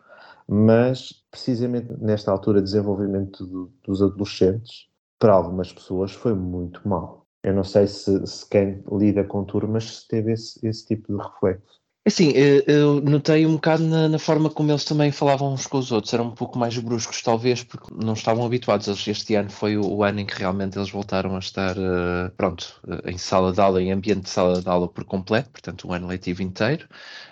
mas 0.48 1.22
precisamente 1.30 1.92
nesta 2.00 2.30
altura 2.30 2.58
de 2.60 2.64
desenvolvimento 2.64 3.46
do, 3.46 3.72
dos 3.84 4.02
adolescentes, 4.02 4.88
para 5.18 5.34
algumas 5.34 5.72
pessoas 5.72 6.12
foi 6.12 6.34
muito 6.34 6.86
mal. 6.86 7.21
Eu 7.42 7.54
não 7.54 7.64
sei 7.64 7.86
se, 7.86 8.26
se 8.26 8.48
quem 8.48 8.82
lida 8.90 9.24
com 9.24 9.44
turmas 9.44 10.04
teve 10.04 10.32
esse, 10.32 10.64
esse 10.66 10.86
tipo 10.86 11.16
de 11.16 11.22
reflexo. 11.22 11.82
Assim, 12.04 12.32
eu 12.66 13.00
notei 13.00 13.46
um 13.46 13.52
bocado 13.54 13.84
na, 13.84 14.08
na, 14.08 14.18
forma 14.18 14.50
como 14.50 14.72
eles 14.72 14.84
também 14.84 15.12
falavam 15.12 15.52
uns 15.52 15.68
com 15.68 15.78
os 15.78 15.92
outros, 15.92 16.12
eram 16.12 16.26
um 16.26 16.34
pouco 16.34 16.58
mais 16.58 16.76
bruscos, 16.76 17.22
talvez, 17.22 17.62
porque 17.62 17.94
não 17.94 18.14
estavam 18.14 18.44
habituados. 18.44 19.06
Este 19.06 19.36
ano 19.36 19.50
foi 19.50 19.76
o, 19.76 19.86
o, 19.88 20.02
ano 20.02 20.18
em 20.18 20.26
que 20.26 20.36
realmente 20.36 20.76
eles 20.76 20.90
voltaram 20.90 21.36
a 21.36 21.38
estar, 21.38 21.78
uh, 21.78 22.28
pronto, 22.36 22.80
uh, 22.88 23.08
em 23.08 23.16
sala 23.16 23.52
de 23.52 23.60
aula, 23.60 23.80
em 23.80 23.92
ambiente 23.92 24.22
de 24.22 24.30
sala 24.30 24.60
de 24.60 24.68
aula 24.68 24.88
por 24.88 25.04
completo, 25.04 25.50
portanto, 25.50 25.86
o 25.86 25.92
ano 25.92 26.08
letivo 26.08 26.42
inteiro. 26.42 26.88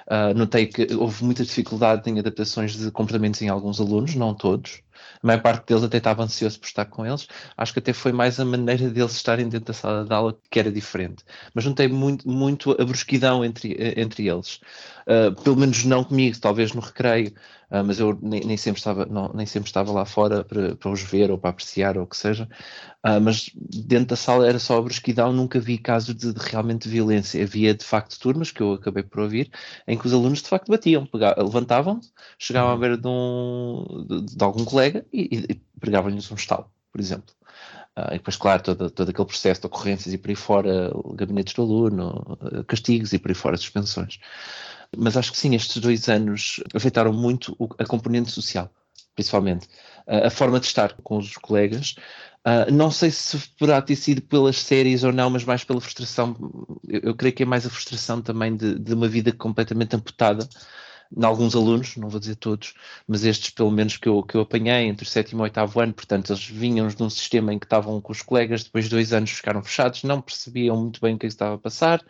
Uh, 0.07 0.35
notei 0.37 0.67
que 0.67 0.87
houve 0.95 1.25
muita 1.25 1.45
dificuldade 1.45 2.09
em 2.09 2.21
adaptações 2.21 2.77
de 2.77 2.93
comportamentos 2.93 3.43
em 3.43 3.49
alguns 3.49 3.81
alunos, 3.81 4.15
não 4.15 4.35
todos. 4.35 4.83
A 5.23 5.27
maior 5.27 5.43
parte 5.43 5.67
deles 5.67 5.85
até 5.85 5.99
estava 5.99 6.23
ansioso 6.23 6.59
por 6.59 6.67
estar 6.67 6.85
com 6.87 7.07
eles. 7.07 7.27
Acho 7.57 7.73
que 7.73 7.79
até 7.79 7.93
foi 7.93 8.13
mais 8.13 8.41
a 8.41 8.45
maneira 8.45 8.89
deles 8.89 9.13
estarem 9.13 9.49
dentro 9.49 9.67
da 9.67 9.73
sala 9.73 10.05
de 10.05 10.13
aula 10.13 10.37
que 10.51 10.59
era 10.59 10.71
diferente. 10.73 11.25
Mas 11.55 11.65
notei 11.65 11.89
muito, 11.89 12.29
muito 12.29 12.73
a 12.73 12.85
brusquidão 12.85 13.45
entre, 13.45 13.77
entre 13.97 14.29
eles. 14.29 14.61
Uh, 15.07 15.35
pelo 15.43 15.57
menos 15.57 15.85
não 15.85 16.05
comigo, 16.05 16.39
talvez 16.39 16.73
no 16.73 16.81
recreio, 16.81 17.33
uh, 17.71 17.83
mas 17.85 17.99
eu 17.99 18.19
nem, 18.23 18.41
nem, 18.45 18.57
sempre 18.57 18.79
estava, 18.79 19.07
não, 19.07 19.33
nem 19.35 19.47
sempre 19.47 19.69
estava 19.69 19.91
lá 19.93 20.05
fora 20.05 20.45
para, 20.45 20.77
para 20.77 20.91
os 20.91 21.03
ver 21.03 21.31
ou 21.31 21.39
para 21.39 21.51
apreciar 21.51 21.97
ou 21.97 22.05
o 22.05 22.07
que 22.07 22.17
seja. 22.17 22.49
Uh, 23.05 23.21
mas 23.21 23.51
dentro 23.55 24.09
da 24.09 24.17
sala 24.17 24.47
era 24.47 24.59
só 24.59 24.79
a 24.79 24.83
brusquidão, 24.83 25.33
nunca 25.33 25.59
vi 25.59 25.79
casos 25.79 26.15
de, 26.15 26.33
de, 26.33 26.41
realmente 26.41 26.89
violência. 26.89 27.43
Havia 27.43 27.75
de 27.75 27.85
facto 27.85 28.19
turmas, 28.19 28.51
que 28.51 28.61
eu 28.61 28.75
acabei 28.75 29.03
por 29.03 29.21
ouvir, 29.21 29.51
em 29.89 29.97
que 29.97 30.07
os 30.07 30.13
alunos 30.13 30.43
de 30.43 30.49
facto 30.49 30.71
batiam, 30.71 31.09
levantavam-se, 31.39 32.13
chegavam 32.39 32.73
à 32.73 32.77
beira 32.77 32.97
de, 32.99 33.09
um, 33.09 34.07
de, 34.09 34.37
de 34.37 34.45
algum 34.45 34.65
colega 34.65 34.90
e, 35.13 35.47
e 35.51 35.55
pregavam-lhes 35.79 36.31
um 36.31 36.35
estalo, 36.35 36.71
por 36.93 37.01
exemplo. 37.01 37.35
Uh, 37.97 38.15
e 38.15 38.19
depois, 38.19 38.37
claro, 38.37 38.63
todo, 38.63 38.91
todo 38.91 39.11
aquele 39.11 39.27
processo 39.27 39.61
de 39.61 39.67
ocorrências 39.67 40.15
e 40.15 40.19
por 40.19 40.31
aí 40.31 40.37
fora, 40.37 40.93
gabinetes 41.15 41.55
do 41.55 41.63
aluno, 41.63 42.39
castigos 42.67 43.13
e 43.13 43.19
por 43.19 43.31
aí 43.31 43.35
fora, 43.35 43.57
suspensões. 43.57 44.19
Mas 44.97 45.17
acho 45.17 45.33
que 45.33 45.39
sim, 45.39 45.55
estes 45.55 45.77
dois 45.79 46.09
anos 46.09 46.61
afetaram 46.75 47.13
muito 47.13 47.57
a 47.79 47.85
componente 47.85 48.31
social, 48.31 48.71
principalmente. 49.15 49.67
Uh, 50.07 50.27
a 50.27 50.31
forma 50.31 50.59
de 50.61 50.67
estar 50.67 50.93
com 51.03 51.19
os 51.19 51.37
colegas, 51.37 51.95
Uh, 52.41 52.73
não 52.73 52.91
sei 52.91 53.11
se 53.11 53.37
poderá 53.59 53.83
ter 53.83 53.97
sido 53.97 54.23
pelas 54.23 54.57
séries 54.57 55.05
ou 55.05 55.13
não, 55.13 55.29
mas 55.29 55.45
mais 55.45 55.63
pela 55.63 55.81
frustração. 55.81 56.35
Eu, 56.89 57.01
eu 57.11 57.15
creio 57.15 57.35
que 57.35 57.43
é 57.43 57.47
mais 57.47 57.67
a 57.67 57.71
frustração 57.71 58.23
também 58.23 58.57
de, 58.57 58.79
de 58.79 58.95
uma 58.95 59.07
vida 59.07 59.31
completamente 59.31 59.95
amputada 59.95 60.49
em 61.17 61.25
alguns 61.25 61.57
alunos, 61.57 61.97
não 61.97 62.09
vou 62.09 62.21
dizer 62.21 62.37
todos, 62.37 62.75
mas 63.07 63.25
estes 63.25 63.51
pelo 63.51 63.71
menos 63.71 63.97
que 63.97 64.09
eu, 64.09 64.23
que 64.23 64.37
eu 64.37 64.43
apanhei 64.43 64.87
entre 64.87 65.05
o 65.05 65.09
sétimo 65.09 65.41
e 65.41 65.43
o 65.43 65.45
oitavo 65.45 65.81
ano, 65.81 65.93
portanto 65.93 66.31
eles 66.33 66.45
vinham 66.45 66.87
de 66.87 67.03
um 67.03 67.11
sistema 67.11 67.53
em 67.53 67.59
que 67.59 67.67
estavam 67.67 68.01
com 68.01 68.13
os 68.13 68.23
colegas, 68.23 68.63
depois 68.63 68.85
de 68.85 68.91
dois 68.91 69.13
anos 69.13 69.31
ficaram 69.31 69.63
fechados, 69.63 70.05
não 70.05 70.21
percebiam 70.21 70.77
muito 70.77 71.01
bem 71.01 71.15
o 71.15 71.19
que 71.19 71.27
estava 71.27 71.57
a 71.57 71.59
passar, 71.59 72.01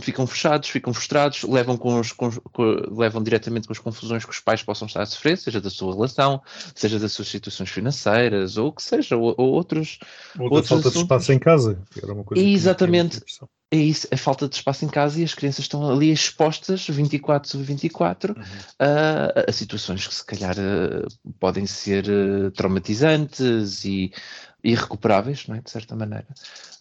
ficam 0.00 0.26
fechados, 0.26 0.68
ficam 0.68 0.94
frustrados, 0.94 1.42
levam, 1.42 1.76
com 1.76 2.00
os, 2.00 2.12
com, 2.12 2.30
com, 2.30 2.62
levam 2.96 3.22
diretamente 3.22 3.66
com 3.66 3.72
as 3.72 3.78
confusões 3.78 4.24
que 4.24 4.30
os 4.30 4.40
pais 4.40 4.62
possam 4.62 4.86
estar 4.86 5.02
a 5.02 5.06
sofrer, 5.06 5.36
seja 5.36 5.60
da 5.60 5.70
sua 5.70 5.92
relação, 5.92 6.40
seja 6.74 6.98
das 6.98 7.12
suas 7.12 7.28
situações 7.28 7.68
financeiras, 7.68 8.56
ou 8.56 8.68
o 8.68 8.72
que 8.72 8.82
seja, 8.82 9.16
ou, 9.16 9.34
ou 9.36 9.52
outros... 9.52 9.98
Ou 10.38 10.48
da 10.48 10.62
falta 10.62 10.88
assuntos. 10.88 10.92
de 10.92 10.98
espaço 11.00 11.32
em 11.32 11.38
casa, 11.38 11.82
que 11.90 12.02
era 12.02 12.14
uma 12.14 12.24
coisa 12.24 12.42
Exatamente. 12.42 13.20
Que 13.20 13.57
é 13.70 13.76
isso, 13.76 14.08
a 14.10 14.16
falta 14.16 14.48
de 14.48 14.54
espaço 14.54 14.84
em 14.86 14.88
casa 14.88 15.20
e 15.20 15.24
as 15.24 15.34
crianças 15.34 15.60
estão 15.66 15.90
ali 15.90 16.10
expostas 16.10 16.86
24 16.88 17.50
sobre 17.50 17.66
24 17.66 18.34
uhum. 18.34 18.42
a, 18.78 19.44
a, 19.46 19.52
situações 19.52 20.06
que 20.06 20.14
se 20.14 20.24
calhar 20.24 20.56
eh, 20.58 21.06
podem 21.38 21.66
ser 21.66 22.06
uh, 22.08 22.50
traumatizantes 22.52 23.84
e 23.84 24.10
irrecuperáveis, 24.64 25.46
não 25.46 25.56
é? 25.56 25.60
de 25.60 25.70
certa 25.70 25.94
maneira. 25.94 26.26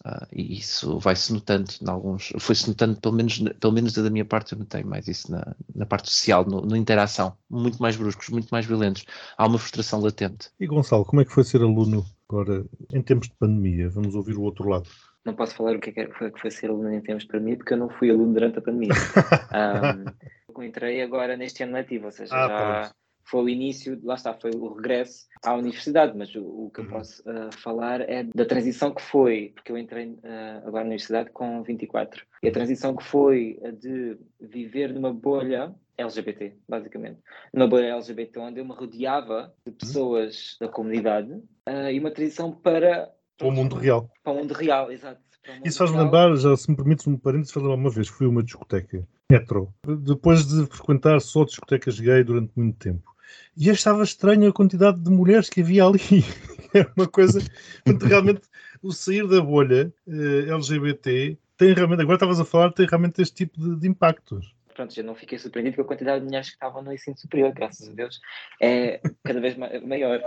Uh, 0.05 0.25
e 0.31 0.57
isso 0.59 0.97
vai-se 0.97 1.33
notando 1.33 1.69
em 1.81 1.89
alguns, 1.89 2.31
foi-se 2.39 2.69
notando, 2.69 2.99
pelo 3.01 3.15
menos, 3.15 3.37
pelo 3.59 3.73
menos 3.73 3.91
da 3.93 4.09
minha 4.09 4.25
parte, 4.25 4.53
eu 4.53 4.59
notei 4.59 4.83
mais 4.83 5.09
isso 5.09 5.29
na, 5.29 5.55
na 5.75 5.85
parte 5.85 6.09
social, 6.09 6.45
no, 6.45 6.65
na 6.65 6.77
interação, 6.77 7.35
muito 7.49 7.81
mais 7.81 7.97
bruscos, 7.97 8.29
muito 8.29 8.47
mais 8.47 8.65
violentos. 8.65 9.05
Há 9.37 9.45
uma 9.45 9.59
frustração 9.59 9.99
latente. 9.99 10.49
E 10.57 10.65
Gonçalo, 10.65 11.03
como 11.03 11.21
é 11.21 11.25
que 11.25 11.33
foi 11.33 11.43
ser 11.43 11.61
aluno 11.61 12.05
agora 12.29 12.65
em 12.93 13.01
tempos 13.01 13.27
de 13.27 13.35
pandemia? 13.35 13.89
Vamos 13.89 14.15
ouvir 14.15 14.37
o 14.37 14.43
outro 14.43 14.69
lado 14.69 14.87
não 15.27 15.35
posso 15.35 15.55
falar 15.55 15.75
o 15.75 15.79
que, 15.79 15.89
é 15.89 16.05
que 16.05 16.13
foi, 16.13 16.31
que 16.31 16.39
foi 16.39 16.49
ser 16.49 16.69
aluno 16.69 16.91
em 16.91 17.01
termos 17.01 17.23
de 17.23 17.29
pandemia, 17.29 17.57
porque 17.57 17.73
eu 17.73 17.77
não 17.77 17.89
fui 17.89 18.09
aluno 18.09 18.33
durante 18.33 18.57
a 18.57 18.61
pandemia. 18.61 18.93
um, 20.57 20.63
entrei 20.63 21.01
agora 21.03 21.37
neste 21.37 21.61
ano 21.61 21.73
letivo, 21.73 22.05
ou 22.05 22.11
seja, 22.11 22.33
ah, 22.33 22.47
já 22.47 22.91
foi 23.25 23.43
o 23.43 23.49
início, 23.49 23.99
lá 24.03 24.15
está, 24.15 24.33
foi 24.33 24.51
o 24.51 24.73
regresso 24.73 25.27
à 25.43 25.53
universidade, 25.53 26.17
mas 26.17 26.33
o, 26.33 26.43
o 26.43 26.71
que 26.71 26.79
uhum. 26.79 26.87
eu 26.87 26.91
posso 26.93 27.21
uh, 27.23 27.51
falar 27.51 28.01
é 28.01 28.23
da 28.23 28.45
transição 28.45 28.93
que 28.93 29.01
foi, 29.01 29.51
porque 29.53 29.71
eu 29.71 29.77
entrei 29.77 30.07
uh, 30.07 30.65
agora 30.65 30.85
na 30.85 30.91
universidade 30.91 31.29
com 31.31 31.61
24, 31.61 32.25
e 32.41 32.47
a 32.47 32.51
transição 32.51 32.95
que 32.95 33.03
foi 33.03 33.59
de 33.79 34.17
viver 34.39 34.93
numa 34.93 35.13
bolha 35.13 35.75
LGBT, 35.97 36.53
basicamente. 36.69 37.19
Numa 37.53 37.67
bolha 37.67 37.93
LGBT 37.95 38.39
onde 38.39 38.61
eu 38.61 38.65
me 38.65 38.73
rodeava 38.73 39.53
de 39.65 39.71
uhum. 39.71 39.77
pessoas 39.77 40.55
da 40.59 40.69
comunidade 40.69 41.33
uh, 41.33 41.91
e 41.91 41.99
uma 41.99 42.11
transição 42.11 42.51
para 42.51 43.11
para 43.37 43.47
o 43.47 43.51
mundo 43.51 43.75
real. 43.75 44.09
Para 44.23 44.33
o 44.33 44.35
mundo 44.35 44.53
real, 44.53 44.91
exato. 44.91 45.21
Isso 45.63 45.77
faz-me 45.77 45.97
lembrar, 45.97 46.35
já 46.35 46.55
se 46.57 46.69
me 46.69 46.75
permites 46.75 47.07
um 47.07 47.17
parênteses, 47.17 47.53
faz 47.53 47.63
lembrar 47.63 47.79
uma 47.79 47.89
vez, 47.89 48.07
fui 48.07 48.25
a 48.25 48.29
uma 48.29 48.43
discoteca, 48.43 49.07
hetero, 49.31 49.73
depois 49.99 50.45
de 50.45 50.65
frequentar 50.65 51.21
só 51.21 51.45
discotecas 51.45 51.99
gay 51.99 52.23
durante 52.23 52.51
muito 52.55 52.77
tempo. 52.77 53.15
E 53.55 53.69
achava 53.69 54.03
estranho 54.03 54.49
a 54.49 54.53
quantidade 54.53 54.99
de 54.99 55.09
mulheres 55.09 55.49
que 55.49 55.61
havia 55.61 55.85
ali. 55.85 56.25
Era 56.73 56.91
uma 56.97 57.07
coisa. 57.07 57.39
realmente, 57.85 58.41
o 58.81 58.91
sair 58.91 59.27
da 59.27 59.41
bolha 59.41 59.93
eh, 60.07 60.49
LGBT 60.49 61.37
tem 61.57 61.73
realmente, 61.73 62.01
agora 62.01 62.17
estavas 62.17 62.39
a 62.39 62.45
falar, 62.45 62.71
tem 62.71 62.85
realmente 62.85 63.21
este 63.21 63.45
tipo 63.45 63.59
de, 63.59 63.79
de 63.79 63.87
impactos 63.87 64.56
pronto, 64.77 64.93
já 64.93 65.01
não 65.01 65.15
fiquei 65.15 65.39
surpreendido 65.39 65.75
com 65.75 65.81
a 65.81 65.85
quantidade 65.85 66.19
de 66.19 66.25
mulheres 66.25 66.49
que 66.49 66.55
estavam 66.55 66.83
no 66.83 66.93
ensino 66.93 67.17
superior, 67.17 67.51
graças 67.51 67.89
a 67.89 67.91
Deus, 67.91 68.21
é 68.61 69.01
cada 69.23 69.41
vez 69.41 69.57
maior, 69.57 70.21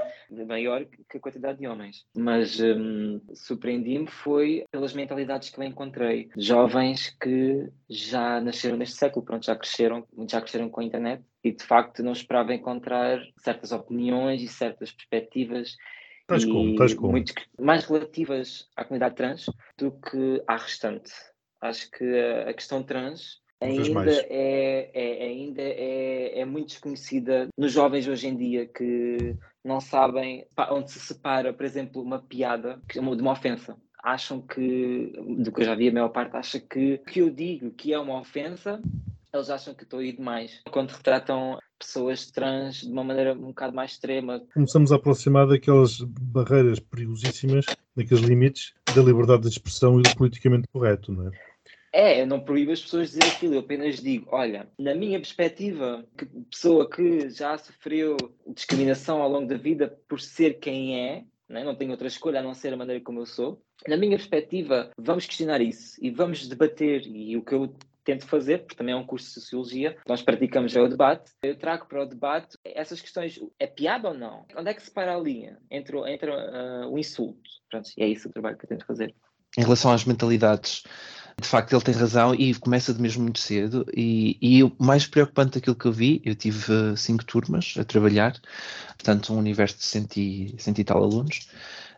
maior 0.46 0.84
que 0.84 1.16
a 1.16 1.20
quantidade 1.20 1.58
de 1.58 1.68
homens. 1.68 2.04
Mas 2.16 2.58
hum, 2.60 3.20
surpreendi-me 3.32 4.08
foi 4.08 4.64
pelas 4.72 4.92
mentalidades 4.92 5.50
que 5.50 5.60
eu 5.60 5.64
encontrei. 5.64 6.28
Jovens 6.36 7.16
que 7.20 7.70
já 7.88 8.40
nasceram 8.40 8.76
neste 8.76 8.96
século, 8.96 9.24
pronto, 9.24 9.46
já 9.46 9.54
cresceram, 9.54 10.04
já 10.28 10.40
cresceram 10.40 10.68
com 10.68 10.80
a 10.80 10.84
internet 10.84 11.22
e 11.44 11.52
de 11.52 11.62
facto 11.62 12.02
não 12.02 12.12
esperava 12.12 12.52
encontrar 12.52 13.22
certas 13.38 13.70
opiniões 13.70 14.42
e 14.42 14.48
certas 14.48 14.90
perspectivas 14.90 15.76
como, 16.44 16.76
tais 16.76 16.94
como. 16.94 17.12
Muito 17.12 17.32
mais 17.58 17.84
relativas 17.84 18.68
à 18.76 18.84
comunidade 18.84 19.14
trans 19.14 19.46
do 19.78 19.92
que 19.92 20.42
à 20.46 20.56
restante. 20.56 21.12
Acho 21.60 21.90
que 21.90 22.04
a 22.48 22.52
questão 22.54 22.82
trans 22.82 23.39
ainda, 23.60 24.10
é, 24.28 24.90
é, 24.92 25.26
ainda 25.26 25.62
é, 25.62 26.40
é 26.40 26.44
muito 26.44 26.68
desconhecida 26.68 27.48
nos 27.56 27.72
jovens 27.72 28.08
hoje 28.08 28.28
em 28.28 28.36
dia 28.36 28.66
que 28.66 29.36
não 29.64 29.80
sabem 29.80 30.46
onde 30.70 30.90
se 30.90 31.00
separa, 31.00 31.52
por 31.52 31.64
exemplo, 31.64 32.02
uma 32.02 32.18
piada 32.18 32.80
de 32.88 32.98
uma 32.98 33.32
ofensa. 33.32 33.76
Acham 34.02 34.40
que, 34.40 35.12
do 35.38 35.52
que 35.52 35.60
eu 35.60 35.66
já 35.66 35.74
vi, 35.74 35.88
a 35.88 35.92
maior 35.92 36.08
parte 36.08 36.34
acha 36.34 36.58
que 36.58 36.98
que 36.98 37.20
eu 37.20 37.28
digo 37.28 37.70
que 37.70 37.92
é 37.92 37.98
uma 37.98 38.18
ofensa, 38.18 38.80
eles 39.32 39.50
acham 39.50 39.74
que 39.74 39.84
estou 39.84 40.00
a 40.00 40.04
ir 40.04 40.16
demais. 40.16 40.60
Quando 40.70 40.90
retratam 40.90 41.58
pessoas 41.78 42.30
trans 42.30 42.82
de 42.82 42.90
uma 42.90 43.04
maneira 43.04 43.32
um 43.32 43.48
bocado 43.48 43.74
mais 43.74 43.92
extrema. 43.92 44.42
Começamos 44.52 44.92
a 44.92 44.96
aproximar 44.96 45.46
daquelas 45.46 46.00
barreiras 46.00 46.78
perigosíssimas, 46.78 47.64
daqueles 47.96 48.22
limites 48.22 48.74
da 48.94 49.02
liberdade 49.02 49.42
de 49.42 49.48
expressão 49.48 49.98
e 49.98 50.02
do 50.02 50.14
politicamente 50.16 50.68
correto, 50.68 51.12
não 51.12 51.28
é? 51.28 51.49
É, 51.92 52.20
eu 52.20 52.26
não 52.26 52.40
proíbo 52.40 52.70
as 52.70 52.80
pessoas 52.80 53.08
de 53.08 53.16
dizer 53.16 53.28
aquilo, 53.28 53.54
eu 53.54 53.60
apenas 53.60 54.00
digo, 54.00 54.28
olha, 54.30 54.68
na 54.78 54.94
minha 54.94 55.18
perspectiva, 55.18 56.06
que 56.16 56.24
pessoa 56.48 56.88
que 56.88 57.28
já 57.30 57.58
sofreu 57.58 58.16
discriminação 58.54 59.20
ao 59.20 59.28
longo 59.28 59.48
da 59.48 59.56
vida 59.56 59.98
por 60.08 60.20
ser 60.20 60.60
quem 60.60 61.00
é, 61.00 61.24
né? 61.48 61.64
não 61.64 61.74
tem 61.74 61.90
outra 61.90 62.06
escolha 62.06 62.38
a 62.38 62.42
não 62.42 62.54
ser 62.54 62.72
a 62.72 62.76
maneira 62.76 63.02
como 63.02 63.20
eu 63.20 63.26
sou, 63.26 63.60
na 63.88 63.96
minha 63.96 64.16
perspectiva, 64.16 64.90
vamos 64.96 65.26
questionar 65.26 65.60
isso 65.60 65.96
e 66.00 66.10
vamos 66.10 66.46
debater, 66.46 67.06
e 67.06 67.36
o 67.36 67.42
que 67.42 67.54
eu 67.54 67.74
tento 68.04 68.26
fazer, 68.26 68.58
porque 68.58 68.76
também 68.76 68.94
é 68.94 68.96
um 68.96 69.06
curso 69.06 69.26
de 69.26 69.34
Sociologia, 69.34 69.96
nós 70.06 70.22
praticamos 70.22 70.72
já 70.72 70.82
o 70.82 70.88
debate, 70.88 71.32
eu 71.42 71.56
trago 71.56 71.86
para 71.86 72.02
o 72.02 72.06
debate 72.06 72.56
essas 72.64 73.00
questões, 73.00 73.38
é 73.58 73.66
piada 73.66 74.08
ou 74.08 74.14
não? 74.14 74.46
Onde 74.56 74.70
é 74.70 74.74
que 74.74 74.82
se 74.82 74.90
para 74.90 75.14
a 75.14 75.18
linha 75.18 75.58
entre, 75.70 75.96
entre 76.10 76.30
uh, 76.30 76.88
o 76.88 76.98
insulto? 76.98 77.50
Pronto, 77.68 77.90
é 77.98 78.06
isso 78.06 78.28
o 78.28 78.32
trabalho 78.32 78.56
que 78.56 78.64
eu 78.64 78.68
tento 78.68 78.86
fazer. 78.86 79.14
Em 79.58 79.62
relação 79.62 79.92
às 79.92 80.04
mentalidades 80.04 80.84
de 81.40 81.48
facto 81.48 81.72
ele 81.72 81.82
tem 81.82 81.94
razão 81.94 82.34
e 82.34 82.54
começa 82.54 82.94
de 82.94 83.00
mesmo 83.00 83.22
muito 83.22 83.40
cedo. 83.40 83.84
E, 83.96 84.38
e 84.40 84.62
o 84.62 84.72
mais 84.78 85.06
preocupante 85.06 85.54
daquilo 85.54 85.76
que 85.76 85.86
eu 85.86 85.92
vi, 85.92 86.22
eu 86.24 86.34
tive 86.34 86.72
uh, 86.72 86.96
cinco 86.96 87.24
turmas 87.24 87.74
a 87.78 87.84
trabalhar, 87.84 88.38
portanto 88.96 89.32
um 89.32 89.38
universo 89.38 89.78
de 89.78 89.84
cento 89.84 90.16
e, 90.18 90.54
cento 90.58 90.78
e 90.78 90.84
tal 90.84 91.02
alunos, 91.02 91.48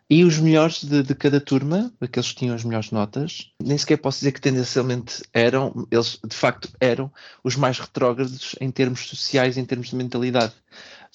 e 0.09 0.25
os 0.25 0.39
melhores 0.39 0.85
de, 0.85 1.03
de, 1.03 1.15
cada 1.15 1.41
turma, 1.41 1.91
aqueles 2.01 2.33
que 2.33 2.41
tinham 2.41 2.55
as 2.55 2.65
melhores 2.65 2.91
notas, 2.91 3.51
nem 3.63 3.79
sequer 3.79 3.97
posso 3.97 4.19
dizer 4.19 4.33
que 4.33 4.41
tendencialmente 4.41 5.23
eram, 5.33 5.87
eles 5.91 6.19
de 6.23 6.37
facto 6.37 6.69
eram 6.81 7.11
os 7.43 7.57
mais 7.57 7.79
retrógrados 7.79 8.55
em 8.61 8.71
termos 8.71 9.09
sociais, 9.09 9.57
em 9.57 9.65
termos 9.65 9.89
de 9.89 9.97
mentalidade 9.97 10.53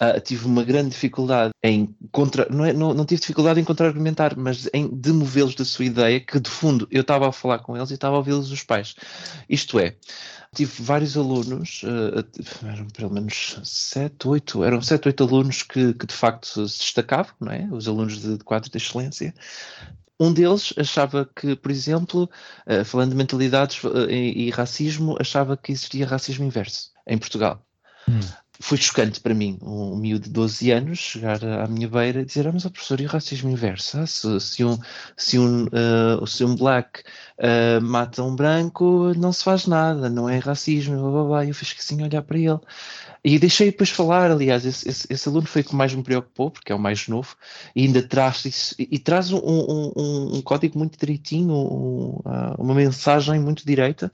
uh, 0.02 0.20
tive 0.22 0.46
uma 0.46 0.64
grande 0.64 0.90
dificuldade 0.90 1.52
em 1.64 1.96
contra, 2.12 2.48
não, 2.50 2.66
é, 2.66 2.74
não, 2.74 2.94
não 2.94 3.06
tive 3.06 3.22
dificuldade 3.22 3.60
em 3.60 3.64
contra-argumentar, 3.64 4.36
mas 4.38 4.70
em 4.74 4.88
demovê-los 4.88 5.56
da 5.56 5.66
sua 5.66 5.86
ideia, 5.86 6.20
que 6.20 6.40
de 6.40 6.50
fundo 6.50 6.88
eu 6.92 7.02
estava 7.02 7.28
a 7.28 7.32
falar 7.32 7.60
com 7.60 7.76
eles 7.76 7.92
e 7.92 7.96
estava 7.96 8.16
a 8.16 8.20
ouvi-los 8.20 8.52
os 8.52 8.64
pais. 8.64 8.96
Isto 9.50 9.80
é, 9.80 9.96
tive 10.56 10.72
vários 10.82 11.18
alunos, 11.18 11.82
uh, 11.84 12.68
eram 12.68 12.88
pelo 12.88 13.12
menos 13.12 13.60
sete, 13.64 14.28
oito, 14.28 14.64
eram 14.64 14.82
sete, 14.82 15.08
oito 15.08 15.24
alunos 15.24 15.64
que, 15.64 15.94
que 15.94 16.06
de 16.06 16.14
facto 16.14 16.68
se 16.68 16.80
destacavam, 16.80 17.34
não 17.40 17.52
é? 17.52 17.68
Os 17.72 17.88
alunos 17.88 18.22
de, 18.22 18.38
de 18.38 18.44
quadro 18.44 18.70
de 18.70 18.78
excelência, 18.78 19.34
um 20.20 20.34
deles 20.34 20.74
achava 20.78 21.30
que, 21.36 21.56
por 21.56 21.70
exemplo, 21.70 22.28
falando 22.86 23.12
de 23.12 23.16
mentalidades 23.16 23.80
e, 24.10 24.50
racismo, 24.50 25.16
achava 25.20 25.56
que 25.56 25.72
existia 25.72 26.08
racismo 26.08 26.44
inverso 26.44 26.90
em 27.06 27.20
Portugal. 27.20 27.64
Hum 28.10 28.20
foi 28.60 28.78
chocante 28.78 29.20
para 29.20 29.34
mim, 29.34 29.58
um 29.62 29.96
miúdo 29.96 30.26
de 30.26 30.30
12 30.32 30.72
anos, 30.72 31.00
chegar 31.00 31.44
à 31.44 31.68
minha 31.68 31.88
beira 31.88 32.22
e 32.22 32.26
dizer: 32.26 32.48
Ah, 32.48 32.52
mas 32.52 32.66
o 32.66 32.72
professor, 32.72 33.00
e 33.00 33.06
o 33.06 33.10
racismo 33.10 33.50
inverso? 33.50 34.00
Ah, 34.00 34.08
se, 34.08 34.40
se, 34.40 34.64
um, 34.64 34.78
se, 35.16 35.38
um, 35.40 35.66
uh, 35.66 36.26
se 36.28 36.44
um 36.44 36.56
black 36.56 37.02
uh, 37.40 37.82
mata 37.82 38.24
um 38.24 38.36
branco, 38.36 39.14
não 39.18 39.32
se 39.32 39.44
faz 39.44 39.68
nada, 39.68 40.10
não 40.10 40.28
é 40.30 40.40
racismo. 40.40 41.00
Blá, 41.00 41.12
blá, 41.12 41.24
blá. 41.24 41.46
E 41.46 41.50
eu 41.50 41.56
fiz 41.56 41.76
assim 41.78 42.02
olhar 42.04 42.22
para 42.24 42.38
ele. 42.38 42.60
E 43.30 43.38
deixei 43.38 43.72
depois 43.72 43.90
falar, 43.90 44.32
aliás, 44.32 44.66
esse, 44.66 44.88
esse, 44.88 45.06
esse, 45.10 45.28
aluno 45.28 45.46
foi 45.46 45.62
o 45.62 45.66
que 45.66 45.76
mais 45.76 45.94
me 45.94 46.02
preocupou, 46.02 46.50
porque 46.50 46.72
é 46.72 46.76
o 46.76 46.80
mais 46.80 47.10
novo, 47.10 47.36
e 47.76 47.86
ainda 47.86 48.02
traz 48.02 48.46
isso, 48.46 48.74
e, 48.80 48.98
traz 48.98 49.34
um, 49.34 49.40
um, 49.40 50.38
um, 50.38 50.42
código 50.42 50.80
muito 50.80 50.98
direitinho, 50.98 51.54
um, 51.54 52.22
ah, 52.24 52.56
uma 52.58 52.74
mensagem 52.74 53.38
muito 53.38 53.66
direita 53.66 54.10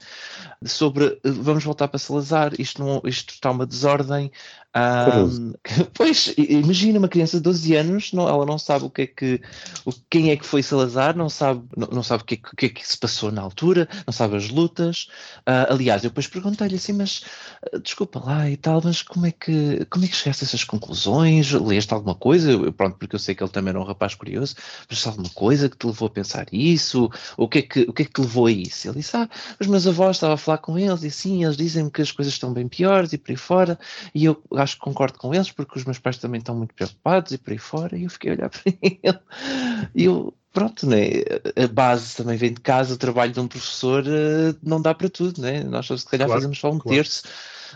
sobre 0.64 1.16
vamos 1.22 1.62
voltar 1.62 1.86
para 1.86 2.00
Salazar, 2.00 2.54
isto, 2.58 2.82
não, 2.82 3.00
isto 3.04 3.34
está 3.34 3.52
uma 3.52 3.64
desordem, 3.64 4.32
um, 4.76 5.54
pois, 5.94 6.34
imagina 6.36 6.98
uma 6.98 7.08
criança 7.08 7.36
de 7.36 7.44
12 7.44 7.76
anos, 7.76 8.12
não, 8.12 8.28
ela 8.28 8.44
não 8.44 8.58
sabe 8.58 8.84
o 8.84 8.90
que 8.90 9.02
é 9.02 9.06
que, 9.06 9.40
o, 9.84 9.92
quem 10.10 10.30
é 10.30 10.36
que 10.36 10.44
foi 10.44 10.62
Salazar, 10.64 11.16
não 11.16 11.28
sabe, 11.28 11.62
não, 11.76 11.88
não 11.88 12.02
sabe 12.02 12.24
o 12.24 12.26
que, 12.26 12.34
é, 12.34 12.38
o 12.38 12.56
que, 12.56 12.66
é, 12.66 12.68
que 12.68 12.86
se 12.86 12.98
passou 12.98 13.30
na 13.30 13.40
altura, 13.40 13.88
não 14.04 14.12
sabe 14.12 14.36
as 14.36 14.50
lutas. 14.50 15.08
Uh, 15.40 15.70
aliás, 15.72 16.02
eu 16.02 16.10
depois 16.10 16.26
perguntei-lhe 16.26 16.74
assim, 16.74 16.92
mas 16.92 17.24
uh, 17.72 17.78
desculpa 17.78 18.20
lá 18.24 18.50
e 18.50 18.56
tal, 18.56 18.80
mas 18.82 19.00
como 19.02 19.26
é 19.26 19.30
que, 19.30 19.84
como 19.86 20.04
é 20.04 20.08
que 20.08 20.16
chegaste 20.16 20.44
a 20.44 20.46
essas 20.46 20.64
conclusões? 20.64 21.52
Leste 21.52 21.94
alguma 21.94 22.16
coisa? 22.16 22.50
Eu, 22.50 22.72
pronto, 22.72 22.96
porque 22.98 23.14
eu 23.14 23.20
sei 23.20 23.34
que 23.34 23.44
ele 23.44 23.52
também 23.52 23.70
era 23.70 23.80
um 23.80 23.84
rapaz 23.84 24.16
curioso, 24.16 24.56
mas 24.90 25.06
alguma 25.06 25.30
coisa 25.30 25.68
que 25.68 25.76
te 25.76 25.86
levou 25.86 26.08
a 26.08 26.10
pensar 26.10 26.46
isso? 26.52 27.08
O 27.36 27.48
que 27.48 27.58
é 27.58 27.62
que, 27.62 27.80
o 27.82 27.92
que, 27.92 28.02
é 28.02 28.04
que 28.06 28.12
te 28.12 28.20
levou 28.20 28.46
a 28.46 28.50
isso? 28.50 28.88
Ele 28.88 28.96
disse, 28.96 29.16
ah, 29.16 29.28
os 29.60 29.68
meus 29.68 29.86
avós 29.86 30.16
estavam 30.16 30.34
a 30.34 30.38
falar 30.38 30.58
com 30.58 30.76
eles 30.76 31.04
e 31.04 31.06
assim, 31.06 31.44
eles 31.44 31.56
dizem-me 31.56 31.90
que 31.90 32.02
as 32.02 32.10
coisas 32.10 32.34
estão 32.34 32.52
bem 32.52 32.66
piores 32.66 33.12
e 33.12 33.18
por 33.18 33.30
aí 33.30 33.36
fora, 33.36 33.78
e 34.12 34.24
eu 34.24 34.42
acho 34.64 34.74
que 34.74 34.80
concordo 34.80 35.18
com 35.18 35.34
eles, 35.34 35.50
porque 35.50 35.78
os 35.78 35.84
meus 35.84 35.98
pais 35.98 36.18
também 36.18 36.38
estão 36.38 36.56
muito 36.56 36.74
preocupados 36.74 37.32
e 37.32 37.38
por 37.38 37.52
aí 37.52 37.58
fora, 37.58 37.96
e 37.96 38.04
eu 38.04 38.10
fiquei 38.10 38.32
a 38.32 38.34
olhar 38.34 38.50
para 38.50 38.62
ele. 38.82 38.98
E 39.94 40.04
eu, 40.04 40.34
pronto, 40.52 40.86
né? 40.86 41.06
a 41.56 41.66
base 41.68 42.16
também 42.16 42.36
vem 42.36 42.52
de 42.52 42.60
casa, 42.60 42.94
o 42.94 42.98
trabalho 42.98 43.32
de 43.32 43.40
um 43.40 43.48
professor 43.48 44.02
uh, 44.04 44.56
não 44.62 44.80
dá 44.80 44.94
para 44.94 45.08
tudo, 45.08 45.40
né? 45.40 45.62
nós 45.62 45.86
se 45.86 46.06
calhar 46.06 46.26
claro, 46.26 46.40
fazemos 46.40 46.58
só 46.58 46.70
um 46.70 46.78
claro. 46.78 46.96
terço 46.96 47.22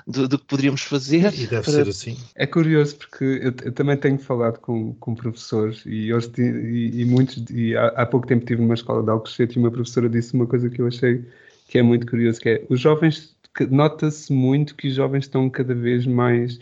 do, 0.07 0.29
do, 0.29 0.39
que 0.39 0.47
poderíamos 0.47 0.83
fazer. 0.83 1.33
E 1.35 1.47
deve 1.47 1.63
para... 1.63 1.73
ser 1.73 1.89
assim. 1.89 2.17
É 2.35 2.47
curioso, 2.47 2.97
porque 2.97 3.25
eu, 3.25 3.55
eu, 3.63 3.73
também 3.73 3.97
tenho 3.97 4.19
falado 4.19 4.59
com, 4.59 4.95
com 4.95 5.15
professores 5.15 5.83
e, 5.85 6.11
eles, 6.11 6.31
e, 6.39 7.03
e 7.03 7.05
muitos, 7.05 7.45
e 7.51 7.77
há, 7.77 7.89
há, 7.89 8.07
pouco 8.07 8.27
tempo 8.27 8.43
estive 8.43 8.63
numa 8.63 8.75
escola 8.75 9.03
de 9.03 9.11
Alcochete 9.11 9.59
e 9.59 9.63
uma 9.63 9.71
professora 9.71 10.09
disse 10.09 10.35
uma 10.35 10.47
coisa 10.47 10.69
que 10.71 10.81
eu 10.81 10.87
achei 10.87 11.25
que 11.69 11.79
é 11.79 11.83
muito 11.83 12.07
curioso, 12.07 12.41
que 12.41 12.49
é 12.49 12.67
os 12.71 12.81
jovens, 12.81 13.37
nota-se 13.67 14.33
muito 14.33 14.75
que 14.75 14.89
os 14.89 14.95
jovens 14.95 15.25
estão 15.25 15.49
cada 15.51 15.75
vez 15.75 16.07
mais 16.07 16.59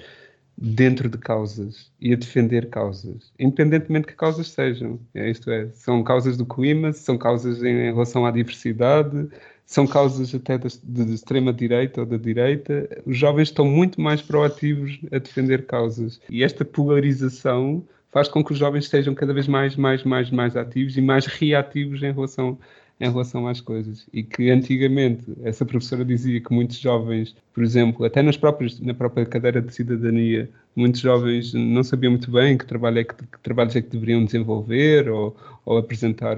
dentro 0.59 1.09
de 1.09 1.19
causas 1.19 1.93
e 2.01 2.13
a 2.13 2.17
defender 2.17 2.71
causas, 2.71 3.31
independentemente 3.39 4.07
que 4.07 4.15
causas 4.15 4.49
sejam. 4.49 4.99
É, 5.15 5.31
isto 5.31 5.51
é, 5.51 5.69
são 5.75 6.03
causas 6.03 6.37
do 6.37 6.47
clima, 6.47 6.93
são 6.93 7.19
causas 7.19 7.63
em 7.63 7.93
relação 7.93 8.25
à 8.25 8.31
diversidade, 8.31 9.29
são 9.67 9.87
causas 9.87 10.35
até 10.35 10.57
de, 10.57 10.69
de 10.83 11.15
extrema-direita 11.15 12.01
ou 12.01 12.07
da 12.07 12.17
direita. 12.17 12.89
Os 13.05 13.19
jovens 13.19 13.49
estão 13.49 13.67
muito 13.67 14.01
mais 14.01 14.23
proativos 14.23 14.99
a 15.13 15.19
defender 15.19 15.67
causas. 15.67 16.21
E 16.31 16.43
esta 16.43 16.65
polarização 16.65 17.85
faz 18.11 18.29
com 18.29 18.43
que 18.43 18.53
os 18.53 18.59
jovens 18.59 18.89
sejam 18.89 19.15
cada 19.15 19.35
vez 19.35 19.47
mais, 19.47 19.77
mais, 19.77 20.05
mais, 20.05 20.31
mais 20.31 20.57
ativos 20.57 20.97
e 20.97 21.03
mais 21.03 21.27
reativos 21.27 22.03
em 22.03 22.13
relação 22.13 22.59
em 22.99 23.11
relação 23.11 23.47
às 23.47 23.61
coisas. 23.61 24.07
E 24.13 24.23
que 24.23 24.51
antigamente 24.51 25.25
essa 25.43 25.65
professora 25.65 26.05
dizia 26.05 26.41
que 26.41 26.53
muitos 26.53 26.79
jovens, 26.79 27.37
por 27.53 27.63
exemplo, 27.63 28.05
até 28.05 28.23
nas 28.23 28.37
próprias, 28.37 28.81
na 28.81 28.95
própria 28.95 29.27
cadeira 29.27 29.61
de 29.61 29.75
cidadania, 29.75 30.49
muitos 30.75 31.01
jovens 31.01 31.53
não 31.53 31.85
sabiam 31.85 32.13
muito 32.13 32.31
bem 32.31 32.57
que, 32.57 32.67
trabalho 32.67 33.01
é 33.01 33.05
que, 33.05 33.15
que 33.15 33.41
trabalhos 33.43 33.77
é 33.77 33.83
que 33.83 33.91
deveriam 33.91 34.25
desenvolver 34.25 35.09
ou, 35.09 35.37
ou 35.65 35.79
apresentar 35.79 36.37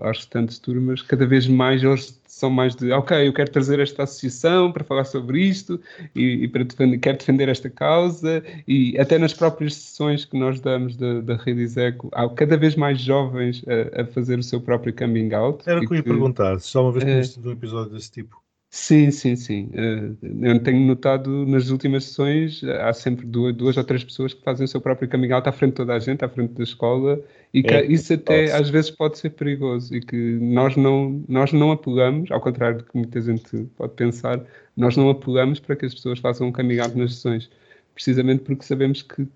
às 0.00 0.18
restantes 0.18 0.58
turmas. 0.58 1.02
Cada 1.02 1.26
vez 1.26 1.46
mais 1.46 1.82
eles 1.82 2.18
são 2.38 2.48
mais 2.48 2.76
de, 2.76 2.92
ok, 2.92 3.26
eu 3.26 3.32
quero 3.32 3.50
trazer 3.50 3.80
esta 3.80 4.04
associação 4.04 4.70
para 4.70 4.84
falar 4.84 5.04
sobre 5.04 5.40
isto 5.40 5.80
e, 6.14 6.44
e 6.44 6.48
para 6.48 6.62
defender, 6.62 6.98
quero 6.98 7.18
defender 7.18 7.48
esta 7.48 7.68
causa 7.68 8.44
e 8.66 8.96
até 8.96 9.18
nas 9.18 9.34
próprias 9.34 9.74
sessões 9.74 10.24
que 10.24 10.38
nós 10.38 10.60
damos 10.60 10.96
da, 10.96 11.20
da 11.20 11.34
Rede 11.34 11.68
Eco, 11.80 12.08
há 12.12 12.28
cada 12.28 12.56
vez 12.56 12.76
mais 12.76 13.00
jovens 13.00 13.64
a, 13.66 14.02
a, 14.02 14.06
fazer 14.06 14.38
o 14.38 14.42
seu 14.44 14.60
próprio 14.60 14.94
coming 14.94 15.34
out. 15.34 15.68
Era 15.68 15.80
o 15.80 15.86
que 15.86 15.94
eu 15.94 15.96
ia 15.96 16.02
perguntar, 16.04 16.60
se 16.60 16.78
uma 16.78 16.92
vez 16.92 17.04
é, 17.04 17.32
tido 17.32 17.48
um 17.48 17.52
episódio 17.52 17.92
desse 17.92 18.12
tipo. 18.12 18.40
Sim, 18.70 19.10
sim, 19.10 19.34
sim. 19.34 19.70
Eh, 19.72 20.12
eu 20.42 20.62
tenho 20.62 20.86
notado 20.86 21.46
nas 21.46 21.70
últimas 21.70 22.04
sessões, 22.04 22.62
há 22.62 22.92
sempre 22.92 23.24
duas, 23.26 23.54
duas 23.56 23.76
ou 23.78 23.84
três 23.84 24.04
pessoas 24.04 24.34
que 24.34 24.42
fazem 24.42 24.66
o 24.66 24.68
seu 24.68 24.78
próprio 24.78 25.08
caminho 25.08 25.34
alto 25.34 25.48
à 25.48 25.52
frente 25.52 25.70
de 25.70 25.76
toda 25.76 25.94
a 25.94 25.98
gente, 25.98 26.22
à 26.22 26.28
frente 26.28 26.52
da 26.52 26.62
escola, 26.62 27.18
e 27.52 27.62
que 27.62 27.72
é, 27.72 27.86
isso 27.86 28.12
até 28.12 28.52
às 28.52 28.68
vezes 28.68 28.90
pode 28.90 29.18
ser 29.18 29.30
perigoso 29.30 29.94
e 29.96 30.02
que 30.02 30.16
nós 30.40 30.76
não, 30.76 31.24
nós 31.26 31.50
não 31.50 31.72
apelamos, 31.72 32.30
ao 32.30 32.40
contrário 32.42 32.78
do 32.78 32.84
que 32.84 32.94
muita 32.94 33.22
gente 33.22 33.64
pode 33.74 33.94
pensar, 33.94 34.44
nós 34.76 34.96
não 34.98 35.08
apelamos 35.08 35.60
para 35.60 35.74
que 35.74 35.86
as 35.86 35.94
pessoas 35.94 36.18
façam 36.18 36.46
um 36.48 36.52
caminho 36.52 36.82
alto 36.82 36.98
nas 36.98 37.14
sessões, 37.14 37.50
precisamente 37.94 38.42
porque 38.42 38.64
sabemos 38.64 39.00
que 39.00 39.26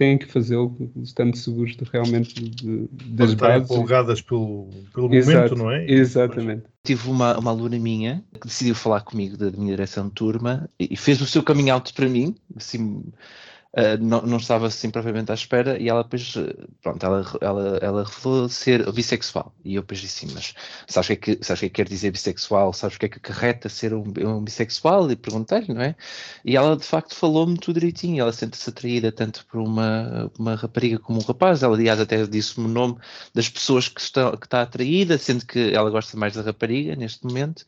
têm 0.00 0.16
que 0.16 0.24
fazê-lo 0.24 0.74
estando 1.02 1.36
seguros 1.36 1.76
de, 1.76 1.84
realmente 1.92 2.32
de, 2.42 2.88
das 3.04 3.34
bases. 3.34 3.70
empolgadas 3.70 4.22
pelo, 4.22 4.70
pelo 4.94 5.10
momento, 5.10 5.54
não 5.54 5.70
é? 5.70 5.84
Exatamente. 5.86 6.62
Tive 6.82 7.10
uma, 7.10 7.38
uma 7.38 7.50
aluna 7.50 7.78
minha 7.78 8.24
que 8.40 8.46
decidiu 8.46 8.74
falar 8.74 9.02
comigo 9.02 9.36
da 9.36 9.50
minha 9.50 9.72
direção 9.72 10.08
de 10.08 10.14
turma 10.14 10.70
e 10.78 10.96
fez 10.96 11.20
o 11.20 11.26
seu 11.26 11.42
caminho 11.42 11.74
alto 11.74 11.92
para 11.92 12.08
mim, 12.08 12.34
assim, 12.56 13.04
Uh, 13.72 13.96
não, 14.00 14.22
não, 14.22 14.38
estava 14.38 14.66
assim 14.66 14.90
propriamente 14.90 15.30
à 15.30 15.34
espera 15.34 15.78
e 15.80 15.88
ela 15.88 16.02
depois, 16.02 16.34
uh, 16.34 16.68
pronto, 16.82 17.06
ela, 17.06 17.24
ela, 17.40 17.78
ela 17.80 18.04
revelou 18.04 18.48
ser 18.48 18.90
bissexual 18.90 19.54
e 19.64 19.76
eu 19.76 19.82
depois 19.82 20.00
disse, 20.00 20.26
mas 20.34 20.54
sabes 20.88 21.10
o 21.10 21.16
que, 21.16 21.30
é 21.30 21.36
que, 21.36 21.44
sabes 21.44 21.60
que, 21.60 21.66
é 21.66 21.68
que 21.68 21.74
quer 21.76 21.88
dizer 21.88 22.10
bissexual? 22.10 22.72
Sabes 22.72 22.96
o 22.96 22.98
que 22.98 23.06
é 23.06 23.08
que 23.08 23.18
acarreta 23.18 23.68
ser 23.68 23.94
um, 23.94 24.12
um 24.26 24.42
bissexual? 24.42 25.08
E 25.12 25.14
perguntei-lhe, 25.14 25.72
não 25.72 25.82
é? 25.82 25.94
E 26.44 26.56
ela 26.56 26.76
de 26.76 26.84
facto 26.84 27.14
falou-me 27.14 27.56
tudo 27.56 27.78
direitinho, 27.78 28.20
ela 28.20 28.32
sente-se 28.32 28.68
atraída 28.68 29.12
tanto 29.12 29.46
por 29.46 29.60
uma, 29.60 30.32
uma 30.36 30.56
rapariga 30.56 30.98
como 30.98 31.20
um 31.20 31.22
rapaz, 31.22 31.62
ela 31.62 31.76
aliás 31.76 32.00
até 32.00 32.26
disse-me 32.26 32.66
o 32.66 32.68
nome 32.68 32.96
das 33.32 33.48
pessoas 33.48 33.88
que, 33.88 34.00
estão, 34.00 34.36
que 34.36 34.46
está 34.46 34.62
atraída, 34.62 35.16
sendo 35.16 35.46
que 35.46 35.72
ela 35.72 35.90
gosta 35.90 36.16
mais 36.16 36.34
da 36.34 36.42
rapariga 36.42 36.96
neste 36.96 37.24
momento, 37.24 37.64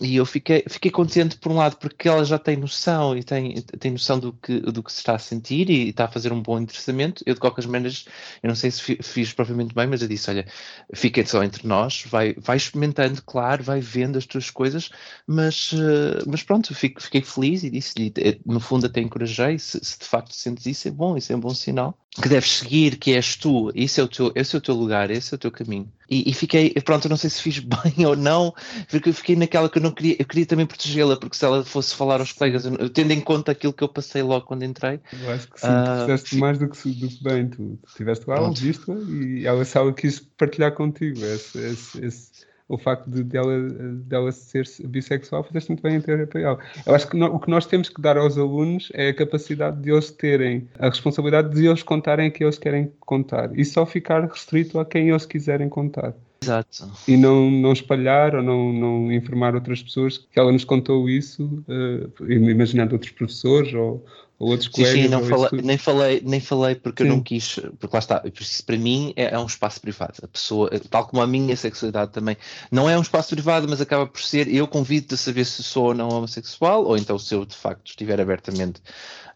e 0.00 0.16
eu 0.16 0.26
fiquei, 0.26 0.64
fiquei 0.68 0.90
contente 0.90 1.38
por 1.38 1.50
um 1.52 1.56
lado 1.56 1.76
porque 1.76 2.08
ela 2.08 2.24
já 2.24 2.38
tem 2.38 2.56
noção 2.56 3.16
e 3.16 3.22
tem, 3.22 3.54
tem 3.62 3.92
noção 3.92 4.18
do 4.18 4.32
que, 4.32 4.60
do 4.60 4.82
que 4.82 4.92
se 4.92 4.98
está 4.98 5.14
a 5.14 5.18
sentir 5.18 5.70
e, 5.70 5.88
está 5.90 6.04
a 6.04 6.08
fazer 6.08 6.32
um 6.32 6.42
bom 6.42 6.58
interessamento. 6.58 7.22
Eu 7.24 7.34
de 7.34 7.40
qualquer 7.40 7.66
maneiras, 7.66 8.04
eu 8.42 8.48
não 8.48 8.54
sei 8.56 8.70
se 8.70 8.96
fiz 9.02 9.32
propriamente 9.32 9.74
bem, 9.74 9.86
mas 9.86 10.02
eu 10.02 10.08
disse, 10.08 10.28
olha, 10.28 10.46
fica 10.92 11.24
só 11.24 11.42
entre 11.42 11.66
nós, 11.66 12.04
vai, 12.06 12.34
vai 12.34 12.56
experimentando, 12.56 13.22
claro, 13.22 13.62
vai 13.62 13.80
vendo 13.80 14.18
as 14.18 14.26
tuas 14.26 14.50
coisas, 14.50 14.90
mas, 15.26 15.72
uh, 15.72 16.24
mas 16.26 16.42
pronto, 16.42 16.74
fico, 16.74 17.00
fiquei 17.00 17.22
feliz 17.22 17.62
e 17.62 17.70
disse-lhe, 17.70 18.12
eh, 18.18 18.38
no 18.44 18.60
fundo 18.60 18.86
até 18.86 19.00
encorajei, 19.00 19.58
se, 19.58 19.78
se 19.82 19.98
de 19.98 20.04
facto 20.04 20.34
sentes 20.34 20.66
isso 20.66 20.88
é 20.88 20.90
bom, 20.90 21.16
isso 21.16 21.32
é 21.32 21.36
um 21.36 21.40
bom 21.40 21.54
sinal 21.54 21.96
que 22.20 22.28
deves 22.28 22.58
seguir, 22.58 22.96
que 22.96 23.12
és 23.12 23.36
tu, 23.36 23.70
esse 23.74 24.00
é 24.00 24.02
o 24.02 24.08
teu, 24.08 24.32
esse 24.34 24.54
é 24.54 24.58
o 24.58 24.60
teu 24.60 24.74
lugar, 24.74 25.10
esse 25.10 25.34
é 25.34 25.36
o 25.36 25.38
teu 25.38 25.50
caminho. 25.50 25.92
E, 26.08 26.30
e 26.30 26.32
fiquei, 26.32 26.70
pronto, 26.84 27.08
não 27.08 27.16
sei 27.16 27.28
se 27.28 27.42
fiz 27.42 27.58
bem 27.60 28.06
ou 28.06 28.16
não, 28.16 28.54
porque 28.88 29.10
eu 29.10 29.14
fiquei 29.14 29.36
naquela 29.36 29.68
que 29.76 29.78
eu 29.78 29.82
não 29.82 29.90
queria, 29.90 30.16
eu 30.18 30.24
queria 30.24 30.46
também 30.46 30.64
protegê-la, 30.64 31.16
porque 31.16 31.36
se 31.36 31.44
ela 31.44 31.62
fosse 31.62 31.94
falar 31.94 32.20
aos 32.20 32.32
colegas, 32.32 32.64
eu, 32.64 32.88
tendo 32.88 33.12
em 33.12 33.20
conta 33.20 33.52
aquilo 33.52 33.74
que 33.74 33.84
eu 33.84 33.88
passei 33.88 34.22
logo 34.22 34.46
quando 34.46 34.64
entrei. 34.64 34.98
Eu 35.22 35.30
acho 35.30 35.50
que 35.50 35.60
sim, 35.60 35.66
uh, 35.66 36.00
fizeste 36.00 36.36
mais 36.36 36.58
do 36.58 36.68
que, 36.68 36.90
do 36.90 37.08
que 37.08 37.22
bem, 37.22 37.48
tu 37.48 37.78
estiveste 37.86 38.24
lá, 38.26 38.40
ouviste 38.40 38.90
e 38.90 39.46
ela, 39.46 39.62
se 39.64 39.76
ela 39.76 39.92
quis 39.92 40.18
partilhar 40.18 40.72
contigo 40.72 41.22
esse, 41.22 41.58
esse, 41.58 42.04
esse 42.04 42.46
o 42.68 42.78
facto 42.78 43.08
de 43.08 43.22
dela, 43.22 43.60
dela 44.06 44.32
ser 44.32 44.64
bissexual, 44.86 45.44
fizeste 45.44 45.70
muito 45.70 45.82
bem 45.82 45.96
em 45.96 46.00
ter 46.00 46.22
apoiado. 46.22 46.58
Eu 46.84 46.94
acho 46.94 47.06
que 47.08 47.16
no, 47.16 47.26
o 47.26 47.38
que 47.38 47.50
nós 47.50 47.66
temos 47.66 47.90
que 47.90 48.00
dar 48.00 48.16
aos 48.16 48.36
alunos 48.38 48.90
é 48.94 49.10
a 49.10 49.14
capacidade 49.14 49.80
de 49.82 49.90
eles 49.90 50.10
terem 50.10 50.68
a 50.78 50.88
responsabilidade 50.88 51.54
de 51.54 51.66
eles 51.66 51.82
contarem 51.82 52.28
o 52.28 52.32
que 52.32 52.42
eles 52.42 52.58
querem 52.58 52.90
contar 52.98 53.56
e 53.56 53.64
só 53.64 53.84
ficar 53.84 54.24
restrito 54.24 54.80
a 54.80 54.86
quem 54.86 55.10
eles 55.10 55.26
quiserem 55.26 55.68
contar. 55.68 56.14
Exato. 56.42 56.90
E 57.08 57.16
não, 57.16 57.50
não 57.50 57.72
espalhar 57.72 58.34
ou 58.34 58.42
não, 58.42 58.72
não 58.72 59.12
informar 59.12 59.54
outras 59.54 59.82
pessoas 59.82 60.18
que 60.18 60.38
ela 60.38 60.52
nos 60.52 60.64
contou 60.64 61.08
isso, 61.08 61.64
uh, 61.68 62.30
imaginando 62.30 62.94
outros 62.94 63.10
professores 63.12 63.72
ou, 63.74 64.04
ou 64.38 64.50
outros 64.50 64.66
sim, 64.66 64.82
colegas. 64.82 65.02
Sim, 65.02 65.08
não 65.08 65.24
falei, 65.24 65.62
nem, 65.62 65.78
falei, 65.78 66.22
nem 66.24 66.40
falei 66.40 66.74
porque 66.74 67.02
sim. 67.02 67.08
eu 67.08 67.16
não 67.16 67.22
quis, 67.22 67.58
porque 67.78 67.96
lá 67.96 67.98
está, 67.98 68.22
isso 68.38 68.64
para 68.64 68.76
mim 68.76 69.12
é, 69.16 69.34
é, 69.34 69.38
um 69.38 69.46
espaço 69.46 69.80
privado. 69.80 70.14
A 70.22 70.28
pessoa, 70.28 70.70
tal 70.90 71.06
como 71.06 71.22
a 71.22 71.26
minha 71.26 71.56
sexualidade 71.56 72.12
também, 72.12 72.36
não 72.70 72.88
é 72.88 72.98
um 72.98 73.02
espaço 73.02 73.30
privado, 73.30 73.66
mas 73.68 73.80
acaba 73.80 74.06
por 74.06 74.20
ser. 74.20 74.46
Eu 74.52 74.68
convido-te 74.68 75.14
a 75.14 75.16
saber 75.16 75.44
se 75.44 75.62
sou 75.62 75.86
ou 75.86 75.94
não 75.94 76.08
homossexual, 76.08 76.84
ou 76.84 76.96
então 76.96 77.18
se 77.18 77.34
eu 77.34 77.44
de 77.44 77.56
facto 77.56 77.86
estiver 77.86 78.20
abertamente 78.20 78.80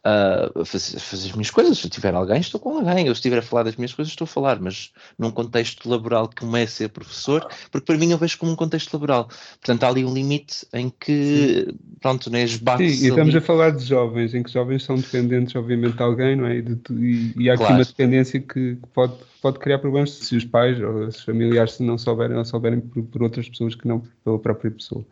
a 0.02 0.64
fazer, 0.64 0.98
fazer, 0.98 1.28
as 1.28 1.32
minhas 1.32 1.50
coisas. 1.50 1.78
Se 1.78 1.86
eu 1.86 1.90
tiver 1.90 2.14
alguém, 2.14 2.40
estou 2.40 2.60
com 2.60 2.78
alguém. 2.78 3.06
Eu 3.06 3.12
estiver 3.12 3.38
a 3.38 3.42
falar 3.42 3.64
das 3.64 3.76
minhas 3.76 3.92
coisas, 3.92 4.12
estou 4.12 4.24
a 4.24 4.28
falar, 4.28 4.60
mas 4.60 4.92
num 5.18 5.30
contexto 5.30 5.88
laboral 5.88 6.28
que 6.28 6.44
é 6.56 6.66
ser 6.66 6.88
professor, 6.88 7.46
porque 7.70 7.86
para 7.86 7.98
mim 7.98 8.10
eu 8.10 8.18
vejo 8.18 8.38
como 8.38 8.52
um 8.52 8.56
contexto 8.56 8.92
laboral. 8.94 9.28
Portanto, 9.60 9.84
há 9.84 9.88
ali 9.88 10.04
um 10.04 10.12
limite 10.12 10.66
em 10.72 10.90
que, 10.90 11.66
Sim. 11.68 11.78
pronto, 12.00 12.30
né, 12.30 12.42
esbate 12.42 12.88
Sim, 12.88 13.04
e 13.04 13.08
estamos 13.08 13.34
ali. 13.34 13.38
a 13.38 13.46
falar 13.46 13.70
de 13.70 13.84
jovens, 13.84 14.34
em 14.34 14.42
que 14.42 14.50
jovens 14.50 14.84
são 14.84 14.96
dependentes, 14.96 15.54
obviamente, 15.54 15.96
de 15.96 16.02
alguém, 16.02 16.36
não 16.36 16.46
é? 16.46 16.56
E, 16.56 16.62
de, 16.62 16.78
e, 16.92 17.34
e 17.36 17.50
há 17.50 17.54
aqui 17.54 17.62
claro. 17.62 17.74
uma 17.74 17.84
dependência 17.84 18.40
que, 18.40 18.76
que 18.76 18.86
pode 18.92 19.14
pode 19.40 19.58
criar 19.58 19.78
problemas 19.78 20.12
se 20.12 20.36
os 20.36 20.44
pais 20.44 20.80
ou 20.80 21.06
os 21.06 21.22
familiares 21.22 21.72
se 21.72 21.82
não 21.82 21.96
souberem, 21.96 22.36
não 22.36 22.44
souberem 22.44 22.80
por, 22.80 23.02
por, 23.04 23.22
outras 23.22 23.48
pessoas 23.48 23.74
que 23.74 23.88
não 23.88 24.02
pela 24.24 24.38
própria 24.38 24.70
pessoa. 24.70 25.04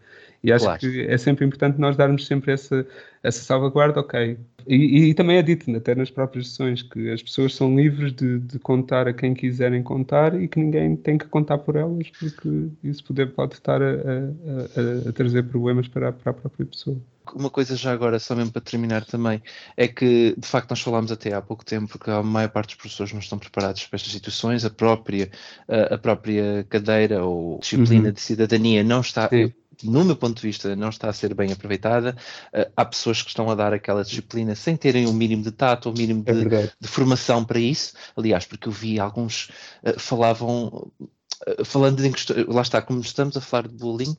E 0.43 0.53
acho 0.53 0.64
Claro. 0.64 0.78
que 0.80 1.01
é 1.03 1.18
sempre 1.18 1.45
importante 1.45 1.78
nós 1.80 1.97
darmos 1.97 2.26
sempre 2.26 2.53
essa, 2.53 2.86
essa 3.22 3.41
salvaguarda, 3.43 3.99
ok. 4.01 4.39
E, 4.66 5.09
e 5.09 5.14
também 5.14 5.36
é 5.36 5.43
dito, 5.43 5.74
até 5.74 5.95
nas 5.95 6.11
próprias 6.11 6.49
sessões, 6.49 6.82
que 6.82 7.11
as 7.11 7.22
pessoas 7.22 7.55
são 7.55 7.74
livres 7.74 8.12
de, 8.12 8.39
de 8.39 8.59
contar 8.59 9.09
a 9.09 9.12
quem 9.12 9.34
quiserem 9.34 9.82
contar 9.82 10.41
e 10.41 10.47
que 10.47 10.61
ninguém 10.61 10.95
tem 10.95 11.18
que 11.18 11.26
contar 11.26 11.59
por 11.59 11.74
elas, 11.74 12.09
porque 12.20 12.68
isso 12.84 13.03
poder, 13.05 13.32
pode 13.32 13.55
estar 13.55 13.82
a, 13.82 13.86
a- 13.86 15.07
a- 15.07 15.09
a 15.09 15.12
trazer 15.12 15.43
problemas 15.45 15.89
para, 15.89 16.11
a- 16.11 16.12
para 16.12 16.30
a 16.30 16.34
própria 16.34 16.66
pessoa. 16.66 16.97
Uma 17.34 17.51
coisa 17.51 17.76
já 17.76 17.93
agora, 17.93 18.18
só 18.18 18.34
mesmo 18.34 18.53
para 18.53 18.62
terminar 18.62 19.05
também, 19.05 19.43
é 19.76 19.86
que 19.89 20.34
de 20.39 20.47
facto 20.47 20.70
nós 20.70 20.80
falámos 20.80 21.12
até 21.12 21.34
há 21.34 21.43
pouco 21.43 21.62
tempo 21.64 21.99
que 21.99 22.11
a 22.11 22.22
maior 22.22 22.49
parte 22.49 22.68
dos 22.68 22.76
professores 22.76 23.12
não 23.12 23.20
estão 23.20 23.39
preparados 23.39 23.84
para 23.86 23.97
estas 23.97 24.12
situações, 24.12 24.64
a 24.64 24.70
própria, 24.70 25.30
a 25.68 25.99
própria 25.99 26.64
cadeira 26.70 27.22
ou 27.24 27.59
disciplina 27.59 28.07
Uhum. 28.09 28.12
de 28.14 28.20
cidadania 28.20 28.82
não 28.82 29.01
está, 29.03 29.28
Sim. 29.28 29.53
No 29.83 30.05
meu 30.05 30.16
ponto 30.16 30.41
de 30.41 30.47
vista, 30.47 30.74
não 30.74 30.89
está 30.89 31.09
a 31.09 31.12
ser 31.12 31.35
bem 31.35 31.53
aproveitada. 31.53 32.16
Uh, 32.53 32.70
há 32.76 32.85
pessoas 32.85 33.22
que 33.22 33.29
estão 33.29 33.51
a 33.51 33.55
dar 33.55 33.72
aquela 33.72 34.03
disciplina 34.05 34.55
sem 34.55 34.76
terem 34.76 35.07
o 35.07 35.12
mínimo 35.12 35.43
de 35.43 35.53
tato, 35.53 35.91
o 35.91 35.93
mínimo 35.93 36.22
É 36.26 36.33
de, 36.33 36.39
verdade. 36.41 36.72
de 36.81 36.89
formação 36.89 37.45
para 37.45 37.59
isso. 37.59 37.93
Aliás, 38.16 38.45
porque 38.45 38.68
eu 38.68 38.72
vi 38.72 38.99
alguns 38.99 39.51
uh, 39.85 39.99
falavam, 39.99 40.91
uh, 40.99 41.64
falando 41.64 42.05
em 42.05 42.12
questões, 42.12 42.47
lá 42.47 42.62
está, 42.62 42.83
como 42.83 43.01
estamos 43.01 43.37
a 43.37 43.41
falar 43.41 43.68
de 43.68 43.74
bullying, 43.74 44.16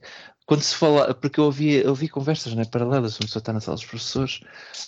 quando 0.50 0.64
se 0.64 0.76
fala, 0.76 1.14
porque 1.14 1.40
eu 1.40 1.44
ouvi, 1.44 1.76
eu 1.76 1.90
ouvi 1.90 2.10
conversas 2.10 2.56
né, 2.56 2.66
paralelas, 2.66 3.14
uma 3.20 3.28
pessoa 3.28 3.40
está 3.40 3.54
na 3.54 3.60
sala 3.60 3.76
dos 3.78 3.86
professores, 3.86 4.40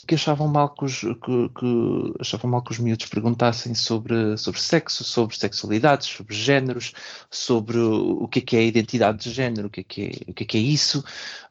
que 0.07 0.15
achavam 0.15 0.47
mal 0.47 0.69
que 0.73 0.85
os, 0.85 1.01
que, 1.01 1.49
que 1.55 2.13
achavam 2.19 2.49
mal 2.49 2.63
que 2.63 2.71
os 2.71 2.79
miúdos 2.79 3.05
perguntassem 3.05 3.75
sobre, 3.75 4.35
sobre 4.37 4.59
sexo, 4.59 5.03
sobre 5.03 5.37
sexualidades, 5.37 6.07
sobre 6.07 6.33
géneros, 6.33 6.93
sobre 7.29 7.77
o, 7.77 8.27
que 8.27 8.39
é 8.39 8.41
que 8.41 8.55
é 8.55 8.59
a 8.61 8.63
identidade 8.63 9.19
de 9.19 9.29
género, 9.29 9.67
o 9.67 9.69
que 9.69 9.81
é 9.81 9.83
que 9.83 10.01
é, 10.01 10.31
o 10.31 10.33
que 10.33 10.43
é, 10.43 10.47
que 10.47 10.57
é 10.57 10.61
isso. 10.61 11.03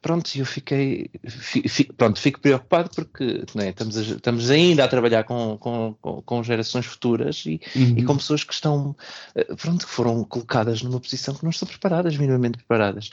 Pronto, 0.03 0.35
e 0.35 0.41
eu 0.41 0.47
fiquei, 0.47 1.09
fi, 1.29 1.69
fi- 1.69 1.93
pronto, 1.93 2.19
fico 2.19 2.41
preocupado 2.41 2.91
porque 2.93 3.45
né, 3.55 3.69
estamos, 3.69 3.97
a- 3.97 4.01
estamos 4.03 4.51
ainda 4.51 4.83
a 4.83 4.89
trabalhar 4.89 5.23
com, 5.23 5.57
com, 5.57 5.95
com, 6.25 6.43
gerações 6.43 6.85
futuras 6.85 7.45
e, 7.47 7.61
e 7.77 7.81
Uhum. 8.01 8.05
com 8.07 8.17
pessoas 8.17 8.43
que 8.43 8.53
estão, 8.53 8.97
eh, 9.37 9.55
pronto, 9.55 9.87
que 9.87 9.93
foram 9.93 10.25
colocadas 10.25 10.83
numa 10.83 10.99
posição 10.99 11.33
que 11.33 11.45
não 11.45 11.51
estão 11.51 11.69
preparadas, 11.69 12.17
minimamente 12.17 12.59
preparadas. 12.59 13.11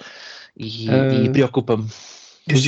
E, 0.60 1.26
e 1.26 1.28
Ah. 1.28 1.32
preocupa-me. 1.32 1.88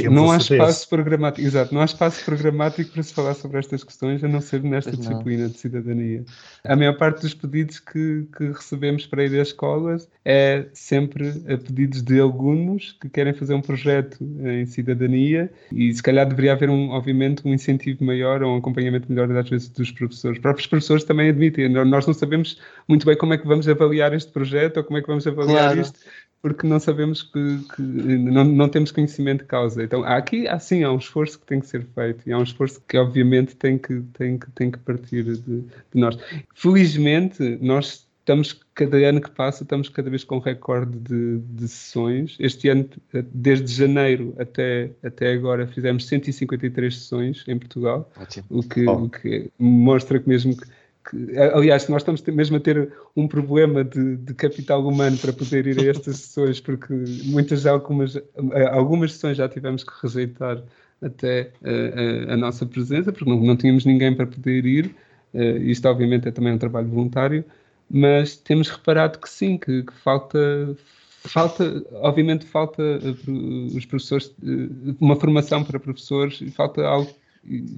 Não 0.09 0.29
há 0.31 0.37
espaço 0.37 0.89
programático, 0.89 1.47
exato, 1.47 1.73
não 1.73 1.81
há 1.81 1.85
espaço 1.85 2.23
programático 2.25 2.91
para 2.91 3.03
se 3.03 3.13
falar 3.13 3.33
sobre 3.33 3.59
estas 3.59 3.83
questões, 3.83 4.23
a 4.23 4.27
não 4.27 4.41
ser 4.41 4.61
nesta 4.61 4.91
Pois 4.91 5.03
não. 5.05 5.11
disciplina 5.11 5.47
de 5.49 5.57
cidadania. 5.57 6.25
A 6.65 6.75
maior 6.75 6.97
parte 6.97 7.21
dos 7.21 7.33
pedidos 7.33 7.79
que, 7.79 8.27
que 8.37 8.47
recebemos 8.51 9.05
para 9.05 9.23
ir 9.23 9.39
às 9.39 9.49
escolas 9.49 10.09
é 10.25 10.65
sempre 10.73 11.29
a 11.47 11.57
pedidos 11.57 12.01
de 12.01 12.19
alunos 12.19 12.97
que 12.99 13.09
querem 13.09 13.33
fazer 13.33 13.53
um 13.53 13.61
projeto 13.61 14.17
em 14.43 14.65
cidadania 14.65 15.49
e 15.71 15.93
se 15.93 16.03
calhar 16.03 16.27
deveria 16.27 16.53
haver, 16.53 16.69
um, 16.69 16.89
obviamente, 16.89 17.47
um 17.47 17.53
incentivo 17.53 18.03
maior 18.03 18.43
ou 18.43 18.55
um 18.55 18.57
acompanhamento 18.57 19.11
melhor, 19.11 19.31
às 19.37 19.49
vezes, 19.49 19.69
dos 19.69 19.91
professores. 19.91 20.37
Os 20.37 20.41
próprios 20.41 20.67
professores 20.67 21.03
também 21.03 21.29
admitem, 21.29 21.69
nós 21.69 22.05
não 22.05 22.13
sabemos 22.13 22.59
muito 22.87 23.05
bem 23.05 23.15
como 23.15 23.33
é 23.33 23.37
que 23.37 23.47
vamos 23.47 23.67
avaliar 23.67 24.13
este 24.13 24.31
projeto 24.31 24.77
ou 24.77 24.83
como 24.83 24.97
é 24.97 25.01
que 25.01 25.07
vamos 25.07 25.25
avaliar 25.25 25.59
Claro. 25.59 25.81
isto 25.81 25.99
porque 26.41 26.65
não 26.65 26.79
sabemos 26.79 27.21
que, 27.21 27.59
que 27.75 27.81
não, 27.81 28.45
não 28.45 28.69
temos 28.69 28.91
conhecimento 28.91 29.41
de 29.41 29.47
causa. 29.47 29.68
Então, 29.77 30.03
há 30.03 30.17
aqui, 30.17 30.47
há, 30.47 30.59
sim, 30.59 30.83
há 30.83 30.91
um 30.91 30.97
esforço 30.97 31.39
que 31.39 31.45
tem 31.45 31.59
que 31.59 31.67
ser 31.67 31.85
feito 31.93 32.27
e 32.27 32.31
há 32.31 32.37
um 32.37 32.43
esforço 32.43 32.81
que, 32.87 32.97
obviamente, 32.97 33.55
tem 33.55 33.77
que, 33.77 34.01
tem 34.13 34.37
que, 34.37 34.51
tem 34.51 34.71
que 34.71 34.79
partir 34.79 35.23
de, 35.23 35.61
de 35.61 35.65
nós. 35.93 36.17
Felizmente, 36.53 37.57
nós 37.61 38.07
estamos, 38.29 38.59
cada 38.75 38.97
ano 38.97 39.19
que 39.19 39.31
passa, 39.31 39.63
estamos 39.63 39.89
cada 39.89 40.09
vez 40.09 40.23
com 40.23 40.37
recorde 40.37 40.97
de, 40.99 41.39
de 41.39 41.67
sessões. 41.67 42.37
Este 42.39 42.69
ano, 42.69 42.87
desde 43.33 43.73
janeiro 43.73 44.35
até, 44.37 44.91
até 45.03 45.33
agora, 45.33 45.65
fizemos 45.65 46.05
153 46.07 46.95
sessões 46.95 47.43
em 47.47 47.57
Portugal, 47.57 48.09
Ótimo. 48.19 48.45
o 48.49 48.63
que, 48.63 48.87
o 48.87 49.09
que 49.09 49.51
mostra 49.57 50.19
que 50.19 50.29
mesmo 50.29 50.55
que 50.55 50.67
que- 51.09 51.37
aliás, 51.37 51.87
nós 51.89 52.01
estamos 52.01 52.21
mesmo 52.23 52.57
a 52.57 52.59
ter 52.59 52.91
um 53.15 53.27
problema 53.27 53.83
de, 53.83 54.17
de 54.17 54.33
capital 54.33 54.85
humano 54.87 55.17
para 55.17 55.33
poder 55.33 55.67
ir 55.67 55.79
a 55.79 55.89
estas 55.89 56.17
sessões, 56.19 56.59
porque 56.59 56.93
muitas 57.25 57.65
algumas, 57.65 58.15
eh, 58.15 58.23
algumas 58.71 59.13
sessões 59.13 59.37
já 59.37 59.47
tivemos 59.49 59.83
que 59.83 59.91
rejeitar 60.01 60.63
até 61.01 61.51
eh, 61.63 62.25
a, 62.29 62.33
a 62.33 62.37
nossa 62.37 62.65
presença, 62.65 63.11
porque 63.11 63.29
não, 63.29 63.39
não 63.41 63.55
tínhamos 63.57 63.85
ninguém 63.85 64.15
para 64.15 64.27
poder 64.27 64.65
ir. 64.65 64.95
Eh, 65.33 65.57
isto, 65.59 65.87
obviamente, 65.87 66.27
é 66.27 66.31
também 66.31 66.53
um 66.53 66.57
trabalho 66.57 66.87
voluntário, 66.87 67.43
mas 67.89 68.35
temos 68.37 68.69
reparado 68.69 69.19
que 69.19 69.29
sim, 69.29 69.57
que, 69.57 69.83
que 69.83 69.93
falta. 69.93 70.75
Falta, 71.21 71.83
obviamente, 71.95 72.45
falta 72.45 72.81
eh, 72.81 73.75
os 73.75 73.85
professores, 73.85 74.33
eh, 74.43 74.95
uma 75.01 75.15
formação 75.17 75.63
para 75.63 75.77
professores 75.79 76.39
e 76.41 76.49
falta 76.49 76.81
algo, 76.85 77.11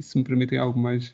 se 0.01 0.17
me 0.17 0.23
permitem, 0.23 0.59
algo 0.59 0.79
mais 0.79 1.13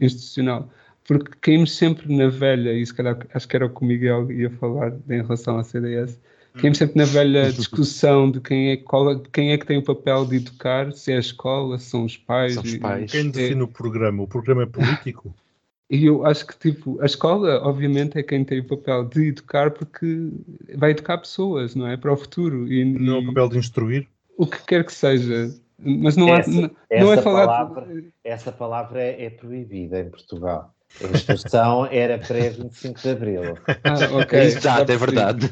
institucional. 0.00 0.70
Porque 1.10 1.32
caímos 1.40 1.76
sempre 1.76 2.14
na 2.16 2.28
velha, 2.28 2.72
e 2.72 2.86
se 2.86 2.94
calhar 2.94 3.18
acho 3.34 3.48
que 3.48 3.56
era 3.56 3.66
o 3.66 3.68
que 3.68 3.82
o 3.82 3.84
Miguel 3.84 4.30
ia 4.30 4.48
falar 4.48 4.92
em 5.08 5.20
relação 5.20 5.58
à 5.58 5.64
CDS, 5.64 6.16
caímos 6.54 6.78
sempre 6.78 6.98
na 6.98 7.04
velha 7.04 7.50
discussão 7.50 8.30
de 8.30 8.40
quem 8.40 8.70
é, 8.70 8.76
qual, 8.76 9.10
é- 9.10 9.20
quem 9.32 9.50
é 9.50 9.58
que 9.58 9.66
tem 9.66 9.76
o 9.78 9.82
papel 9.82 10.24
de 10.24 10.36
educar, 10.36 10.92
se 10.92 11.10
é 11.10 11.16
a 11.16 11.18
escola, 11.18 11.80
se 11.80 11.86
são 11.90 12.04
os 12.04 12.16
pais. 12.16 12.54
São 12.54 12.62
os 12.62 12.74
e- 12.74 12.78
pais. 12.78 13.10
Quem 13.10 13.28
define 13.28 13.60
o 13.62 13.66
programa? 13.66 14.22
O 14.22 14.28
programa 14.28 14.62
é 14.62 14.66
político? 14.66 15.34
E 15.92 16.06
eu 16.06 16.24
acho 16.24 16.46
que, 16.46 16.56
tipo, 16.56 17.00
a 17.02 17.06
escola, 17.06 17.60
obviamente, 17.66 18.16
é 18.16 18.22
quem 18.22 18.44
tem 18.44 18.60
o 18.60 18.64
papel 18.64 19.04
de 19.06 19.26
educar 19.30 19.72
porque 19.72 20.30
vai 20.76 20.92
educar 20.92 21.18
pessoas, 21.18 21.74
não 21.74 21.88
é? 21.88 21.96
Para 21.96 22.12
o 22.12 22.16
futuro. 22.16 22.72
E, 22.72 22.84
Não 22.84 23.16
é 23.16 23.18
o 23.18 23.22
e 23.22 23.26
papel 23.26 23.48
de 23.48 23.58
instruir? 23.58 24.06
o 24.38 24.46
que 24.46 24.64
quer 24.64 24.84
que 24.86 24.92
seja. 24.92 25.52
Mas 25.76 26.16
não, 26.16 26.32
há, 26.32 26.38
Essa- 26.38 26.48
não, 26.52 26.60
não 26.60 27.10
é 27.10 27.14
essa 27.14 27.22
falar. 27.22 27.46
palavra- 27.46 27.88
Essa 28.22 28.52
palavra 28.52 29.02
é, 29.02 29.24
é 29.24 29.30
proibida 29.30 29.98
em 29.98 30.08
Portugal. 30.08 30.72
A 31.02 31.06
instrução 31.16 31.86
era 31.86 32.18
pré-25 32.18 33.02
de 33.02 33.10
Abril. 33.10 33.42
Ah, 33.84 33.94
ok. 34.18 34.38
Exato, 34.38 34.86
já 34.88 34.94
é 34.94 34.96
verdade. 34.98 35.50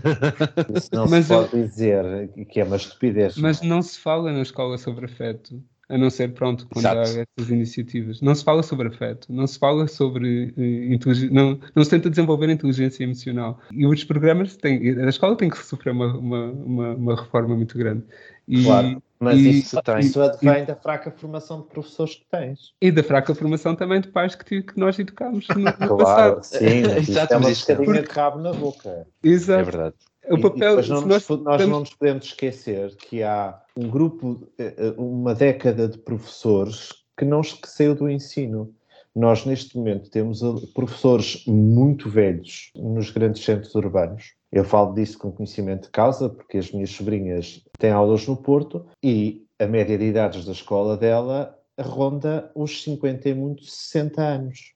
Isso 0.74 0.90
não 0.92 1.06
Mas 1.08 1.26
se 1.26 1.32
eu- 1.34 1.48
pode 1.48 1.62
dizer 1.64 2.28
que 2.50 2.60
é 2.60 2.64
uma 2.64 2.76
estupidez. 2.76 3.36
Mas 3.36 3.62
não 3.62 3.80
se 3.80 3.98
fala 3.98 4.32
na 4.32 4.42
escola 4.42 4.76
sobre 4.76 5.06
afeto, 5.06 5.62
a 5.88 5.96
não 5.96 6.10
ser 6.10 6.34
pronto 6.34 6.66
quando 6.68 6.84
Exato. 6.84 6.98
há 6.98 7.02
essas 7.38 7.50
iniciativas. 7.50 8.20
Não 8.20 8.34
se 8.34 8.44
fala 8.44 8.62
sobre 8.62 8.88
afeto, 8.88 9.32
não 9.32 9.46
se 9.46 9.58
fala 9.58 9.88
sobre 9.88 10.52
eh, 10.58 10.92
inteligência, 10.92 11.34
não, 11.34 11.58
não 11.74 11.82
se 11.82 11.88
tenta 11.90 12.10
desenvolver 12.10 12.50
inteligência 12.50 13.04
emocional. 13.04 13.58
E 13.72 13.86
os 13.86 14.04
programas 14.04 14.54
têm, 14.56 15.00
a 15.00 15.08
escola 15.08 15.34
tem 15.36 15.48
que 15.48 15.56
sofrer 15.64 15.92
uma, 15.92 16.14
uma, 16.18 16.44
uma, 16.52 16.94
uma 16.94 17.16
reforma 17.22 17.56
muito 17.56 17.78
grande. 17.78 18.02
E, 18.46 18.62
Claro, 18.64 19.02
Mas 19.20 19.38
e- 19.38 19.50
isso, 19.60 19.82
tem. 19.82 19.98
isso 19.98 20.20
advém 20.22 20.64
da 20.64 20.76
fraca 20.76 21.10
formação 21.10 21.62
de 21.62 21.68
professores 21.68 22.14
que 22.14 22.26
tens. 22.30 22.72
e 22.80 22.90
da 22.90 23.02
fraca 23.02 23.34
formação 23.34 23.74
também 23.74 24.00
de 24.00 24.08
pais 24.08 24.34
que, 24.34 24.62
que 24.62 24.78
nós 24.78 24.98
educámos 24.98 25.46
no, 25.48 25.56
no 25.56 25.72
Claro, 25.96 26.36
passado. 26.36 26.42
sim, 26.44 26.80
isso 27.00 27.10
Exato, 27.12 27.34
é 27.34 27.36
uma 27.36 27.46
é- 27.46 27.48
pescadinha 27.48 28.02
de 28.02 28.08
rabo 28.10 28.38
na 28.38 28.52
boca. 28.52 28.88
É 29.22 29.28
Exato. 29.28 29.64
verdade. 29.64 29.94
o 30.30 30.36
E- 30.36 30.38
e 30.38 30.42
papel, 30.42 30.68
depois 30.76 30.88
não 30.88 31.00
nós, 31.02 31.08
nós 31.08 31.22
estamos- 31.22 31.66
não 31.68 31.80
nos 31.80 31.94
podemos 31.94 32.24
esquecer 32.26 32.94
que 32.96 33.22
há 33.22 33.58
um 33.76 33.88
grupo, 33.88 34.46
eh, 34.58 34.74
eh, 34.76 34.94
uma 34.96 35.34
década 35.34 35.88
de 35.88 35.98
professores 35.98 36.90
que 37.16 37.24
não 37.24 37.40
esqueceu 37.40 37.94
do 37.94 38.08
ensino. 38.08 38.72
Nós, 39.16 39.44
neste 39.44 39.76
momento, 39.76 40.08
temos 40.10 40.40
professores 40.74 41.42
muito 41.46 42.08
velhos 42.08 42.70
nos 42.76 43.10
grandes 43.10 43.42
centros 43.42 43.74
urbanos. 43.74 44.34
Eu 44.50 44.64
falo 44.64 44.94
disso 44.94 45.18
com 45.18 45.30
conhecimento 45.30 45.84
de 45.84 45.90
causa, 45.90 46.28
porque 46.28 46.58
as 46.58 46.72
minhas 46.72 46.90
sobrinhas 46.90 47.62
têm 47.78 47.90
aulas 47.90 48.26
no 48.26 48.36
Porto 48.36 48.86
e 49.02 49.46
a 49.58 49.66
média 49.66 49.98
de 49.98 50.04
idades 50.04 50.44
da 50.44 50.52
escola 50.52 50.96
dela 50.96 51.58
ronda 51.78 52.50
os 52.54 52.82
50 52.82 53.28
e 53.28 53.34
muito 53.34 53.64
60 53.64 54.22
anos. 54.22 54.72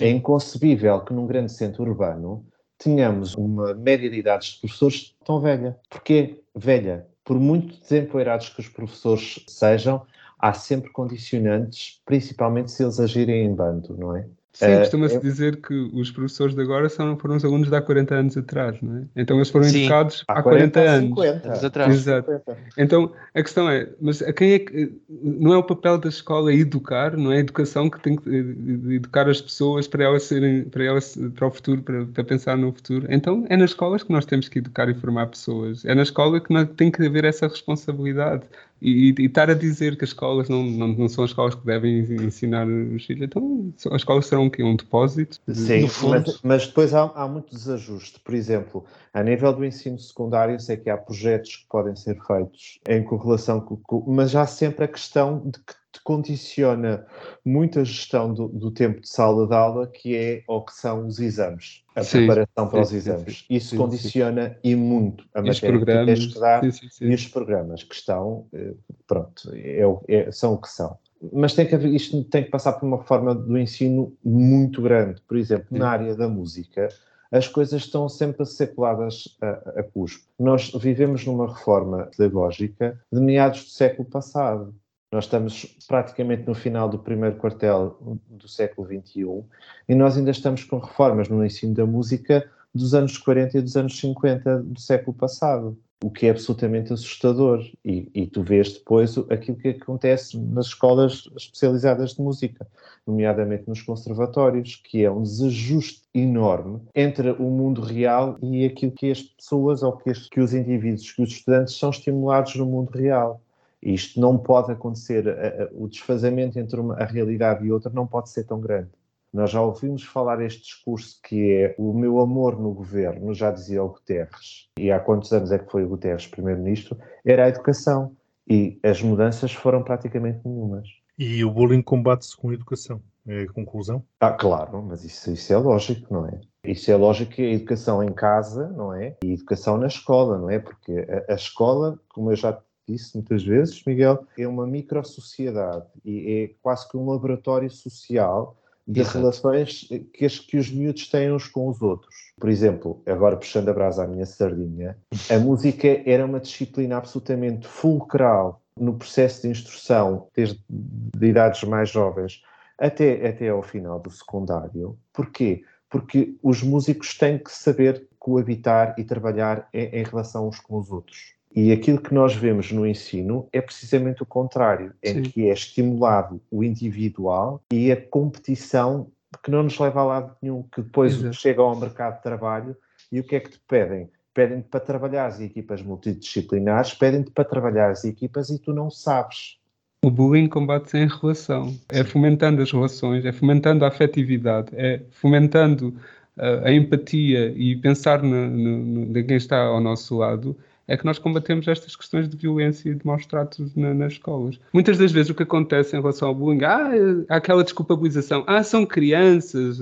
É 0.00 0.08
inconcebível 0.08 1.00
que 1.04 1.12
num 1.12 1.26
grande 1.26 1.52
centro 1.52 1.82
urbano 1.82 2.46
tenhamos 2.78 3.34
uma 3.34 3.74
média 3.74 4.08
de 4.08 4.18
idades 4.18 4.52
de 4.52 4.60
professores 4.60 5.14
tão 5.24 5.40
velha. 5.40 5.76
Porquê 5.90 6.42
velha? 6.54 7.06
Por 7.24 7.38
muito 7.38 7.78
desempoeirados 7.80 8.48
que 8.50 8.60
os 8.60 8.68
professores 8.68 9.44
sejam, 9.48 10.06
há 10.38 10.52
sempre 10.52 10.90
condicionantes, 10.90 12.00
principalmente 12.06 12.70
se 12.70 12.82
eles 12.82 13.00
agirem 13.00 13.44
em 13.44 13.54
bando, 13.54 13.96
não 13.96 14.16
é? 14.16 14.26
Sim, 14.50 14.64
Eh, 14.64 14.78
costuma-se 14.78 15.14
eu- 15.14 15.20
dizer 15.20 15.56
que 15.60 15.74
os 15.92 16.10
professores 16.10 16.54
de 16.54 16.60
agora 16.62 16.88
são, 16.88 17.16
foram 17.16 17.36
os 17.36 17.44
alunos 17.44 17.68
de 17.68 17.76
há 17.76 17.80
40 17.82 18.14
anos 18.16 18.36
atrás, 18.36 18.80
não 18.82 18.96
é? 18.96 19.02
Então 19.14 19.36
eles 19.36 19.50
foram 19.50 19.66
Sim. 19.66 19.80
educados 19.82 20.24
Há 20.26 20.38
há 20.38 20.42
40, 20.42 20.80
anos. 20.80 21.08
50. 21.10 21.48
Anos 21.48 21.64
atrás. 21.64 21.94
Exato. 21.94 22.32
50. 22.32 22.58
Então, 22.76 23.12
a 23.34 23.42
questão 23.42 23.68
é, 23.70 23.88
mas 24.00 24.20
a 24.22 24.32
quem 24.32 24.52
é 24.54 24.58
que 24.58 24.92
não 25.08 25.52
é 25.52 25.56
o 25.58 25.62
papel 25.62 25.98
da 25.98 26.08
escola 26.08 26.52
educar, 26.52 27.16
não 27.16 27.30
é 27.30 27.36
a 27.36 27.40
educação 27.40 27.88
que 27.88 28.00
tem 28.00 28.16
que 28.16 28.28
eh, 28.28 28.94
educar 28.94 29.28
as 29.28 29.40
pessoas 29.40 29.86
para 29.86 30.02
elas 30.02 30.24
serem, 30.24 30.64
para 30.64 30.82
elas 30.82 31.16
para 31.36 31.46
o 31.46 31.50
futuro, 31.50 31.82
para, 31.82 32.04
para 32.06 32.24
pensar 32.24 32.56
no 32.56 32.72
futuro. 32.72 33.06
Então, 33.10 33.44
é 33.48 33.56
nas 33.56 33.70
escolas 33.70 34.02
que 34.02 34.10
nós 34.12 34.24
temos 34.26 34.48
que 34.48 34.58
educar 34.58 34.88
e 34.88 34.94
formar 34.94 35.26
pessoas. 35.26 35.84
É 35.84 35.94
na 35.94 36.02
escola 36.02 36.40
que 36.40 36.52
nós, 36.52 36.66
tem 36.76 36.90
que 36.90 37.04
haver 37.06 37.24
essa 37.24 37.46
responsabilidade 37.46 38.42
E, 38.80 39.14
e, 39.18 39.26
estar 39.26 39.50
a 39.50 39.54
dizer 39.54 39.96
que 39.96 40.04
as 40.04 40.10
escolas 40.10 40.48
não, 40.48 40.62
não, 40.62 40.88
não, 40.88 41.08
são 41.08 41.24
as 41.24 41.30
escolas 41.30 41.54
que 41.54 41.66
devem 41.66 41.98
ensinar 41.98 42.66
os 42.66 43.04
filhos, 43.04 43.22
então 43.24 43.72
as 43.86 43.96
escolas 43.96 44.26
serão 44.26 44.46
o 44.46 44.50
quê? 44.50 44.62
Um 44.62 44.76
depósito? 44.76 45.40
Sim, 45.52 45.88
mas, 46.08 46.40
mas, 46.42 46.66
depois 46.68 46.94
há, 46.94 47.10
há 47.14 47.26
muito 47.26 47.54
desajuste. 47.54 48.20
Por 48.20 48.34
exemplo, 48.34 48.84
a 49.12 49.22
nível 49.22 49.52
do 49.52 49.64
ensino 49.64 49.98
secundário, 49.98 50.60
sei 50.60 50.76
que 50.76 50.88
há 50.88 50.96
projetos 50.96 51.56
que 51.56 51.66
podem 51.68 51.96
ser 51.96 52.18
feitos 52.24 52.78
em 52.88 53.02
correlação 53.02 53.60
com, 53.60 53.76
com 53.76 54.04
mas 54.06 54.34
há 54.36 54.46
sempre 54.46 54.84
a 54.84 54.88
questão 54.88 55.42
de 55.44 55.58
que 55.58 55.74
te 55.98 56.02
condiciona 56.02 57.04
muito 57.44 57.80
a 57.80 57.84
gestão 57.84 58.32
do, 58.32 58.48
do, 58.48 58.70
tempo 58.70 59.00
de 59.00 59.08
sala 59.08 59.46
de 59.46 59.54
aula, 59.54 59.86
que 59.86 60.16
é 60.16 60.42
ou 60.46 60.64
que 60.64 60.72
são 60.72 61.06
os 61.06 61.18
exames, 61.18 61.84
a 61.94 62.02
sim, 62.02 62.18
preparação 62.18 62.68
para 62.68 62.84
sim, 62.84 62.96
os 62.96 63.06
exames. 63.06 63.38
Sim, 63.38 63.44
Isso 63.50 63.76
condiciona 63.76 64.56
e 64.62 64.74
muito 64.74 65.24
a 65.34 65.42
matéria 65.42 65.78
que 65.78 65.84
tens 65.84 66.26
que 66.26 66.40
dar 66.40 66.62
e 66.64 67.14
os 67.14 67.26
programas 67.26 67.82
que 67.82 67.94
estão, 67.94 68.46
eh, 68.52 68.74
pronto, 69.06 69.50
é, 69.54 69.82
é, 70.08 70.32
são 70.32 70.54
o 70.54 70.58
que 70.58 70.68
são. 70.68 70.96
Mas 71.32 71.54
tem 71.54 71.66
que 71.66 71.74
haver, 71.74 71.92
isto 71.92 72.22
tem 72.24 72.44
que 72.44 72.50
passar 72.50 72.74
por 72.74 72.86
uma 72.86 73.02
forma 73.02 73.34
do 73.34 73.58
ensino 73.58 74.16
muito 74.24 74.80
grande. 74.80 75.20
Por 75.26 75.36
exemplo, 75.36 75.66
na 75.76 75.90
área 75.90 76.14
da 76.14 76.28
música, 76.28 76.88
as 77.30 77.48
coisas 77.48 77.82
estão 77.82 78.08
sempre 78.08 78.42
a 78.42 78.46
ser 78.46 78.68
coladas 78.68 79.36
a, 79.40 79.80
a 79.80 79.82
cuspo. 79.82 80.24
Nós 80.38 80.70
vivemos 80.72 81.26
numa 81.26 81.48
reforma 81.48 82.08
pedagógica 82.16 82.98
de 83.12 83.20
meados 83.20 83.64
do 83.64 83.70
século 83.70 84.08
passado. 84.08 84.74
Nós 85.10 85.24
estamos 85.24 85.64
praticamente 85.86 86.46
no 86.46 86.54
final 86.54 86.88
do 86.88 86.98
primeiro 86.98 87.36
quartel 87.36 87.96
do 88.28 88.46
século 88.46 88.86
XXI 88.86 89.42
e 89.88 89.94
nós 89.94 90.18
ainda 90.18 90.30
estamos 90.30 90.64
com 90.64 90.78
reformas 90.78 91.28
no 91.30 91.44
ensino 91.44 91.74
da 91.74 91.86
música 91.86 92.46
dos 92.74 92.94
anos 92.94 93.16
40 93.16 93.58
e 93.58 93.62
dos 93.62 93.76
anos 93.76 93.98
50 93.98 94.62
do 94.62 94.78
século 94.78 95.16
passado, 95.16 95.78
o 96.04 96.10
que 96.10 96.26
é 96.26 96.30
absolutamente 96.30 96.92
assustador. 96.92 97.64
E, 97.82 98.10
e 98.14 98.26
tu 98.26 98.42
vês 98.42 98.74
depois 98.74 99.16
aquilo 99.30 99.56
que 99.56 99.68
acontece 99.68 100.38
nas 100.38 100.66
escolas 100.66 101.24
especializadas 101.36 102.14
de 102.14 102.20
música, 102.20 102.66
nomeadamente 103.06 103.66
nos 103.66 103.80
conservatórios, 103.80 104.76
que 104.76 105.04
é 105.04 105.10
um 105.10 105.22
desajuste 105.22 106.02
enorme 106.14 106.80
entre 106.94 107.30
o 107.30 107.44
mundo 107.44 107.80
real 107.80 108.36
e 108.42 108.66
aquilo 108.66 108.92
que 108.92 109.10
as 109.10 109.22
pessoas 109.22 109.82
ou 109.82 109.96
que, 109.96 110.10
as, 110.10 110.28
que 110.28 110.40
os 110.40 110.52
indivíduos, 110.52 111.10
que 111.12 111.22
os 111.22 111.30
estudantes 111.30 111.78
são 111.78 111.88
estimulados 111.88 112.54
no 112.56 112.66
mundo 112.66 112.90
real. 112.90 113.40
Isto 113.82 114.20
não 114.20 114.36
pode 114.36 114.72
acontecer, 114.72 115.24
o 115.72 115.88
desfazamento 115.88 116.58
entre 116.58 116.80
uma, 116.80 116.94
a 116.94 117.04
realidade 117.04 117.64
e 117.64 117.70
outra 117.70 117.90
não 117.92 118.06
pode 118.06 118.30
ser 118.30 118.44
tão 118.44 118.60
grande. 118.60 118.90
Nós 119.32 119.50
já 119.50 119.60
ouvimos 119.60 120.02
falar 120.04 120.40
este 120.40 120.62
discurso 120.62 121.20
que 121.22 121.52
é 121.52 121.74
o 121.78 121.92
meu 121.92 122.18
amor 122.18 122.58
no 122.58 122.72
governo, 122.72 123.34
já 123.34 123.50
dizia 123.50 123.84
o 123.84 123.88
Guterres, 123.90 124.68
e 124.78 124.90
há 124.90 124.98
quantos 124.98 125.32
anos 125.32 125.52
é 125.52 125.58
que 125.58 125.70
foi 125.70 125.84
o 125.84 125.88
Guterres 125.88 126.26
primeiro-ministro, 126.26 126.98
era 127.24 127.44
a 127.44 127.48
educação. 127.48 128.16
E 128.50 128.80
as 128.82 129.02
mudanças 129.02 129.52
foram 129.52 129.82
praticamente 129.82 130.40
nenhumas. 130.42 130.88
E 131.18 131.44
o 131.44 131.50
bullying 131.50 131.82
combate-se 131.82 132.34
com 132.34 132.48
a 132.48 132.54
educação. 132.54 133.02
É 133.26 133.42
a 133.42 133.52
conclusão? 133.52 134.02
Ah, 134.20 134.32
claro, 134.32 134.82
mas 134.82 135.04
isso, 135.04 135.30
isso 135.30 135.52
é 135.52 135.56
lógico, 135.58 136.14
não 136.14 136.26
é? 136.26 136.40
Isso 136.64 136.90
é 136.90 136.96
lógico 136.96 137.32
que 137.32 137.42
a 137.42 137.52
educação 137.52 138.02
em 138.02 138.10
casa, 138.10 138.68
não 138.68 138.94
é? 138.94 139.16
E 139.22 139.30
a 139.30 139.34
educação 139.34 139.76
na 139.76 139.86
escola, 139.86 140.38
não 140.38 140.48
é? 140.48 140.58
Porque 140.58 141.06
a, 141.28 141.32
a 141.32 141.34
escola, 141.34 141.98
como 142.08 142.32
eu 142.32 142.36
já 142.36 142.58
disse 142.92 143.14
muitas 143.14 143.44
vezes, 143.44 143.82
Miguel, 143.84 144.26
é 144.38 144.46
uma 144.46 144.66
microsociedade 144.66 145.86
e 146.04 146.50
é 146.50 146.54
quase 146.62 146.88
que 146.88 146.96
um 146.96 147.08
laboratório 147.10 147.70
social 147.70 148.56
de 148.86 149.00
Exato. 149.00 149.18
relações 149.18 149.88
que, 150.14 150.24
as, 150.24 150.38
que 150.38 150.56
os 150.56 150.70
miúdos 150.70 151.08
têm 151.08 151.30
uns 151.30 151.46
com 151.46 151.68
os 151.68 151.82
outros. 151.82 152.14
Por 152.40 152.48
exemplo, 152.48 153.02
agora 153.04 153.36
puxando 153.36 153.68
a 153.68 153.74
brasa 153.74 154.04
à 154.04 154.06
minha 154.06 154.24
sardinha, 154.24 154.96
a 155.30 155.38
música 155.38 156.02
era 156.06 156.24
uma 156.24 156.40
disciplina 156.40 156.96
absolutamente 156.96 157.68
fulcral 157.68 158.62
no 158.78 158.94
processo 158.94 159.42
de 159.42 159.48
instrução, 159.48 160.28
desde 160.34 160.58
de 160.68 161.26
idades 161.26 161.62
mais 161.64 161.90
jovens 161.90 162.42
até, 162.78 163.28
até 163.28 163.48
ao 163.48 163.62
final 163.62 164.00
do 164.00 164.10
secundário. 164.10 164.98
Porquê? 165.12 165.62
Porque 165.90 166.36
os 166.42 166.62
músicos 166.62 167.16
têm 167.18 167.38
que 167.38 167.52
saber 167.52 168.08
coabitar 168.18 168.94
e 168.96 169.04
trabalhar 169.04 169.68
em, 169.72 170.00
em 170.00 170.04
relação 170.04 170.48
uns 170.48 170.60
com 170.60 170.78
os 170.78 170.90
outros. 170.90 171.37
E 171.54 171.72
aquilo 171.72 172.00
que 172.00 172.14
nós 172.14 172.34
vemos 172.34 172.70
no 172.70 172.86
ensino 172.86 173.48
é 173.52 173.60
precisamente 173.60 174.22
o 174.22 174.26
contrário, 174.26 174.92
em 175.02 175.14
Sim. 175.14 175.22
que 175.22 175.48
é 175.48 175.52
estimulado 175.52 176.40
o 176.50 176.62
individual 176.62 177.62
e 177.72 177.90
a 177.90 177.96
competição 177.96 179.10
que 179.42 179.50
não 179.50 179.62
nos 179.62 179.78
leva 179.78 180.00
a 180.00 180.04
lado 180.04 180.36
nenhum, 180.40 180.62
que 180.62 180.82
depois 180.82 181.14
Exato. 181.14 181.34
chega 181.34 181.62
ao 181.62 181.76
mercado 181.76 182.16
de 182.16 182.22
trabalho 182.22 182.76
e 183.10 183.20
o 183.20 183.24
que 183.24 183.36
é 183.36 183.40
que 183.40 183.50
te 183.50 183.60
pedem? 183.66 184.08
Pedem-te 184.32 184.68
para 184.68 184.80
trabalhar 184.80 185.26
as 185.26 185.40
equipas 185.40 185.82
multidisciplinares, 185.82 186.94
pedem-te 186.94 187.30
para 187.30 187.44
trabalhar 187.44 187.90
as 187.90 188.04
equipas 188.04 188.50
e 188.50 188.58
tu 188.58 188.72
não 188.72 188.90
sabes. 188.90 189.58
O 190.04 190.10
bullying 190.10 190.48
combate-se 190.48 190.96
em 190.96 191.08
relação, 191.08 191.74
é 191.88 192.04
fomentando 192.04 192.62
as 192.62 192.70
relações, 192.70 193.24
é 193.24 193.32
fomentando 193.32 193.84
a 193.84 193.88
afetividade, 193.88 194.68
é 194.74 195.02
fomentando 195.10 195.88
uh, 196.36 196.64
a 196.64 196.72
empatia 196.72 197.52
e 197.56 197.76
pensar 197.76 198.22
no, 198.22 198.48
no, 198.48 199.06
no, 199.06 199.24
quem 199.24 199.36
está 199.36 199.60
ao 199.60 199.80
nosso 199.80 200.18
lado 200.18 200.56
é 200.88 200.96
que 200.96 201.04
nós 201.04 201.18
combatemos 201.18 201.68
estas 201.68 201.94
questões 201.94 202.26
de 202.26 202.34
violência 202.34 202.88
e 202.88 202.94
de 202.94 203.06
maus 203.06 203.26
tratos 203.26 203.76
na, 203.76 203.92
nas 203.92 204.14
escolas. 204.14 204.58
Muitas 204.72 204.96
das 204.96 205.12
vezes 205.12 205.30
o 205.30 205.34
que 205.34 205.42
acontece 205.42 205.94
em 205.94 206.00
relação 206.00 206.28
ao 206.28 206.34
bullying, 206.34 206.64
ah, 206.64 206.90
há 207.28 207.36
aquela 207.36 207.62
desculpabilização, 207.62 208.42
ah, 208.46 208.62
são 208.62 208.86
crianças, 208.86 209.78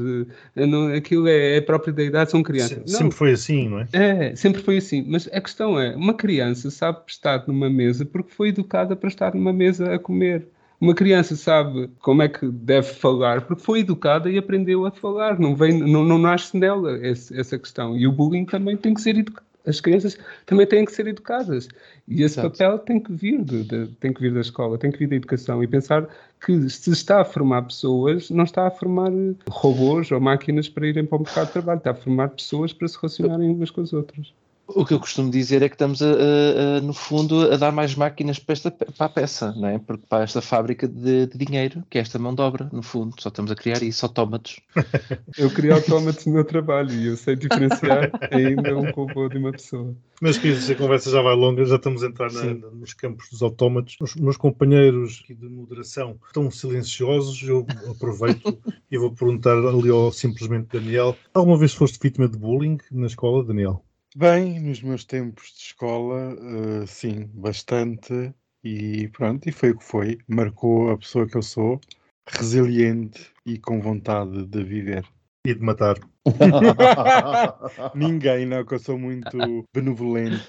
eh, 0.57 0.67
não, 0.67 0.93
aquilo 0.93 1.29
é, 1.29 1.59
é 1.59 1.61
próprio 1.61 1.95
da 1.95 2.03
idade, 2.03 2.33
são 2.33 2.43
crianças. 2.43 2.83
Se, 2.91 2.97
sempre 2.97 3.17
foi 3.17 3.33
assim, 3.33 3.69
não 3.69 3.81
é? 3.81 3.87
É, 3.93 4.37
sempre 4.37 4.61
foi 4.61 4.79
assim. 4.79 5.05
Mas 5.07 5.29
a 5.33 5.41
questão 5.41 5.79
é, 5.79 5.95
uma 5.95 6.13
criança 6.13 6.71
sabe 6.73 6.99
estar 7.07 7.47
numa 7.47 7.71
mesa 7.71 8.05
porque 8.05 8.33
foi 8.33 8.49
educada 8.49 8.97
para 8.97 9.09
estar 9.09 9.33
numa 9.33 9.53
mesa 9.53 9.95
a 9.95 9.99
comer. 10.01 10.49
Uma 10.81 10.95
criança 10.95 11.37
sabe 11.37 11.89
como 12.01 12.21
é 12.21 12.29
que 12.29 12.47
deve 12.49 12.89
falar 12.89 13.43
porque 13.43 13.63
foi 13.63 13.81
educada 13.81 14.29
e 14.29 14.37
aprendeu 14.37 14.85
a 14.85 14.91
falar. 14.91 15.39
Não, 15.39 15.55
vem, 15.55 15.79
não, 15.79 16.05
não 16.05 16.19
nasce 16.19 16.57
nela 16.57 16.99
essa 17.03 17.59
questão. 17.59 17.97
E 17.97 18.07
o 18.07 18.13
bullying 18.13 18.45
também 18.45 18.77
tem 18.77 18.93
que 18.93 19.01
ser 19.01 19.17
educado 19.17 19.47
as 19.67 19.81
crianças 19.81 20.17
também 20.47 20.67
têm 20.67 20.85
que 20.85 20.93
ser 20.93 21.07
educadas. 21.07 21.69
E 22.07 22.23
esse 22.23 22.39
Exato. 22.39 22.51
papel 22.51 22.79
tem 22.79 23.01
que, 23.01 23.13
vir 23.13 23.43
de, 23.43 23.65
de, 23.65 23.87
tem 23.97 24.13
que 24.13 24.21
vir 24.21 24.33
da 24.33 24.41
escola, 24.41 24.79
tem 24.79 24.91
que 24.91 24.99
vir 24.99 25.09
da 25.09 25.17
educação 25.17 25.63
e 25.63 25.67
pensar 25.67 26.09
que 26.45 26.69
se 26.71 26.91
está 26.91 27.21
a 27.21 27.25
formar 27.25 27.63
pessoas, 27.63 28.31
não 28.31 28.45
está 28.45 28.67
a 28.67 28.71
formar 28.71 29.11
robôs 29.49 30.11
ou 30.13 30.21
máquinas 30.21 30.69
para 30.69 30.87
irem 30.87 31.05
para 31.05 31.19
o 31.19 31.23
mercado 31.23 31.47
de 31.47 31.53
trabalho, 31.53 31.79
está 31.79 31.91
a 31.91 31.95
formar 31.95 32.29
pessoas 32.31 32.73
para 32.73 32.87
se 32.87 32.97
relacionarem 32.97 33.51
umas 33.51 33.71
com 33.71 33.81
as 33.81 33.93
outras. 33.93 34.33
O 34.69 34.85
que 34.85 34.95
eu 34.95 35.01
costumo 35.01 35.31
dizer 35.31 35.63
é 35.63 35.69
que 35.69 35.77
estamos, 35.77 36.03
a, 36.03 36.07
a, 36.07 36.79
a, 36.79 36.81
no 36.81 36.93
fundo, 36.93 37.53
a 37.53 37.57
dar 37.57 37.71
mais 37.71 37.95
máquinas 37.95 38.39
para, 38.39 38.53
esta, 38.53 38.71
para 38.71 39.07
a 39.07 39.09
peça, 39.09 39.53
não 39.53 39.69
é? 39.69 39.79
Porque 39.79 40.05
para 40.09 40.25
esta 40.25 40.43
fábrica 40.43 40.89
de, 40.89 41.27
de, 41.27 41.39
dinheiro, 41.39 41.85
que 41.89 41.99
é 41.99 42.01
esta 42.01 42.19
mão 42.19 42.35
de 42.35 42.43
obra, 42.43 42.69
no 42.73 42.83
fundo, 42.83 43.15
só 43.19 43.29
estamos 43.29 43.51
a 43.51 43.55
criar 43.55 43.83
isso, 43.83 44.05
autómatos. 44.05 44.61
Eu 45.39 45.51
crio 45.51 45.75
autómatos 45.75 46.27
no 46.27 46.33
meu 46.33 46.45
trabalho 46.45 46.93
e 46.93 47.07
eu 47.07 47.17
sei 47.17 47.37
diferenciar 47.37 48.11
ainda 48.31 48.77
um 48.77 48.91
robô 48.91 49.29
de 49.29 49.39
uma 49.39 49.53
pessoa. 49.53 49.95
Mas 50.21 50.39
que 50.39 50.49
a 50.49 50.75
conversa 50.75 51.11
já 51.11 51.21
vai 51.21 51.35
longa, 51.35 51.65
já 51.65 51.77
estamos 51.77 52.03
a 52.03 52.07
entrar 52.07 52.33
na, 52.33 52.55
nos 52.55 52.95
campos 52.95 53.29
dos 53.29 53.43
autómatos. 53.43 53.97
Os 54.01 54.15
meus 54.15 54.37
companheiros 54.37 55.23
de 55.29 55.49
moderação 55.49 56.19
estão 56.27 56.51
silenciosos, 56.51 57.43
eu 57.43 57.67
aproveito 57.89 58.59
e 58.91 58.99
vou 58.99 59.13
perguntar 59.13 59.57
ali 59.57 59.91
ao 59.91 60.11
simplesmente 60.11 60.69
Daniel. 60.73 61.17
Alguma 61.35 61.59
vez 61.59 61.75
foste 61.75 61.99
vítima 62.01 62.29
de 62.29 62.39
bullying 62.39 62.79
na 62.91 63.07
escola, 63.07 63.45
Daniel? 63.45 63.86
Bem, 64.19 64.59
nos 64.61 64.81
meus 64.81 65.05
tempos 65.05 65.53
de 65.53 65.59
escola, 65.59 66.35
uh, 66.37 66.87
sim, 66.87 67.29
bastante. 67.35 68.33
E 68.65 69.09
pronto, 69.09 69.47
e 69.47 69.53
foi 69.53 69.73
o 69.73 69.77
que 69.77 69.85
foi. 69.85 70.17
Marcou 70.27 70.91
a 70.91 70.97
pessoa 70.97 71.27
que 71.27 71.37
eu 71.37 71.43
sou, 71.43 71.79
resiliente 72.27 73.31
e 73.45 73.59
com 73.59 73.79
vontade 73.79 74.47
de 74.47 74.65
viver. 74.65 75.05
E 75.47 75.53
de 75.53 75.61
matar. 75.61 75.99
Ninguém, 77.95 78.47
não, 78.47 78.65
que 78.65 78.73
eu 78.73 78.79
sou 78.79 78.99
muito 78.99 79.67
benevolente. 79.75 80.49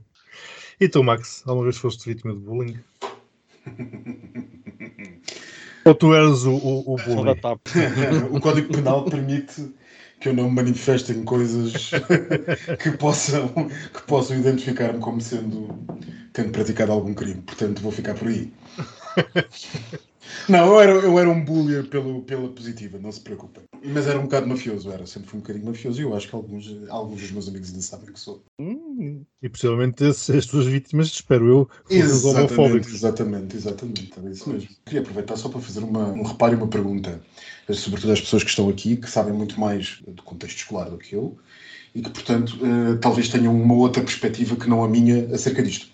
e 0.80 0.88
tu, 0.88 1.04
Max, 1.04 1.42
alguma 1.46 1.64
vez 1.64 1.76
foste 1.76 2.08
vítima 2.08 2.32
de 2.32 2.40
bullying? 2.40 2.78
Ou 5.84 5.94
tu 5.94 6.14
eras 6.14 6.46
o, 6.46 6.54
o, 6.54 6.94
o 6.94 6.96
bullying? 6.96 7.38
o 8.32 8.40
Código 8.40 8.72
Penal 8.72 9.04
permite 9.04 9.70
que 10.20 10.28
eu 10.28 10.34
não 10.34 10.48
me 10.48 10.56
manifeste 10.56 11.12
em 11.12 11.24
coisas 11.24 11.90
que 12.82 12.90
possam, 12.92 13.48
que 13.92 14.02
possam 14.06 14.38
identificar-me 14.38 14.98
como 14.98 15.20
sendo 15.20 15.68
tendo 16.32 16.52
praticado 16.52 16.92
algum 16.92 17.14
crime. 17.14 17.40
Portanto, 17.42 17.80
vou 17.80 17.90
ficar 17.90 18.14
por 18.14 18.28
aí. 18.28 18.52
Não, 20.48 20.66
eu 20.66 20.80
era, 20.80 20.92
eu 20.92 21.18
era 21.18 21.30
um 21.30 21.44
bullier 21.44 21.88
pelo, 21.88 22.22
pela 22.22 22.48
positiva, 22.48 22.98
não 22.98 23.12
se 23.12 23.20
preocupem. 23.20 23.62
Mas 23.84 24.06
era 24.06 24.18
um 24.18 24.24
bocado 24.24 24.46
mafioso, 24.46 24.90
era. 24.90 25.06
Sempre 25.06 25.30
fui 25.30 25.38
um 25.38 25.42
bocadinho 25.42 25.66
mafioso 25.66 26.00
e 26.00 26.02
eu 26.02 26.14
acho 26.14 26.28
que 26.28 26.34
alguns, 26.34 26.88
alguns 26.88 27.20
dos 27.20 27.30
meus 27.30 27.48
amigos 27.48 27.70
ainda 27.70 27.82
sabem 27.82 28.12
que 28.12 28.18
sou. 28.18 28.42
E 29.46 29.48
possivelmente 29.48 30.04
as 30.04 30.46
tuas 30.46 30.66
vítimas, 30.66 31.06
espero 31.06 31.46
eu, 31.48 31.70
exatamente, 31.88 32.88
exatamente, 32.92 33.56
exatamente, 33.56 34.12
era 34.16 34.28
isso 34.28 34.50
mesmo. 34.50 34.68
Queria 34.84 35.02
aproveitar 35.02 35.36
só 35.36 35.48
para 35.48 35.60
fazer 35.60 35.84
uma, 35.84 36.08
um 36.08 36.24
reparo 36.24 36.54
e 36.54 36.56
uma 36.56 36.66
pergunta, 36.66 37.22
sobretudo 37.72 38.12
às 38.12 38.20
pessoas 38.20 38.42
que 38.42 38.50
estão 38.50 38.68
aqui, 38.68 38.96
que 38.96 39.08
sabem 39.08 39.32
muito 39.32 39.58
mais 39.60 40.02
do 40.04 40.20
contexto 40.24 40.56
escolar 40.56 40.90
do 40.90 40.98
que 40.98 41.14
eu 41.14 41.38
e 41.94 42.02
que, 42.02 42.10
portanto, 42.10 42.58
uh, 42.60 42.98
talvez 42.98 43.28
tenham 43.28 43.54
uma 43.54 43.74
outra 43.74 44.02
perspectiva 44.02 44.56
que 44.56 44.68
não 44.68 44.82
a 44.82 44.88
minha 44.88 45.32
acerca 45.32 45.62
disto. 45.62 45.88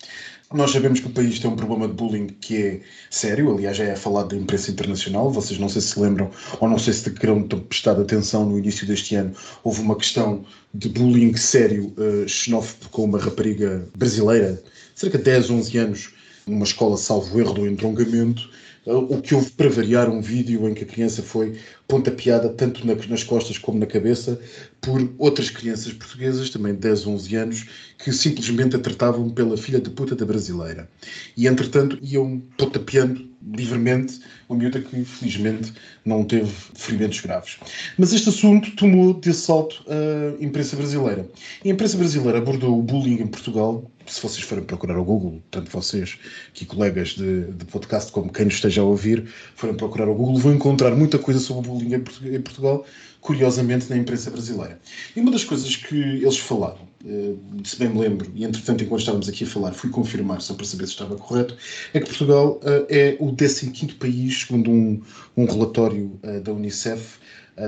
Nós 0.55 0.70
sabemos 0.70 1.00
que 1.00 1.07
o 1.07 1.11
país 1.11 1.38
tem 1.38 1.50
um 1.50 1.57
problema 1.57 1.88
de 1.88 1.94
bullying 1.94 2.26
que 2.26 2.57
é 2.57 2.80
sério, 3.11 3.50
aliás, 3.53 3.76
já 3.76 3.84
é 3.84 3.96
falado 3.96 4.28
da 4.28 4.36
imprensa 4.36 4.70
internacional. 4.70 5.30
Vocês 5.30 5.59
não 5.59 5.68
sei 5.68 5.80
se 5.80 5.98
lembram 5.98 6.30
ou 6.61 6.68
não 6.68 6.78
sei 6.78 6.92
se 6.92 7.11
terão 7.11 7.42
prestado 7.42 8.03
atenção 8.03 8.44
no 8.44 8.59
início 8.59 8.86
deste 8.86 9.14
ano. 9.14 9.32
Houve 9.64 9.80
uma 9.80 9.96
questão 9.96 10.44
de 10.74 10.88
bullying 10.88 11.34
sério, 11.36 11.94
uh, 11.96 12.28
xenófobo, 12.28 12.90
com 12.90 13.05
uma 13.05 13.18
rapariga 13.18 13.88
brasileira, 13.96 14.62
cerca 14.94 15.16
de 15.16 15.24
10, 15.24 15.50
11 15.50 15.78
anos, 15.78 16.14
numa 16.46 16.64
escola, 16.64 16.96
salvo 16.96 17.40
erro, 17.40 17.55
do 17.55 17.66
entroncamento. 17.66 18.50
O 18.85 19.20
que 19.20 19.33
houve 19.33 19.49
para 19.53 19.70
variar 19.70 20.11
um 20.11 20.20
vídeo 20.20 20.68
em 20.68 20.74
que 20.74 20.83
a 20.83 20.87
criança 20.87 21.22
foi 21.22 21.57
pontapeada 21.87 22.49
tanto 22.49 22.85
na, 22.85 22.95
nas 22.95 23.22
costas 23.22 23.57
como 23.57 23.78
na 23.78 23.87
cabeça 23.87 24.41
por 24.80 25.09
outras 25.18 25.51
crianças 25.51 25.93
portuguesas, 25.93 26.51
também 26.51 26.74
de 26.74 26.80
10, 26.80 27.07
11 27.07 27.37
anos, 27.37 27.66
que 27.99 28.11
simplesmente 28.11 28.74
a 28.74 28.80
tratavam 28.80 29.30
pela 29.30 29.57
filha 29.57 29.80
de 29.80 29.89
puta 29.91 30.16
da 30.16 30.26
brasileira. 30.26 30.89
E, 31.37 31.47
entretanto, 31.47 31.97
iam 32.03 32.43
pontapeando 32.59 33.30
livremente 33.55 34.20
uma 34.49 34.59
miúda 34.59 34.80
que, 34.80 35.05
felizmente, 35.05 35.72
não 36.05 36.24
teve 36.24 36.51
ferimentos 36.74 37.20
graves. 37.20 37.59
Mas 37.97 38.12
este 38.12 38.30
assunto 38.30 38.74
tomou 38.74 39.14
de 39.14 39.30
assalto 39.30 39.85
a 39.87 40.43
imprensa 40.43 40.74
brasileira. 40.74 41.28
E 41.64 41.70
a 41.70 41.72
imprensa 41.72 41.97
brasileira 41.97 42.39
abordou 42.39 42.76
o 42.76 42.83
bullying 42.83 43.20
em 43.20 43.26
Portugal. 43.28 43.89
Se 44.07 44.20
vocês 44.20 44.44
forem 44.44 44.64
procurar 44.64 44.98
o 44.98 45.05
Google, 45.05 45.42
tanto 45.50 45.70
vocês 45.70 46.18
que 46.53 46.66
colegas 46.66 47.11
de, 47.11 47.44
de 47.44 47.64
podcast 47.66 48.11
como 48.11 48.32
quem 48.32 48.46
nos 48.46 48.55
esteja 48.55 48.80
a 48.80 48.84
ouvir, 48.84 49.26
forem 49.55 49.76
procurar 49.76 50.09
o 50.09 50.14
Google, 50.14 50.38
vão 50.38 50.55
encontrar 50.55 50.94
muita 50.94 51.18
coisa 51.18 51.40
sobre 51.40 51.68
o 51.68 51.72
bullying 51.72 51.94
em 51.94 52.40
Portugal, 52.40 52.84
curiosamente, 53.20 53.88
na 53.88 53.96
imprensa 53.96 54.30
brasileira. 54.30 54.80
E 55.14 55.20
uma 55.20 55.30
das 55.30 55.44
coisas 55.44 55.76
que 55.76 55.96
eles 55.96 56.38
falaram, 56.38 56.88
eh, 57.07 57.34
se 57.64 57.78
bem 57.78 57.88
me 57.88 58.00
lembro, 58.00 58.30
e 58.34 58.44
entretanto, 58.44 58.82
enquanto 58.82 59.00
estávamos 59.00 59.28
aqui 59.28 59.44
a 59.44 59.46
falar, 59.46 59.72
fui 59.72 59.90
confirmar 59.90 60.40
só 60.40 60.55
para 60.55 60.66
saber 60.66 60.86
se 60.86 60.92
estava 60.92 61.16
correto, 61.16 61.57
é 61.94 62.00
que 62.00 62.07
Portugal 62.07 62.61
eh, 62.64 62.86
é 62.88 63.16
o 63.20 63.34
15 63.34 63.70
país, 63.98 64.40
segundo 64.40 64.70
um, 64.70 65.00
um 65.36 65.44
relatório 65.44 66.18
eh, 66.22 66.40
da 66.40 66.53
Unicef 66.53 67.18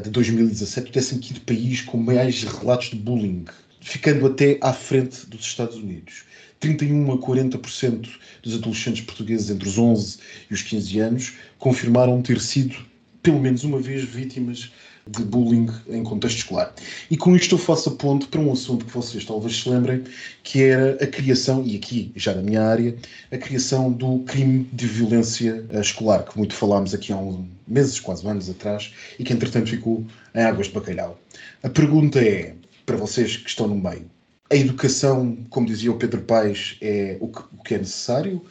de 0.02 0.08
2017, 0.08 0.88
o 0.88 0.92
15 1.20 1.40
país 1.40 1.82
com 1.82 1.98
mais 1.98 2.42
relatos 2.42 2.88
de 2.88 2.96
bullying, 2.96 3.44
ficando 3.84 4.26
até 4.26 4.58
à 4.62 4.72
frente 4.72 5.26
dos 5.26 5.42
Estados 5.42 5.76
Unidos. 5.76 6.24
31 6.58 7.12
a 7.12 7.18
40% 7.18 8.08
dos 8.42 8.54
adolescentes 8.54 9.04
portugueses 9.04 9.50
entre 9.50 9.68
os 9.68 9.76
11 9.76 10.18
e 10.50 10.54
os 10.54 10.62
15 10.62 10.98
anos 10.98 11.32
confirmaram 11.58 12.22
ter 12.22 12.40
sido 12.40 12.74
pelo 13.22 13.38
menos 13.38 13.62
uma 13.62 13.78
vez 13.78 14.02
vítimas 14.02 14.72
de 15.06 15.22
bullying 15.22 15.68
em 15.86 16.02
contexto 16.02 16.38
escolar. 16.38 16.72
E 17.10 17.16
com 17.16 17.36
isto 17.36 17.56
eu 17.56 17.58
faço 17.58 17.90
a 17.90 17.92
ponto 17.92 18.26
para 18.28 18.40
um 18.40 18.50
assunto 18.50 18.86
que 18.86 18.90
vocês 18.90 19.22
talvez 19.26 19.60
se 19.60 19.68
lembrem, 19.68 20.02
que 20.42 20.62
era 20.62 20.92
a 21.04 21.06
criação, 21.06 21.62
e 21.62 21.76
aqui 21.76 22.10
já 22.16 22.34
na 22.34 22.40
minha 22.40 22.62
área, 22.62 22.96
a 23.30 23.36
criação 23.36 23.92
do 23.92 24.20
crime 24.20 24.66
de 24.72 24.86
violência 24.86 25.62
eh, 25.68 25.80
escolar, 25.80 26.24
que 26.24 26.38
muito 26.38 26.54
falámos 26.54 26.94
aqui 26.94 27.12
há 27.12 27.18
uns 27.18 27.44
meses, 27.68 28.00
quase 28.00 28.26
anos 28.26 28.48
atrás, 28.48 28.94
e 29.18 29.24
que 29.24 29.32
entretanto 29.34 29.68
ficou 29.68 30.06
em 30.34 30.42
águas 30.42 30.68
de 30.68 30.72
bacalhau. 30.72 31.20
A 31.62 31.68
pergunta 31.68 32.18
é, 32.18 32.54
para 32.84 32.96
vocês 32.96 33.36
que 33.36 33.48
estão 33.48 33.66
no 33.66 33.76
meio, 33.76 34.10
a 34.50 34.56
educação, 34.56 35.36
como 35.50 35.66
dizia 35.66 35.90
o 35.90 35.96
Pedro 35.96 36.20
Paes, 36.22 36.76
é 36.80 37.16
o 37.20 37.28
que, 37.28 37.40
o 37.58 37.62
que 37.62 37.74
é 37.74 37.78
necessário? 37.78 38.42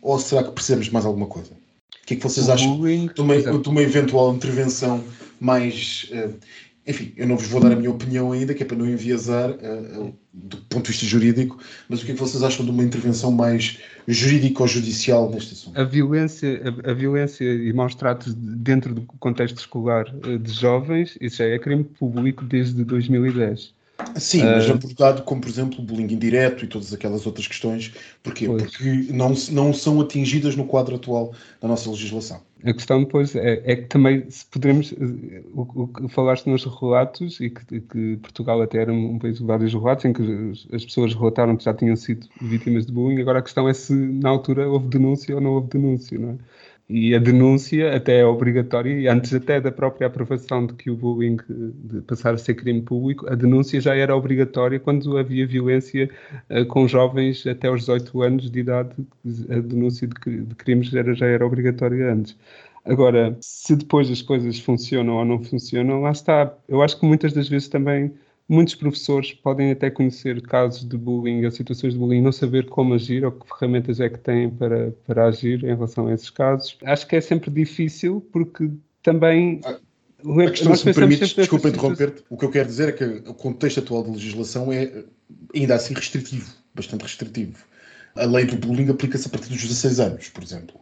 Ou 0.00 0.18
será 0.18 0.44
que 0.44 0.52
precisamos 0.52 0.86
de 0.86 0.92
mais 0.92 1.04
alguma 1.04 1.26
coisa? 1.26 1.50
que 2.10 2.14
é 2.14 2.16
que 2.16 2.22
vocês 2.24 2.48
acham 2.48 2.80
de 2.80 3.20
uma, 3.20 3.36
de 3.36 3.68
uma 3.68 3.82
eventual 3.82 4.34
intervenção 4.34 5.04
mais. 5.38 6.10
Uh, 6.10 6.34
enfim, 6.86 7.12
eu 7.16 7.28
não 7.28 7.36
vos 7.36 7.46
vou 7.46 7.60
dar 7.60 7.70
a 7.70 7.76
minha 7.76 7.90
opinião 7.90 8.32
ainda, 8.32 8.52
que 8.52 8.64
é 8.64 8.66
para 8.66 8.76
não 8.76 8.88
enviesar 8.88 9.50
uh, 9.50 10.06
uh, 10.06 10.14
do 10.32 10.56
ponto 10.56 10.86
de 10.86 10.90
vista 10.90 11.06
jurídico, 11.06 11.58
mas 11.88 12.02
o 12.02 12.04
que 12.04 12.10
é 12.10 12.14
que 12.14 12.20
vocês 12.20 12.42
acham 12.42 12.64
de 12.64 12.72
uma 12.72 12.82
intervenção 12.82 13.30
mais 13.30 13.78
jurídica 14.08 14.62
ou 14.62 14.66
judicial 14.66 15.30
neste 15.30 15.52
assunto? 15.54 15.78
A 15.78 15.84
violência, 15.84 16.60
a, 16.84 16.90
a, 16.90 16.94
violência 16.94 17.44
e 17.44 17.72
maus 17.72 17.94
tratos 17.94 18.34
dentro 18.34 18.92
do 18.92 19.02
contexto 19.20 19.58
escolar 19.58 20.06
de 20.40 20.52
jovens, 20.52 21.16
isso 21.20 21.36
já 21.36 21.44
é 21.44 21.58
crime 21.60 21.84
público 21.84 22.44
desde 22.44 22.82
2010. 22.82 23.72
Sim, 24.16 24.42
mas 24.42 24.68
uh, 24.68 24.72
abordado 24.72 25.22
como, 25.22 25.40
por 25.40 25.48
exemplo, 25.48 25.78
o 25.80 25.82
bullying 25.82 26.12
indireto 26.12 26.64
e 26.64 26.68
todas 26.68 26.92
aquelas 26.92 27.26
outras 27.26 27.46
questões. 27.46 27.92
Porquê? 28.22 28.46
Pois. 28.46 28.62
Porque 28.62 29.06
não, 29.12 29.34
não 29.50 29.72
são 29.72 30.00
atingidas 30.00 30.56
no 30.56 30.64
quadro 30.64 30.96
atual 30.96 31.32
da 31.60 31.68
nossa 31.68 31.88
legislação. 31.90 32.40
A 32.62 32.72
questão 32.74 33.00
depois 33.00 33.34
é, 33.34 33.62
é 33.64 33.76
que 33.76 33.86
também, 33.86 34.28
se 34.28 34.44
podemos, 34.44 34.92
eh, 34.92 35.42
o, 35.54 35.86
que 35.86 36.08
falaste 36.08 36.46
nos 36.46 36.64
relatos, 36.64 37.40
e 37.40 37.48
que, 37.48 37.80
que, 37.80 38.16
Portugal 38.18 38.60
até 38.60 38.82
era 38.82 38.92
um 38.92 39.18
país 39.18 39.38
de 39.38 39.44
vários 39.44 39.72
relatos, 39.72 40.04
em 40.04 40.12
que 40.12 40.52
as 40.74 40.84
pessoas 40.84 41.14
relataram 41.14 41.56
que 41.56 41.64
já 41.64 41.72
tinham 41.72 41.96
sido 41.96 42.28
vítimas 42.40 42.84
de 42.84 42.92
bullying, 42.92 43.20
agora 43.20 43.38
a 43.38 43.42
questão 43.42 43.66
é 43.66 43.72
se 43.72 43.94
na 43.94 44.28
altura 44.28 44.68
houve 44.68 44.88
denúncia 44.88 45.34
ou 45.34 45.40
não 45.40 45.52
houve 45.52 45.68
denúncia, 45.68 46.18
não 46.18 46.30
é? 46.30 46.34
E 46.92 47.14
a 47.14 47.20
denúncia 47.20 47.94
até 47.94 48.18
é 48.18 48.26
obrigatória, 48.26 49.12
antes 49.12 49.32
até 49.32 49.60
da 49.60 49.70
própria 49.70 50.08
aprovação 50.08 50.66
de 50.66 50.74
que 50.74 50.90
o 50.90 50.96
bullying 50.96 51.36
de 51.48 52.00
passar 52.00 52.34
a 52.34 52.36
ser 52.36 52.54
crime 52.54 52.82
público, 52.82 53.30
a 53.30 53.36
denúncia 53.36 53.80
já 53.80 53.94
era 53.94 54.16
obrigatória 54.16 54.80
quando 54.80 55.16
havia 55.16 55.46
violência 55.46 56.10
uh, 56.50 56.66
com 56.66 56.88
jovens 56.88 57.46
até 57.46 57.68
aos 57.68 57.82
18 57.82 58.22
anos 58.22 58.50
de 58.50 58.58
idade, 58.58 58.90
a 59.50 59.60
denúncia 59.60 60.08
de, 60.08 60.40
de 60.42 60.54
crimes 60.56 60.88
já 60.88 60.98
era, 60.98 61.14
já 61.14 61.26
era 61.26 61.46
obrigatória 61.46 62.12
antes. 62.12 62.36
Agora, 62.84 63.36
se 63.40 63.76
depois 63.76 64.10
as 64.10 64.20
coisas 64.20 64.58
funcionam 64.58 65.14
ou 65.14 65.24
não 65.24 65.40
funcionam, 65.44 66.00
lá 66.00 66.10
está. 66.10 66.52
Eu 66.68 66.82
acho 66.82 66.98
que 66.98 67.06
muitas 67.06 67.32
das 67.32 67.48
vezes 67.48 67.68
também 67.68 68.12
Muitos 68.50 68.74
professores 68.74 69.32
podem 69.32 69.70
até 69.70 69.88
conhecer 69.88 70.42
casos 70.42 70.84
de 70.84 70.98
bullying 70.98 71.44
ou 71.44 71.52
situações 71.52 71.92
de 71.92 71.98
bullying, 72.00 72.20
não 72.20 72.32
saber 72.32 72.68
como 72.68 72.94
agir 72.94 73.24
ou 73.24 73.30
que 73.30 73.46
ferramentas 73.46 74.00
é 74.00 74.08
que 74.08 74.18
têm 74.18 74.50
para, 74.50 74.90
para 75.06 75.26
agir 75.26 75.62
em 75.62 75.68
relação 75.68 76.08
a 76.08 76.14
esses 76.14 76.30
casos. 76.30 76.76
Acho 76.82 77.06
que 77.06 77.14
é 77.14 77.20
sempre 77.20 77.48
difícil 77.48 78.20
porque 78.32 78.68
também. 79.04 79.60
A 79.64 80.50
questão, 80.50 80.74
se 80.74 80.84
me 80.84 80.92
permites, 80.92 81.32
desculpa 81.32 81.68
interromper-te, 81.68 82.24
o 82.28 82.36
que 82.36 82.44
eu 82.44 82.50
quero 82.50 82.66
dizer 82.66 82.88
é 82.88 82.92
que 82.92 83.04
o 83.04 83.34
contexto 83.34 83.78
atual 83.78 84.02
de 84.02 84.10
legislação 84.10 84.72
é 84.72 85.04
ainda 85.54 85.76
assim 85.76 85.94
restritivo, 85.94 86.52
bastante 86.74 87.02
restritivo. 87.02 87.64
A 88.16 88.24
lei 88.24 88.46
do 88.46 88.56
bullying 88.56 88.90
aplica-se 88.90 89.28
a 89.28 89.30
partir 89.30 89.50
dos 89.50 89.62
16 89.62 90.00
anos, 90.00 90.28
por 90.28 90.42
exemplo. 90.42 90.80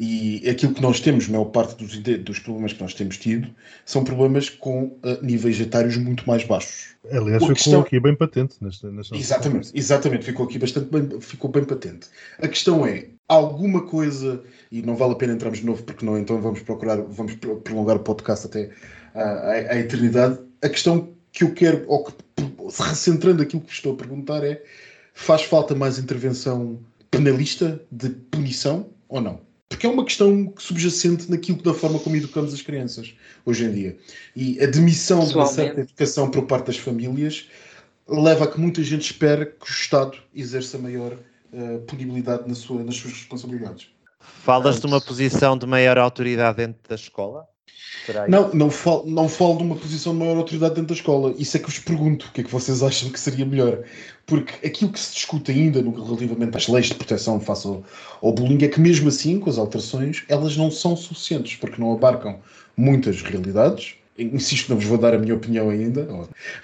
E 0.00 0.48
aquilo 0.48 0.72
que 0.72 0.80
nós 0.80 1.00
temos, 1.00 1.28
a 1.28 1.32
maior 1.32 1.46
parte 1.46 1.74
dos, 1.74 1.98
dos 1.98 2.38
problemas 2.38 2.72
que 2.72 2.80
nós 2.80 2.94
temos 2.94 3.16
tido, 3.16 3.48
são 3.84 4.04
problemas 4.04 4.48
com 4.48 4.84
uh, 4.84 5.18
níveis 5.20 5.58
etários 5.58 5.96
muito 5.96 6.24
mais 6.24 6.44
baixos. 6.44 6.94
Aliás, 7.10 7.42
ficou 7.42 7.56
questão... 7.56 7.80
aqui 7.80 7.98
bem 7.98 8.14
patente. 8.14 8.54
Nesta, 8.60 8.92
nesta 8.92 9.16
exatamente, 9.16 9.72
exatamente, 9.74 10.24
ficou 10.24 10.46
aqui 10.46 10.56
bastante 10.56 10.88
bem, 10.88 11.20
ficou 11.20 11.50
bem 11.50 11.64
patente. 11.64 12.06
A 12.40 12.46
questão 12.46 12.86
é, 12.86 13.08
alguma 13.26 13.86
coisa, 13.86 14.40
e 14.70 14.82
não 14.82 14.94
vale 14.94 15.14
a 15.14 15.16
pena 15.16 15.32
entrarmos 15.32 15.58
de 15.58 15.66
novo, 15.66 15.82
porque 15.82 16.06
não, 16.06 16.16
então 16.16 16.40
vamos 16.40 16.60
procurar, 16.60 17.00
vamos 17.02 17.34
prolongar 17.64 17.96
o 17.96 18.00
podcast 18.00 18.46
até 18.46 18.70
à, 19.16 19.50
à 19.50 19.78
eternidade. 19.80 20.38
A 20.62 20.68
questão 20.68 21.12
que 21.32 21.42
eu 21.42 21.52
quero, 21.52 21.84
ou 21.88 22.04
que, 22.04 22.12
recentrando 22.68 23.42
aquilo 23.42 23.62
que 23.62 23.72
estou 23.72 23.94
a 23.94 23.96
perguntar, 23.96 24.44
é: 24.44 24.62
faz 25.12 25.42
falta 25.42 25.74
mais 25.74 25.98
intervenção 25.98 26.78
penalista 27.10 27.82
de 27.90 28.10
punição 28.10 28.86
ou 29.08 29.20
não? 29.20 29.47
Porque 29.68 29.86
é 29.86 29.90
uma 29.90 30.04
questão 30.04 30.52
subjacente 30.58 31.30
naquilo 31.30 31.62
da 31.62 31.74
forma 31.74 31.98
como 31.98 32.16
educamos 32.16 32.54
as 32.54 32.62
crianças 32.62 33.14
hoje 33.44 33.64
em 33.64 33.72
dia. 33.72 33.98
E 34.34 34.60
a 34.62 34.66
demissão 34.66 35.26
de 35.26 35.34
uma 35.34 35.46
certa 35.46 35.82
educação 35.82 36.30
por 36.30 36.46
parte 36.46 36.66
das 36.66 36.78
famílias 36.78 37.48
leva 38.08 38.44
a 38.44 38.48
que 38.48 38.58
muita 38.58 38.82
gente 38.82 39.02
espere 39.02 39.46
que 39.46 39.66
o 39.66 39.70
Estado 39.70 40.16
exerça 40.34 40.78
maior 40.78 41.12
uh, 41.52 41.80
punibilidade 41.86 42.48
na 42.48 42.54
sua, 42.54 42.82
nas 42.82 42.96
suas 42.96 43.12
responsabilidades. 43.12 43.88
Falas 44.18 44.80
de 44.80 44.86
uma 44.86 45.00
posição 45.00 45.56
de 45.56 45.66
maior 45.66 45.98
autoridade 45.98 46.56
dentro 46.56 46.80
da 46.88 46.94
escola? 46.94 47.46
Não, 48.28 48.52
não 48.54 48.70
falo, 48.70 49.04
não 49.06 49.28
falo 49.28 49.58
de 49.58 49.64
uma 49.64 49.76
posição 49.76 50.12
de 50.12 50.20
maior 50.20 50.36
autoridade 50.36 50.74
dentro 50.74 50.88
da 50.88 50.94
escola. 50.94 51.34
Isso 51.38 51.56
é 51.56 51.60
que 51.60 51.66
vos 51.66 51.78
pergunto. 51.78 52.26
O 52.26 52.32
que 52.32 52.40
é 52.40 52.44
que 52.44 52.50
vocês 52.50 52.82
acham 52.82 53.10
que 53.10 53.20
seria 53.20 53.44
melhor? 53.44 53.80
Porque 54.26 54.66
aquilo 54.66 54.90
que 54.90 55.00
se 55.00 55.14
discute 55.14 55.50
ainda 55.50 55.82
no, 55.82 55.90
relativamente 56.04 56.56
às 56.56 56.68
leis 56.68 56.86
de 56.86 56.94
proteção 56.94 57.40
face 57.40 57.66
ao, 57.66 57.84
ao 58.22 58.32
bullying 58.32 58.64
é 58.64 58.68
que, 58.68 58.80
mesmo 58.80 59.08
assim, 59.08 59.38
com 59.38 59.50
as 59.50 59.58
alterações, 59.58 60.24
elas 60.28 60.56
não 60.56 60.70
são 60.70 60.96
suficientes, 60.96 61.56
porque 61.56 61.80
não 61.80 61.92
abarcam 61.92 62.38
muitas 62.76 63.22
realidades. 63.22 63.94
Insisto, 64.18 64.70
não 64.70 64.76
vos 64.76 64.86
vou 64.86 64.98
dar 64.98 65.14
a 65.14 65.18
minha 65.18 65.34
opinião 65.34 65.70
ainda. 65.70 66.08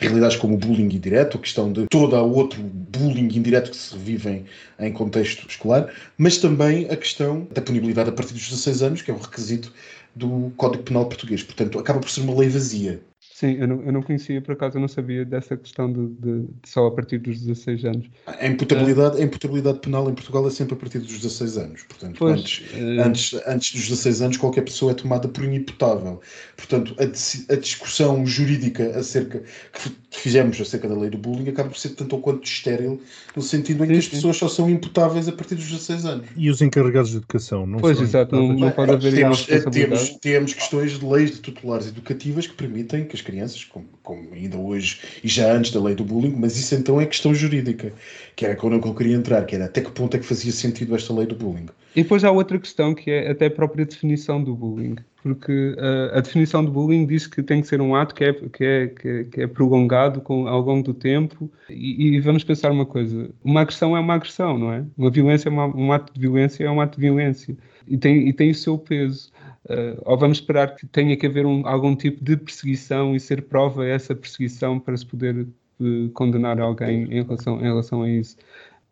Realidades 0.00 0.36
como 0.36 0.54
o 0.54 0.58
bullying 0.58 0.92
indireto, 0.92 1.38
a 1.38 1.40
questão 1.40 1.72
de 1.72 1.86
todo 1.86 2.16
o 2.16 2.32
outro 2.32 2.60
bullying 2.60 3.28
indireto 3.32 3.70
que 3.70 3.76
se 3.76 3.96
vive 3.96 4.28
em, 4.28 4.44
em 4.86 4.92
contexto 4.92 5.46
escolar, 5.48 5.88
mas 6.18 6.38
também 6.38 6.86
a 6.90 6.96
questão 6.96 7.46
da 7.52 7.62
punibilidade 7.62 8.08
a 8.08 8.12
partir 8.12 8.34
dos 8.34 8.48
16 8.48 8.82
anos, 8.82 9.02
que 9.02 9.10
é 9.12 9.14
um 9.14 9.18
requisito 9.18 9.72
do 10.14 10.52
Código 10.56 10.84
Penal 10.84 11.06
português. 11.06 11.42
Portanto, 11.42 11.78
acaba 11.78 12.00
por 12.00 12.10
ser 12.10 12.22
uma 12.22 12.38
lei 12.38 12.48
vazia. 12.48 13.02
Sim, 13.44 13.58
eu 13.60 13.68
não, 13.68 13.82
eu 13.82 13.92
não 13.92 14.02
conhecia, 14.02 14.40
por 14.40 14.52
acaso, 14.52 14.78
eu 14.78 14.80
não 14.80 14.88
sabia 14.88 15.22
dessa 15.22 15.54
questão 15.54 15.92
de, 15.92 16.06
de, 16.14 16.40
de 16.46 16.48
só 16.64 16.86
a 16.86 16.90
partir 16.90 17.18
dos 17.18 17.38
16 17.40 17.84
anos. 17.84 18.06
A 18.26 18.46
imputabilidade, 18.46 19.20
a 19.20 19.22
imputabilidade 19.22 19.80
penal 19.80 20.08
em 20.08 20.14
Portugal 20.14 20.46
é 20.46 20.50
sempre 20.50 20.72
a 20.72 20.76
partir 20.78 21.00
dos 21.00 21.18
16 21.18 21.58
anos. 21.58 21.82
Portanto, 21.82 22.16
Pois, 22.18 22.40
antes, 22.40 22.64
eh, 22.72 23.02
antes, 23.02 23.40
antes 23.46 23.72
dos 23.72 23.82
16 23.82 24.22
anos, 24.22 24.36
qualquer 24.38 24.62
pessoa 24.62 24.92
é 24.92 24.94
tomada 24.94 25.28
por 25.28 25.44
inimputável. 25.44 26.22
Portanto, 26.56 26.96
a, 26.98 27.02
a 27.02 27.56
discussão 27.56 28.24
jurídica 28.24 28.98
acerca 28.98 29.42
que 29.72 29.92
fizemos 30.10 30.58
acerca 30.58 30.88
da 30.88 30.94
lei 30.94 31.10
do 31.10 31.18
bullying 31.18 31.48
acaba 31.50 31.68
por 31.68 31.78
ser 31.78 31.90
tanto 31.90 32.16
ou 32.16 32.22
quanto 32.22 32.46
estéril, 32.46 32.98
no 33.36 33.42
sentido 33.42 33.84
em 33.84 33.88
que 33.88 33.94
Sim, 33.94 33.98
as 33.98 34.04
sim. 34.04 34.10
pessoas 34.12 34.36
só 34.38 34.48
são 34.48 34.70
imputáveis 34.70 35.28
a 35.28 35.32
partir 35.32 35.56
dos 35.56 35.66
16 35.66 36.06
anos. 36.06 36.26
E 36.34 36.48
os 36.48 36.62
encarregados 36.62 37.10
de 37.10 37.18
educação? 37.18 37.66
Não 37.66 37.78
Pois, 37.78 37.98
são 37.98 38.06
exato, 38.06 38.34
não, 38.34 38.54
não 38.54 38.70
pode 38.70 38.92
haver 38.92 39.12
Temos, 39.14 39.46
eh, 39.50 39.60
temos, 39.70 40.08
temos 40.20 40.54
questões 40.54 40.98
de 40.98 41.04
leis 41.04 41.32
de 41.32 41.40
tutelares 41.40 41.88
educativas 41.88 42.46
que 42.46 42.54
permitem 42.54 43.04
que 43.04 43.14
as 43.14 43.20
crianças, 43.20 43.33
como, 43.70 43.86
como 44.02 44.34
ainda 44.34 44.56
hoje 44.56 45.00
e 45.22 45.28
já 45.28 45.52
antes 45.52 45.70
da 45.70 45.80
lei 45.80 45.94
do 45.94 46.04
bullying, 46.04 46.34
mas 46.36 46.56
isso 46.56 46.74
então 46.74 47.00
é 47.00 47.06
questão 47.06 47.34
jurídica, 47.34 47.92
que 48.36 48.44
era 48.44 48.56
quando 48.56 48.74
eu 48.74 48.94
queria 48.94 49.16
entrar, 49.16 49.44
que 49.44 49.54
era 49.54 49.66
até 49.66 49.80
que 49.80 49.90
ponto 49.90 50.16
é 50.16 50.20
que 50.20 50.26
fazia 50.26 50.52
sentido 50.52 50.94
esta 50.94 51.12
lei 51.12 51.26
do 51.26 51.34
bullying. 51.34 51.66
E 51.96 52.02
depois 52.02 52.24
há 52.24 52.30
outra 52.30 52.58
questão 52.58 52.94
que 52.94 53.10
é 53.10 53.30
até 53.30 53.46
a 53.46 53.50
própria 53.50 53.84
definição 53.84 54.42
do 54.42 54.54
bullying, 54.54 54.96
porque 55.22 55.76
uh, 55.78 56.16
a 56.16 56.20
definição 56.20 56.64
do 56.64 56.70
bullying 56.70 57.06
diz 57.06 57.26
que 57.26 57.42
tem 57.42 57.60
que 57.60 57.68
ser 57.68 57.80
um 57.80 57.94
ato 57.94 58.14
que 58.14 58.24
é, 58.24 58.32
que 58.32 58.64
é, 58.64 58.86
que 58.88 59.08
é, 59.08 59.24
que 59.24 59.40
é 59.42 59.46
prolongado 59.46 60.20
com, 60.20 60.48
ao 60.48 60.60
longo 60.60 60.82
do 60.82 60.94
tempo. 60.94 61.48
E, 61.70 62.16
e 62.16 62.20
vamos 62.20 62.42
pensar 62.42 62.72
uma 62.72 62.84
coisa: 62.84 63.30
uma 63.44 63.60
agressão 63.60 63.96
é 63.96 64.00
uma 64.00 64.14
agressão, 64.14 64.58
não 64.58 64.72
é? 64.72 64.84
Uma 64.98 65.10
violência 65.10 65.48
é 65.48 65.52
uma, 65.52 65.66
um 65.66 65.92
ato 65.92 66.12
de 66.12 66.20
violência, 66.20 66.64
é 66.64 66.70
um 66.70 66.80
ato 66.80 66.96
de 66.98 67.06
violência 67.06 67.56
e 67.86 67.96
tem, 67.96 68.28
e 68.28 68.32
tem 68.32 68.50
o 68.50 68.54
seu 68.54 68.78
peso. 68.78 69.30
Uh, 69.64 69.96
ou 70.04 70.18
vamos 70.18 70.38
esperar 70.38 70.74
que 70.74 70.86
tenha 70.86 71.16
que 71.16 71.26
haver 71.26 71.46
um, 71.46 71.66
algum 71.66 71.96
tipo 71.96 72.22
de 72.22 72.36
perseguição 72.36 73.16
e 73.16 73.20
ser 73.20 73.42
prova 73.42 73.86
essa 73.86 74.14
perseguição 74.14 74.78
para 74.78 74.96
se 74.96 75.06
poder 75.06 75.46
uh, 75.80 76.10
condenar 76.12 76.60
alguém 76.60 77.04
em 77.04 77.22
relação, 77.22 77.58
em 77.60 77.62
relação 77.62 78.02
a 78.02 78.10
isso. 78.10 78.36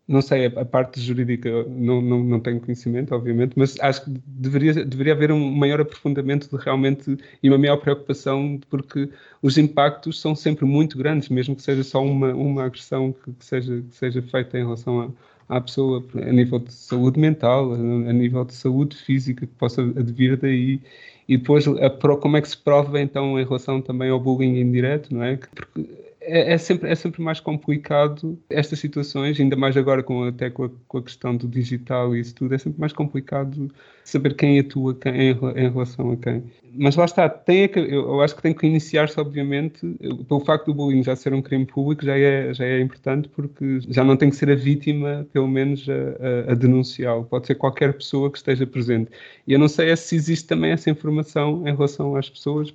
Não 0.05 0.21
sei, 0.21 0.47
a 0.47 0.65
parte 0.65 0.99
jurídica 0.99 1.63
não, 1.63 2.01
não, 2.01 2.23
não 2.23 2.39
tenho 2.39 2.59
conhecimento, 2.59 3.15
obviamente, 3.15 3.53
mas 3.55 3.79
acho 3.79 4.03
que 4.03 4.11
deveria, 4.27 4.73
deveria 4.83 5.13
haver 5.13 5.31
um 5.31 5.49
maior 5.49 5.79
aprofundamento 5.79 6.49
de 6.49 6.61
realmente 6.61 7.17
e 7.41 7.49
uma 7.49 7.57
maior 7.57 7.77
preocupação, 7.77 8.59
porque 8.69 9.09
os 9.41 9.57
impactos 9.57 10.19
são 10.19 10.35
sempre 10.35 10.65
muito 10.65 10.97
grandes, 10.97 11.29
mesmo 11.29 11.55
que 11.55 11.61
seja 11.61 11.83
só 11.83 12.03
uma, 12.03 12.33
uma 12.33 12.65
agressão 12.65 13.13
que, 13.13 13.31
que 13.31 13.45
seja, 13.45 13.81
que 13.89 13.95
seja 13.95 14.21
feita 14.21 14.57
em 14.57 14.63
relação 14.63 15.01
a, 15.01 15.09
à 15.57 15.61
pessoa, 15.61 16.03
a 16.15 16.31
nível 16.31 16.59
de 16.59 16.73
saúde 16.73 17.19
mental, 17.19 17.73
a, 17.73 17.77
nível 18.13 18.43
de 18.45 18.53
saúde 18.53 18.95
física, 18.95 19.45
que 19.45 19.53
possa 19.53 19.81
advir 19.81 20.37
daí. 20.37 20.81
E 21.27 21.37
depois, 21.37 21.65
a, 21.67 21.89
como 22.17 22.37
é 22.37 22.41
que 22.41 22.49
se 22.49 22.57
prova 22.57 22.99
então 22.99 23.39
em 23.39 23.43
relação 23.43 23.81
também 23.81 24.09
ao 24.09 24.19
bullying 24.19 24.59
indireto, 24.59 25.13
não 25.13 25.23
é? 25.23 25.37
Porque 25.37 25.85
é, 26.25 26.53
é, 26.53 26.57
sempre, 26.57 26.89
é 26.89 26.95
sempre 26.95 27.21
mais 27.21 27.39
complicado 27.39 28.39
estas 28.49 28.79
situações, 28.79 29.39
ainda 29.39 29.55
mais 29.55 29.75
agora 29.77 30.01
com, 30.01 30.23
até 30.23 30.49
com 30.49 30.65
a, 30.65 30.69
com 30.87 30.97
a 30.97 31.03
questão 31.03 31.35
do 31.35 31.47
digital 31.47 32.15
e 32.15 32.19
isso 32.19 32.33
tudo, 32.35 32.55
é 32.55 32.57
sempre 32.57 32.79
mais 32.79 32.93
complicado 32.93 33.69
saber 34.03 34.35
quem 34.35 34.59
atua 34.59 34.95
quem, 34.95 35.13
em, 35.13 35.29
em, 35.31 35.69
relação 35.71 36.11
a 36.11 36.17
quem. 36.17 36.43
Mas 36.75 36.95
lá 36.95 37.05
está, 37.05 37.29
tem 37.29 37.67
que, 37.67 37.79
eu 37.79 38.21
acho 38.21 38.35
que 38.35 38.41
tem 38.41 38.53
que 38.53 38.65
iniciar-se, 38.65 39.19
obviamente, 39.19 39.85
pelo 40.27 40.39
facto 40.39 40.65
do 40.67 40.73
bullying 40.73 41.03
já 41.03 41.15
ser 41.15 41.33
um 41.33 41.41
crime 41.41 41.65
público, 41.65 42.03
já 42.03 42.17
é, 42.17 42.53
já 42.53 42.65
é 42.65 42.79
importante, 42.81 43.29
porque 43.29 43.79
já 43.89 44.03
não 44.03 44.17
tem 44.17 44.29
que 44.29 44.35
ser 44.35 44.49
a 44.49 44.55
vítima, 44.55 45.27
pelo 45.31 45.47
menos, 45.47 45.87
a, 45.87 46.49
a, 46.49 46.51
a 46.53 46.55
denunciá-lo. 46.55 47.25
Pode 47.25 47.47
ser 47.47 47.55
qualquer 47.55 47.93
pessoa 47.93 48.31
que 48.31 48.37
esteja 48.37 48.65
presente. 48.65 49.11
E 49.45 49.53
eu 49.53 49.59
não 49.59 49.67
sei 49.67 49.89
é 49.89 49.95
se 49.95 50.15
existe 50.15 50.47
também 50.47 50.71
essa 50.71 50.89
informação 50.89 51.67
em 51.67 51.71
relação 51.71 52.15
às 52.15 52.29
pessoas 52.29 52.71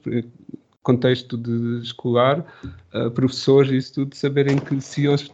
contexto 0.88 1.36
de 1.36 1.82
escolar, 1.82 2.42
uh, 2.94 3.10
professores 3.10 3.70
e 3.70 3.76
isso 3.76 3.92
tudo, 3.92 4.16
saberem 4.16 4.56
que 4.56 4.80
se 4.80 5.04
eles 5.04 5.30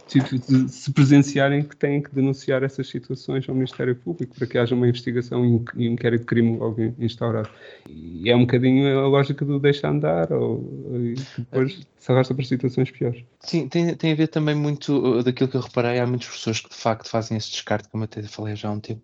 se 0.67 0.93
presenciarem 0.93 1.63
que 1.63 1.77
têm 1.77 2.03
que 2.03 2.13
denunciar 2.13 2.65
essas 2.65 2.89
situações 2.89 3.49
ao 3.49 3.55
Ministério 3.55 3.95
Público 3.95 4.35
para 4.35 4.49
que 4.49 4.59
haja 4.59 4.75
uma 4.75 4.89
investigação 4.89 5.45
e 5.45 5.49
um 5.49 5.93
inquérito 5.93 6.23
de 6.23 6.27
crime 6.27 6.59
logo 6.59 6.93
instaurado. 6.99 7.49
E 7.89 8.29
é 8.29 8.35
um 8.35 8.41
bocadinho 8.41 8.99
a 8.99 9.07
lógica 9.07 9.45
do 9.45 9.61
deixa 9.61 9.89
andar 9.89 10.33
ou 10.33 10.61
e 10.93 11.15
depois 11.39 11.87
se 11.97 12.11
arrasta 12.11 12.35
para 12.35 12.45
situações 12.45 12.91
piores. 12.91 13.23
Sim, 13.39 13.69
tem, 13.69 13.95
tem 13.95 14.11
a 14.11 14.17
ver 14.17 14.27
também 14.27 14.57
muito 14.57 15.23
daquilo 15.23 15.49
que 15.49 15.57
eu 15.57 15.61
reparei, 15.61 16.01
há 16.01 16.07
muitos 16.07 16.27
professores 16.27 16.61
que 16.63 16.69
de 16.71 16.75
facto 16.75 17.09
fazem 17.09 17.37
esse 17.37 17.51
descarte, 17.51 17.89
como 17.91 18.03
eu 18.03 18.07
até 18.07 18.23
falei 18.25 18.57
já 18.57 18.71
há 18.71 18.73
um 18.73 18.81
tempo 18.81 19.03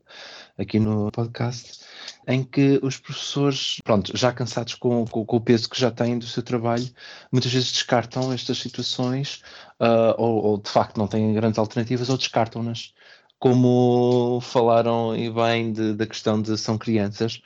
aqui 0.58 0.80
no 0.80 1.12
podcast, 1.12 1.78
em 2.26 2.42
que 2.42 2.78
os 2.82 2.96
professores, 2.98 3.76
pronto, 3.84 4.16
já 4.16 4.32
cansados 4.32 4.74
com, 4.74 5.04
com, 5.06 5.24
com 5.24 5.36
o 5.36 5.40
peso 5.40 5.68
que 5.68 5.80
já 5.80 5.90
têm 5.90 6.18
do 6.18 6.26
seu 6.26 6.42
trabalho, 6.42 6.88
muitas 7.32 7.52
vezes 7.52 7.72
descartam 7.72 8.32
estas 8.32 8.58
situações 8.58 9.42
uh, 9.80 10.14
ou, 10.16 10.44
ou, 10.44 10.58
de 10.58 10.70
facto 10.70 10.98
não 10.98 11.06
têm 11.06 11.32
grandes 11.34 11.58
alternativas 11.58 12.08
ou 12.10 12.16
descartam-nas. 12.16 12.92
Como 13.38 14.40
falaram 14.42 15.16
e 15.16 15.30
bem 15.30 15.72
de, 15.72 15.94
da 15.94 16.06
questão 16.06 16.42
de 16.42 16.58
são 16.58 16.76
crianças, 16.76 17.40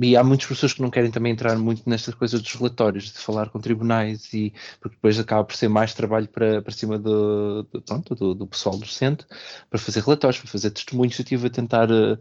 e 0.00 0.16
há 0.16 0.22
muitas 0.22 0.46
pessoas 0.46 0.72
que 0.72 0.82
não 0.82 0.90
querem 0.90 1.10
também 1.10 1.32
entrar 1.32 1.56
muito 1.58 1.88
nestas 1.88 2.14
coisas 2.14 2.40
dos 2.40 2.54
relatórios, 2.54 3.06
de 3.06 3.18
falar 3.18 3.50
com 3.50 3.58
tribunais, 3.58 4.32
e 4.32 4.52
porque 4.80 4.96
depois 4.96 5.18
acaba 5.18 5.44
por 5.44 5.56
ser 5.56 5.68
mais 5.68 5.92
trabalho 5.92 6.28
para, 6.28 6.62
para 6.62 6.72
cima 6.72 6.98
do, 6.98 7.64
do, 7.64 7.82
pronto, 7.82 8.14
do, 8.14 8.34
do 8.34 8.46
pessoal 8.46 8.76
docente, 8.78 9.26
para 9.68 9.78
fazer 9.78 10.00
relatórios, 10.04 10.40
para 10.40 10.50
fazer 10.50 10.70
testemunhos. 10.70 11.18
Eu 11.18 11.22
estive 11.24 11.46
a 11.48 11.50
tentar 11.50 11.90
uh, 11.90 12.18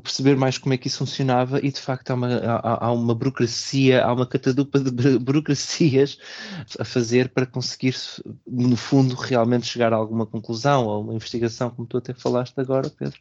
perceber 0.00 0.36
mais 0.36 0.58
como 0.58 0.74
é 0.74 0.78
que 0.78 0.88
isso 0.88 0.98
funcionava 0.98 1.58
e 1.60 1.70
de 1.70 1.80
facto 1.80 2.10
há 2.10 2.14
uma, 2.14 2.28
há, 2.36 2.86
há 2.86 2.92
uma 2.92 3.14
burocracia, 3.14 4.04
há 4.04 4.12
uma 4.12 4.26
catadupa 4.26 4.78
de 4.80 5.18
burocracias 5.18 6.18
a 6.78 6.84
fazer 6.84 7.30
para 7.30 7.46
conseguir, 7.46 7.94
no 8.46 8.76
fundo, 8.76 9.14
realmente 9.14 9.66
chegar 9.66 9.92
a 9.92 9.96
alguma 9.96 10.26
conclusão 10.26 10.86
ou 10.86 11.02
uma 11.02 11.14
investigação, 11.14 11.70
como 11.70 11.86
tu 11.86 11.96
até 11.98 12.14
falaste 12.14 12.58
agora, 12.58 12.90
Pedro. 12.90 13.18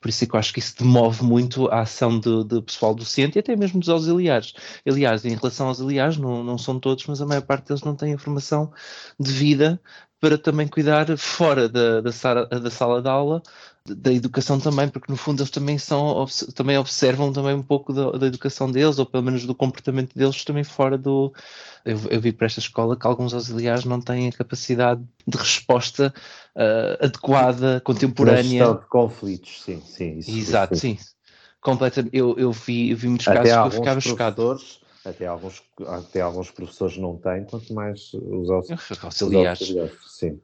Por 0.00 0.08
isso 0.08 0.24
é 0.24 0.26
que 0.26 0.34
eu 0.34 0.40
acho 0.40 0.52
que 0.52 0.58
isso 0.58 0.74
demove 0.76 1.22
muito 1.22 1.68
a 1.68 1.82
ação 1.82 2.18
do, 2.18 2.42
do 2.42 2.60
pessoal 2.60 2.92
docente 2.92 3.38
e 3.38 3.40
até 3.40 3.54
mesmo 3.54 3.78
dos 3.78 3.88
auxiliares. 3.88 4.52
Aliás, 4.84 5.24
em 5.24 5.36
relação 5.36 5.68
aos 5.68 5.80
auxiliares, 5.80 6.16
não, 6.16 6.42
não 6.42 6.58
são 6.58 6.80
todos, 6.80 7.06
mas 7.06 7.22
a 7.22 7.26
maior 7.26 7.42
parte 7.42 7.68
deles 7.68 7.84
não 7.84 7.94
tem 7.94 8.12
a 8.12 8.18
formação 8.18 8.72
devida 9.18 9.80
para 10.22 10.38
também 10.38 10.68
cuidar 10.68 11.18
fora 11.18 11.68
da, 11.68 12.00
da, 12.00 12.12
sala, 12.12 12.46
da 12.46 12.70
sala 12.70 13.02
de 13.02 13.08
aula 13.08 13.42
da 13.84 14.12
educação 14.12 14.60
também, 14.60 14.88
porque 14.88 15.10
no 15.10 15.18
fundo 15.18 15.40
eles 15.42 15.50
também 15.50 15.76
são 15.76 16.24
também 16.54 16.78
observam 16.78 17.32
também 17.32 17.56
um 17.56 17.62
pouco 17.62 17.92
da, 17.92 18.12
da 18.12 18.28
educação 18.28 18.70
deles, 18.70 19.00
ou 19.00 19.04
pelo 19.04 19.24
menos 19.24 19.44
do 19.44 19.52
comportamento 19.52 20.16
deles 20.16 20.44
também 20.44 20.62
fora 20.62 20.96
do. 20.96 21.34
Eu, 21.84 21.98
eu 22.08 22.20
vi 22.20 22.30
para 22.30 22.46
esta 22.46 22.60
escola 22.60 22.96
que 22.96 23.04
alguns 23.04 23.34
auxiliares 23.34 23.84
não 23.84 24.00
têm 24.00 24.28
a 24.28 24.32
capacidade 24.32 25.02
de 25.26 25.36
resposta 25.36 26.14
uh, 26.54 27.04
adequada, 27.04 27.80
contemporânea. 27.84 28.74
de 28.74 28.86
conflitos, 28.86 29.60
sim, 29.64 29.82
sim. 29.84 30.18
Isso, 30.18 30.30
Exato, 30.30 30.74
isso. 30.74 30.82
sim. 30.82 30.98
Completamente. 31.60 32.16
Eu, 32.16 32.38
eu, 32.38 32.52
vi, 32.52 32.90
eu 32.90 32.96
vi 32.96 33.08
muitos 33.08 33.26
até 33.26 33.42
casos 33.42 33.58
que 33.58 33.66
eu 33.66 33.80
ficava 33.82 34.00
chocado. 34.00 34.60
Até 35.04 35.26
alguns, 35.26 35.62
até 35.86 36.20
alguns 36.20 36.50
professores 36.50 36.96
não 36.96 37.16
têm, 37.16 37.44
quanto 37.44 37.72
mais 37.74 38.12
os 38.14 38.50
auxiliares. 38.50 38.90
Os 38.90 39.04
auxiliares 39.04 39.68
sim. 40.06 40.40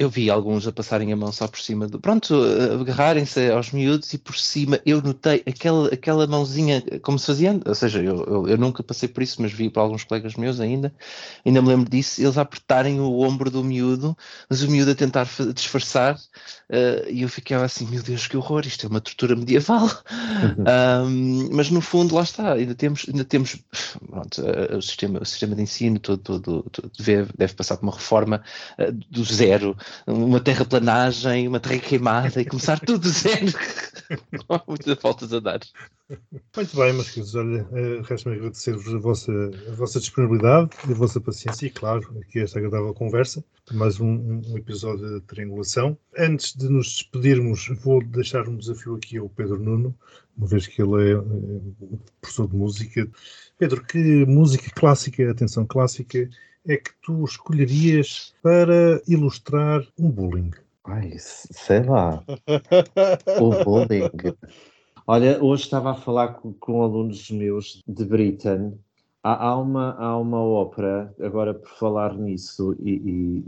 Eu 0.00 0.08
vi 0.08 0.30
alguns 0.30 0.66
a 0.66 0.72
passarem 0.72 1.12
a 1.12 1.16
mão 1.16 1.30
só 1.30 1.46
por 1.46 1.60
cima 1.60 1.86
do. 1.86 2.00
Pronto, 2.00 2.34
agarrarem-se 2.80 3.50
aos 3.50 3.70
miúdos 3.70 4.10
e 4.14 4.16
por 4.16 4.34
cima 4.34 4.80
eu 4.86 5.02
notei 5.02 5.42
aquela, 5.46 5.88
aquela 5.88 6.26
mãozinha 6.26 6.82
como 7.02 7.18
se 7.18 7.26
fazia. 7.26 7.60
Ou 7.66 7.74
seja, 7.74 7.98
eu, 8.02 8.24
eu, 8.24 8.48
eu, 8.48 8.56
nunca 8.56 8.82
passei 8.82 9.10
por 9.10 9.22
isso, 9.22 9.42
mas 9.42 9.52
vi 9.52 9.68
para 9.68 9.82
alguns 9.82 10.02
colegas 10.02 10.36
meus 10.36 10.58
ainda. 10.58 10.90
Ainda 11.44 11.60
me 11.60 11.68
lembro 11.68 11.90
disso, 11.90 12.18
eles 12.22 12.38
apertarem 12.38 12.98
o 12.98 13.20
ombro 13.20 13.50
do 13.50 13.62
miúdo, 13.62 14.16
mas 14.48 14.62
o 14.62 14.70
miúdo 14.70 14.92
a 14.92 14.94
tentar 14.94 15.28
disfarçar. 15.54 16.18
Uh, 16.70 17.10
e 17.10 17.22
eu 17.22 17.28
fiquei 17.28 17.56
assim, 17.56 17.84
meu 17.84 18.00
Deus, 18.00 18.28
que 18.28 18.36
horror, 18.36 18.64
isto 18.64 18.86
é 18.86 18.88
uma 18.88 19.00
tortura 19.00 19.34
medieval. 19.36 19.90
um, 21.04 21.48
mas 21.52 21.68
no 21.68 21.80
fundo, 21.80 22.14
lá 22.14 22.22
está, 22.22 22.52
ainda 22.52 22.74
temos, 22.74 23.04
ainda 23.08 23.24
temos 23.24 23.58
pronto, 24.08 24.40
uh, 24.40 24.76
o, 24.76 24.80
sistema, 24.80 25.18
o 25.20 25.26
sistema 25.26 25.56
de 25.56 25.62
ensino 25.62 25.98
todo, 25.98 26.22
todo, 26.22 26.62
todo 26.70 26.90
deve, 26.98 27.32
deve, 27.36 27.54
passar 27.54 27.76
por 27.76 27.82
uma 27.82 27.92
reforma 27.92 28.42
uh, 28.78 28.92
do 29.10 29.24
zero 29.24 29.76
uma 30.06 30.40
terraplanagem, 30.40 31.48
uma 31.48 31.60
terra 31.60 31.78
queimada 31.78 32.40
e 32.40 32.44
começar 32.44 32.78
tudo 32.84 33.00
do 33.00 33.08
zero. 33.08 33.46
Muitas 34.66 34.98
voltas 35.00 35.32
a 35.32 35.40
dar. 35.40 35.60
Muito 36.56 36.76
bem, 36.76 36.92
meus 36.92 37.10
queridos, 37.10 37.34
olha, 37.36 37.62
uh, 37.70 38.02
resta-me 38.02 38.36
agradecer-vos 38.36 38.92
a 38.92 38.98
vossa, 38.98 39.32
a 39.68 39.74
vossa 39.76 40.00
disponibilidade 40.00 40.70
a 40.82 40.92
vossa 40.92 41.20
paciência 41.20 41.66
e, 41.66 41.70
claro, 41.70 42.18
aqui 42.20 42.40
esta 42.40 42.58
agradável 42.58 42.92
conversa, 42.92 43.44
mais 43.70 44.00
um, 44.00 44.42
um, 44.48 44.56
episódio 44.56 45.08
de 45.08 45.20
triangulação. 45.26 45.96
Antes 46.18 46.56
de 46.56 46.68
nos 46.68 46.88
despedirmos, 46.88 47.68
vou 47.82 48.02
deixar 48.02 48.48
um 48.48 48.56
desafio 48.56 48.96
aqui 48.96 49.18
ao 49.18 49.28
Pedro 49.28 49.62
Nuno, 49.62 49.96
uma 50.36 50.48
vez 50.48 50.66
que 50.66 50.82
ele 50.82 51.12
é 51.12 51.16
uh, 51.16 52.00
professor 52.20 52.48
de 52.48 52.56
música. 52.56 53.08
Pedro, 53.56 53.84
que 53.84 54.26
música 54.26 54.68
clássica, 54.74 55.30
atenção 55.30 55.64
clássica, 55.64 56.28
é 56.66 56.76
que 56.76 56.90
tu 57.02 57.24
escolherias 57.24 58.34
para 58.42 59.00
ilustrar 59.08 59.86
um 59.98 60.10
bullying? 60.10 60.50
Ai, 60.84 61.12
sei 61.18 61.82
lá. 61.82 62.22
o 63.40 63.64
bullying. 63.64 64.10
Olha, 65.06 65.42
hoje 65.42 65.64
estava 65.64 65.92
a 65.92 65.94
falar 65.94 66.34
com, 66.34 66.52
com 66.54 66.82
alunos 66.82 67.30
meus 67.30 67.80
de 67.86 68.04
Britain 68.04 68.78
Há, 69.22 69.48
há 69.48 69.56
uma, 69.58 69.92
há 69.98 70.16
uma 70.16 70.38
ópera, 70.42 71.14
agora 71.20 71.52
por 71.52 71.68
falar 71.68 72.14
nisso, 72.16 72.74
e, 72.80 72.92
e- 72.92 73.44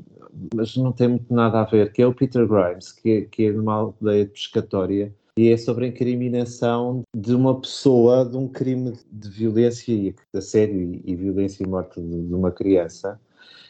mas 0.54 0.76
não 0.76 0.92
tem 0.92 1.08
muito 1.08 1.32
nada 1.32 1.60
a 1.60 1.64
ver, 1.64 1.90
que 1.92 2.02
é 2.02 2.06
o 2.06 2.14
Peter 2.14 2.46
Grimes, 2.46 2.92
que, 2.92 3.10
é- 3.10 3.20
que 3.22 3.46
é 3.46 3.52
numa 3.52 3.74
aldeia 3.74 4.26
pescatória, 4.26 5.14
e 5.36 5.48
é 5.50 5.56
sobre 5.56 5.86
a 5.86 5.88
incriminação 5.88 7.02
de 7.16 7.34
uma 7.34 7.58
pessoa 7.60 8.24
de 8.24 8.36
um 8.36 8.46
crime 8.46 8.98
de 9.10 9.28
violência 9.30 9.92
e- 9.92 10.14
a 10.34 10.40
sério 10.40 11.00
e, 11.04 11.16
violência 11.16 11.64
e 11.64 11.66
morte 11.66 12.00
de, 12.00 12.34
uma 12.34 12.50
criança. 12.50 13.18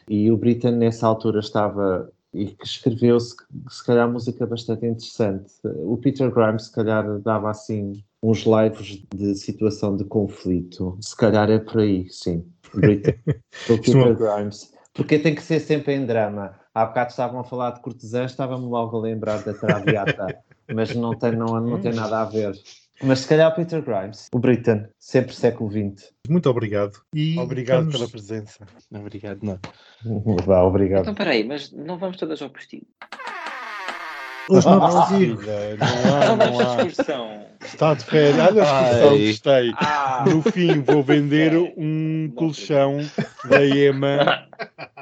E 0.09 0.29
o 0.29 0.35
Britton, 0.37 0.71
nessa 0.71 1.07
altura, 1.07 1.39
estava 1.39 2.11
e 2.33 2.47
que 2.47 2.65
escreveu-se, 2.65 3.35
se 3.69 3.85
calhar, 3.85 4.11
música 4.11 4.45
bastante 4.47 4.87
interessante. 4.87 5.53
O 5.63 5.95
Peter 5.97 6.31
Grimes, 6.31 6.65
se 6.65 6.71
calhar, 6.71 7.19
dava 7.19 7.51
assim 7.51 8.03
uns 8.23 8.43
lives 8.45 9.03
de 9.13 9.35
situação 9.35 9.95
de 9.95 10.03
conflito. 10.03 10.97
Se 10.99 11.15
calhar 11.15 11.49
é 11.51 11.59
por 11.59 11.81
aí, 11.81 12.07
sim. 12.09 12.43
Britton. 12.73 13.11
O 13.69 13.77
Peter 13.77 14.15
Grimes. 14.17 14.73
Porque 14.93 15.19
tem 15.19 15.33
que 15.35 15.41
ser 15.41 15.59
sempre 15.59 15.93
em 15.93 16.05
drama. 16.05 16.55
Há 16.73 16.85
bocado 16.87 17.11
estavam 17.11 17.39
a 17.39 17.43
falar 17.43 17.71
de 17.71 17.81
cortesãs, 17.81 18.31
estava-me 18.31 18.65
logo 18.65 18.97
a 18.97 19.01
lembrar 19.01 19.43
da 19.43 19.53
Traviata, 19.53 20.35
mas 20.71 20.93
não 20.95 21.15
tem, 21.17 21.31
não, 21.33 21.59
não 21.59 21.79
tem 21.81 21.93
nada 21.93 22.21
a 22.21 22.25
ver. 22.25 22.53
Mas 23.01 23.19
se 23.21 23.27
calhar 23.27 23.51
o 23.51 23.55
Peter 23.55 23.81
Grimes, 23.81 24.27
o 24.33 24.39
Britton, 24.39 24.85
sempre 24.97 25.33
século 25.35 25.69
XX. 25.69 26.11
Muito 26.29 26.49
obrigado. 26.49 26.93
E 27.13 27.37
Obrigado 27.39 27.79
vamos- 27.79 27.95
pela 27.97 28.07
presença. 28.07 28.65
Obrigado, 28.93 29.39
não. 29.43 29.59
Vá, 30.45 30.61
obrigado. 30.63 31.01
Então, 31.01 31.13
peraí, 31.15 31.43
mas 31.43 31.71
não 31.71 31.97
vamos 31.97 32.17
todas 32.17 32.41
ao 32.41 32.49
postigo. 32.49 32.85
Hoje 34.49 34.65
não 34.67 34.83
Ah, 34.83 34.89
consigo. 35.07 35.41
não 35.41 36.59
há, 36.59 36.75
excursão. 36.85 37.43
Está 37.63 37.93
de 37.93 38.03
férias. 38.03 38.39
Olha 38.47 38.63
a 38.63 38.83
excursão, 38.83 39.27
gostei. 39.27 39.73
Ah, 39.77 40.25
No 40.27 40.41
fim, 40.41 40.81
vou 40.81 41.01
vender 41.01 41.55
um 41.77 42.29
colchão 42.35 42.97
da 43.49 43.65
EMA, 43.65 44.45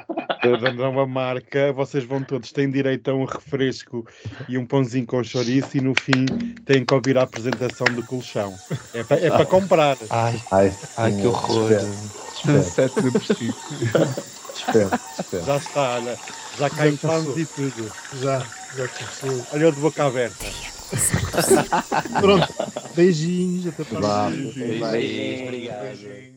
da 0.60 0.72
nova 0.72 1.06
marca. 1.06 1.72
Vocês 1.72 2.04
vão 2.04 2.22
todos, 2.22 2.52
têm 2.52 2.70
direito 2.70 3.10
a 3.10 3.14
um 3.14 3.24
refresco 3.24 4.06
e 4.48 4.58
um 4.58 4.66
pãozinho 4.66 5.06
com 5.06 5.22
chouriço. 5.22 5.76
E 5.76 5.80
no 5.80 5.94
fim, 5.94 6.26
têm 6.64 6.84
que 6.84 6.94
ouvir 6.94 7.18
a 7.18 7.22
apresentação 7.22 7.86
do 7.94 8.02
colchão. 8.04 8.54
É 8.94 9.02
para 9.02 9.42
é 9.42 9.44
comprar. 9.44 9.96
Ai, 10.10 10.40
Ai, 10.50 10.72
ai 10.96 11.12
que 11.12 11.26
horror. 11.26 11.70
Sete 12.62 13.00
espera. 14.54 15.44
Já 15.44 15.56
está, 15.56 15.94
olha. 15.96 16.18
Já 16.58 16.70
caem 16.70 16.96
planos 16.96 17.36
e 17.36 17.46
tudo. 17.46 17.92
Já, 18.20 18.46
já 18.76 18.88
começou. 18.88 19.46
Olha 19.52 19.68
o 19.68 19.72
de 19.72 19.80
boca 19.80 20.04
aberta. 20.04 20.44
Pronto. 22.20 22.48
Beijinhos, 22.94 23.66
até 23.66 23.84
para 23.84 23.98
próxima. 23.98 24.90
beijinhos, 24.90 25.42
obrigado. 25.42 25.82
obrigado. 25.88 26.31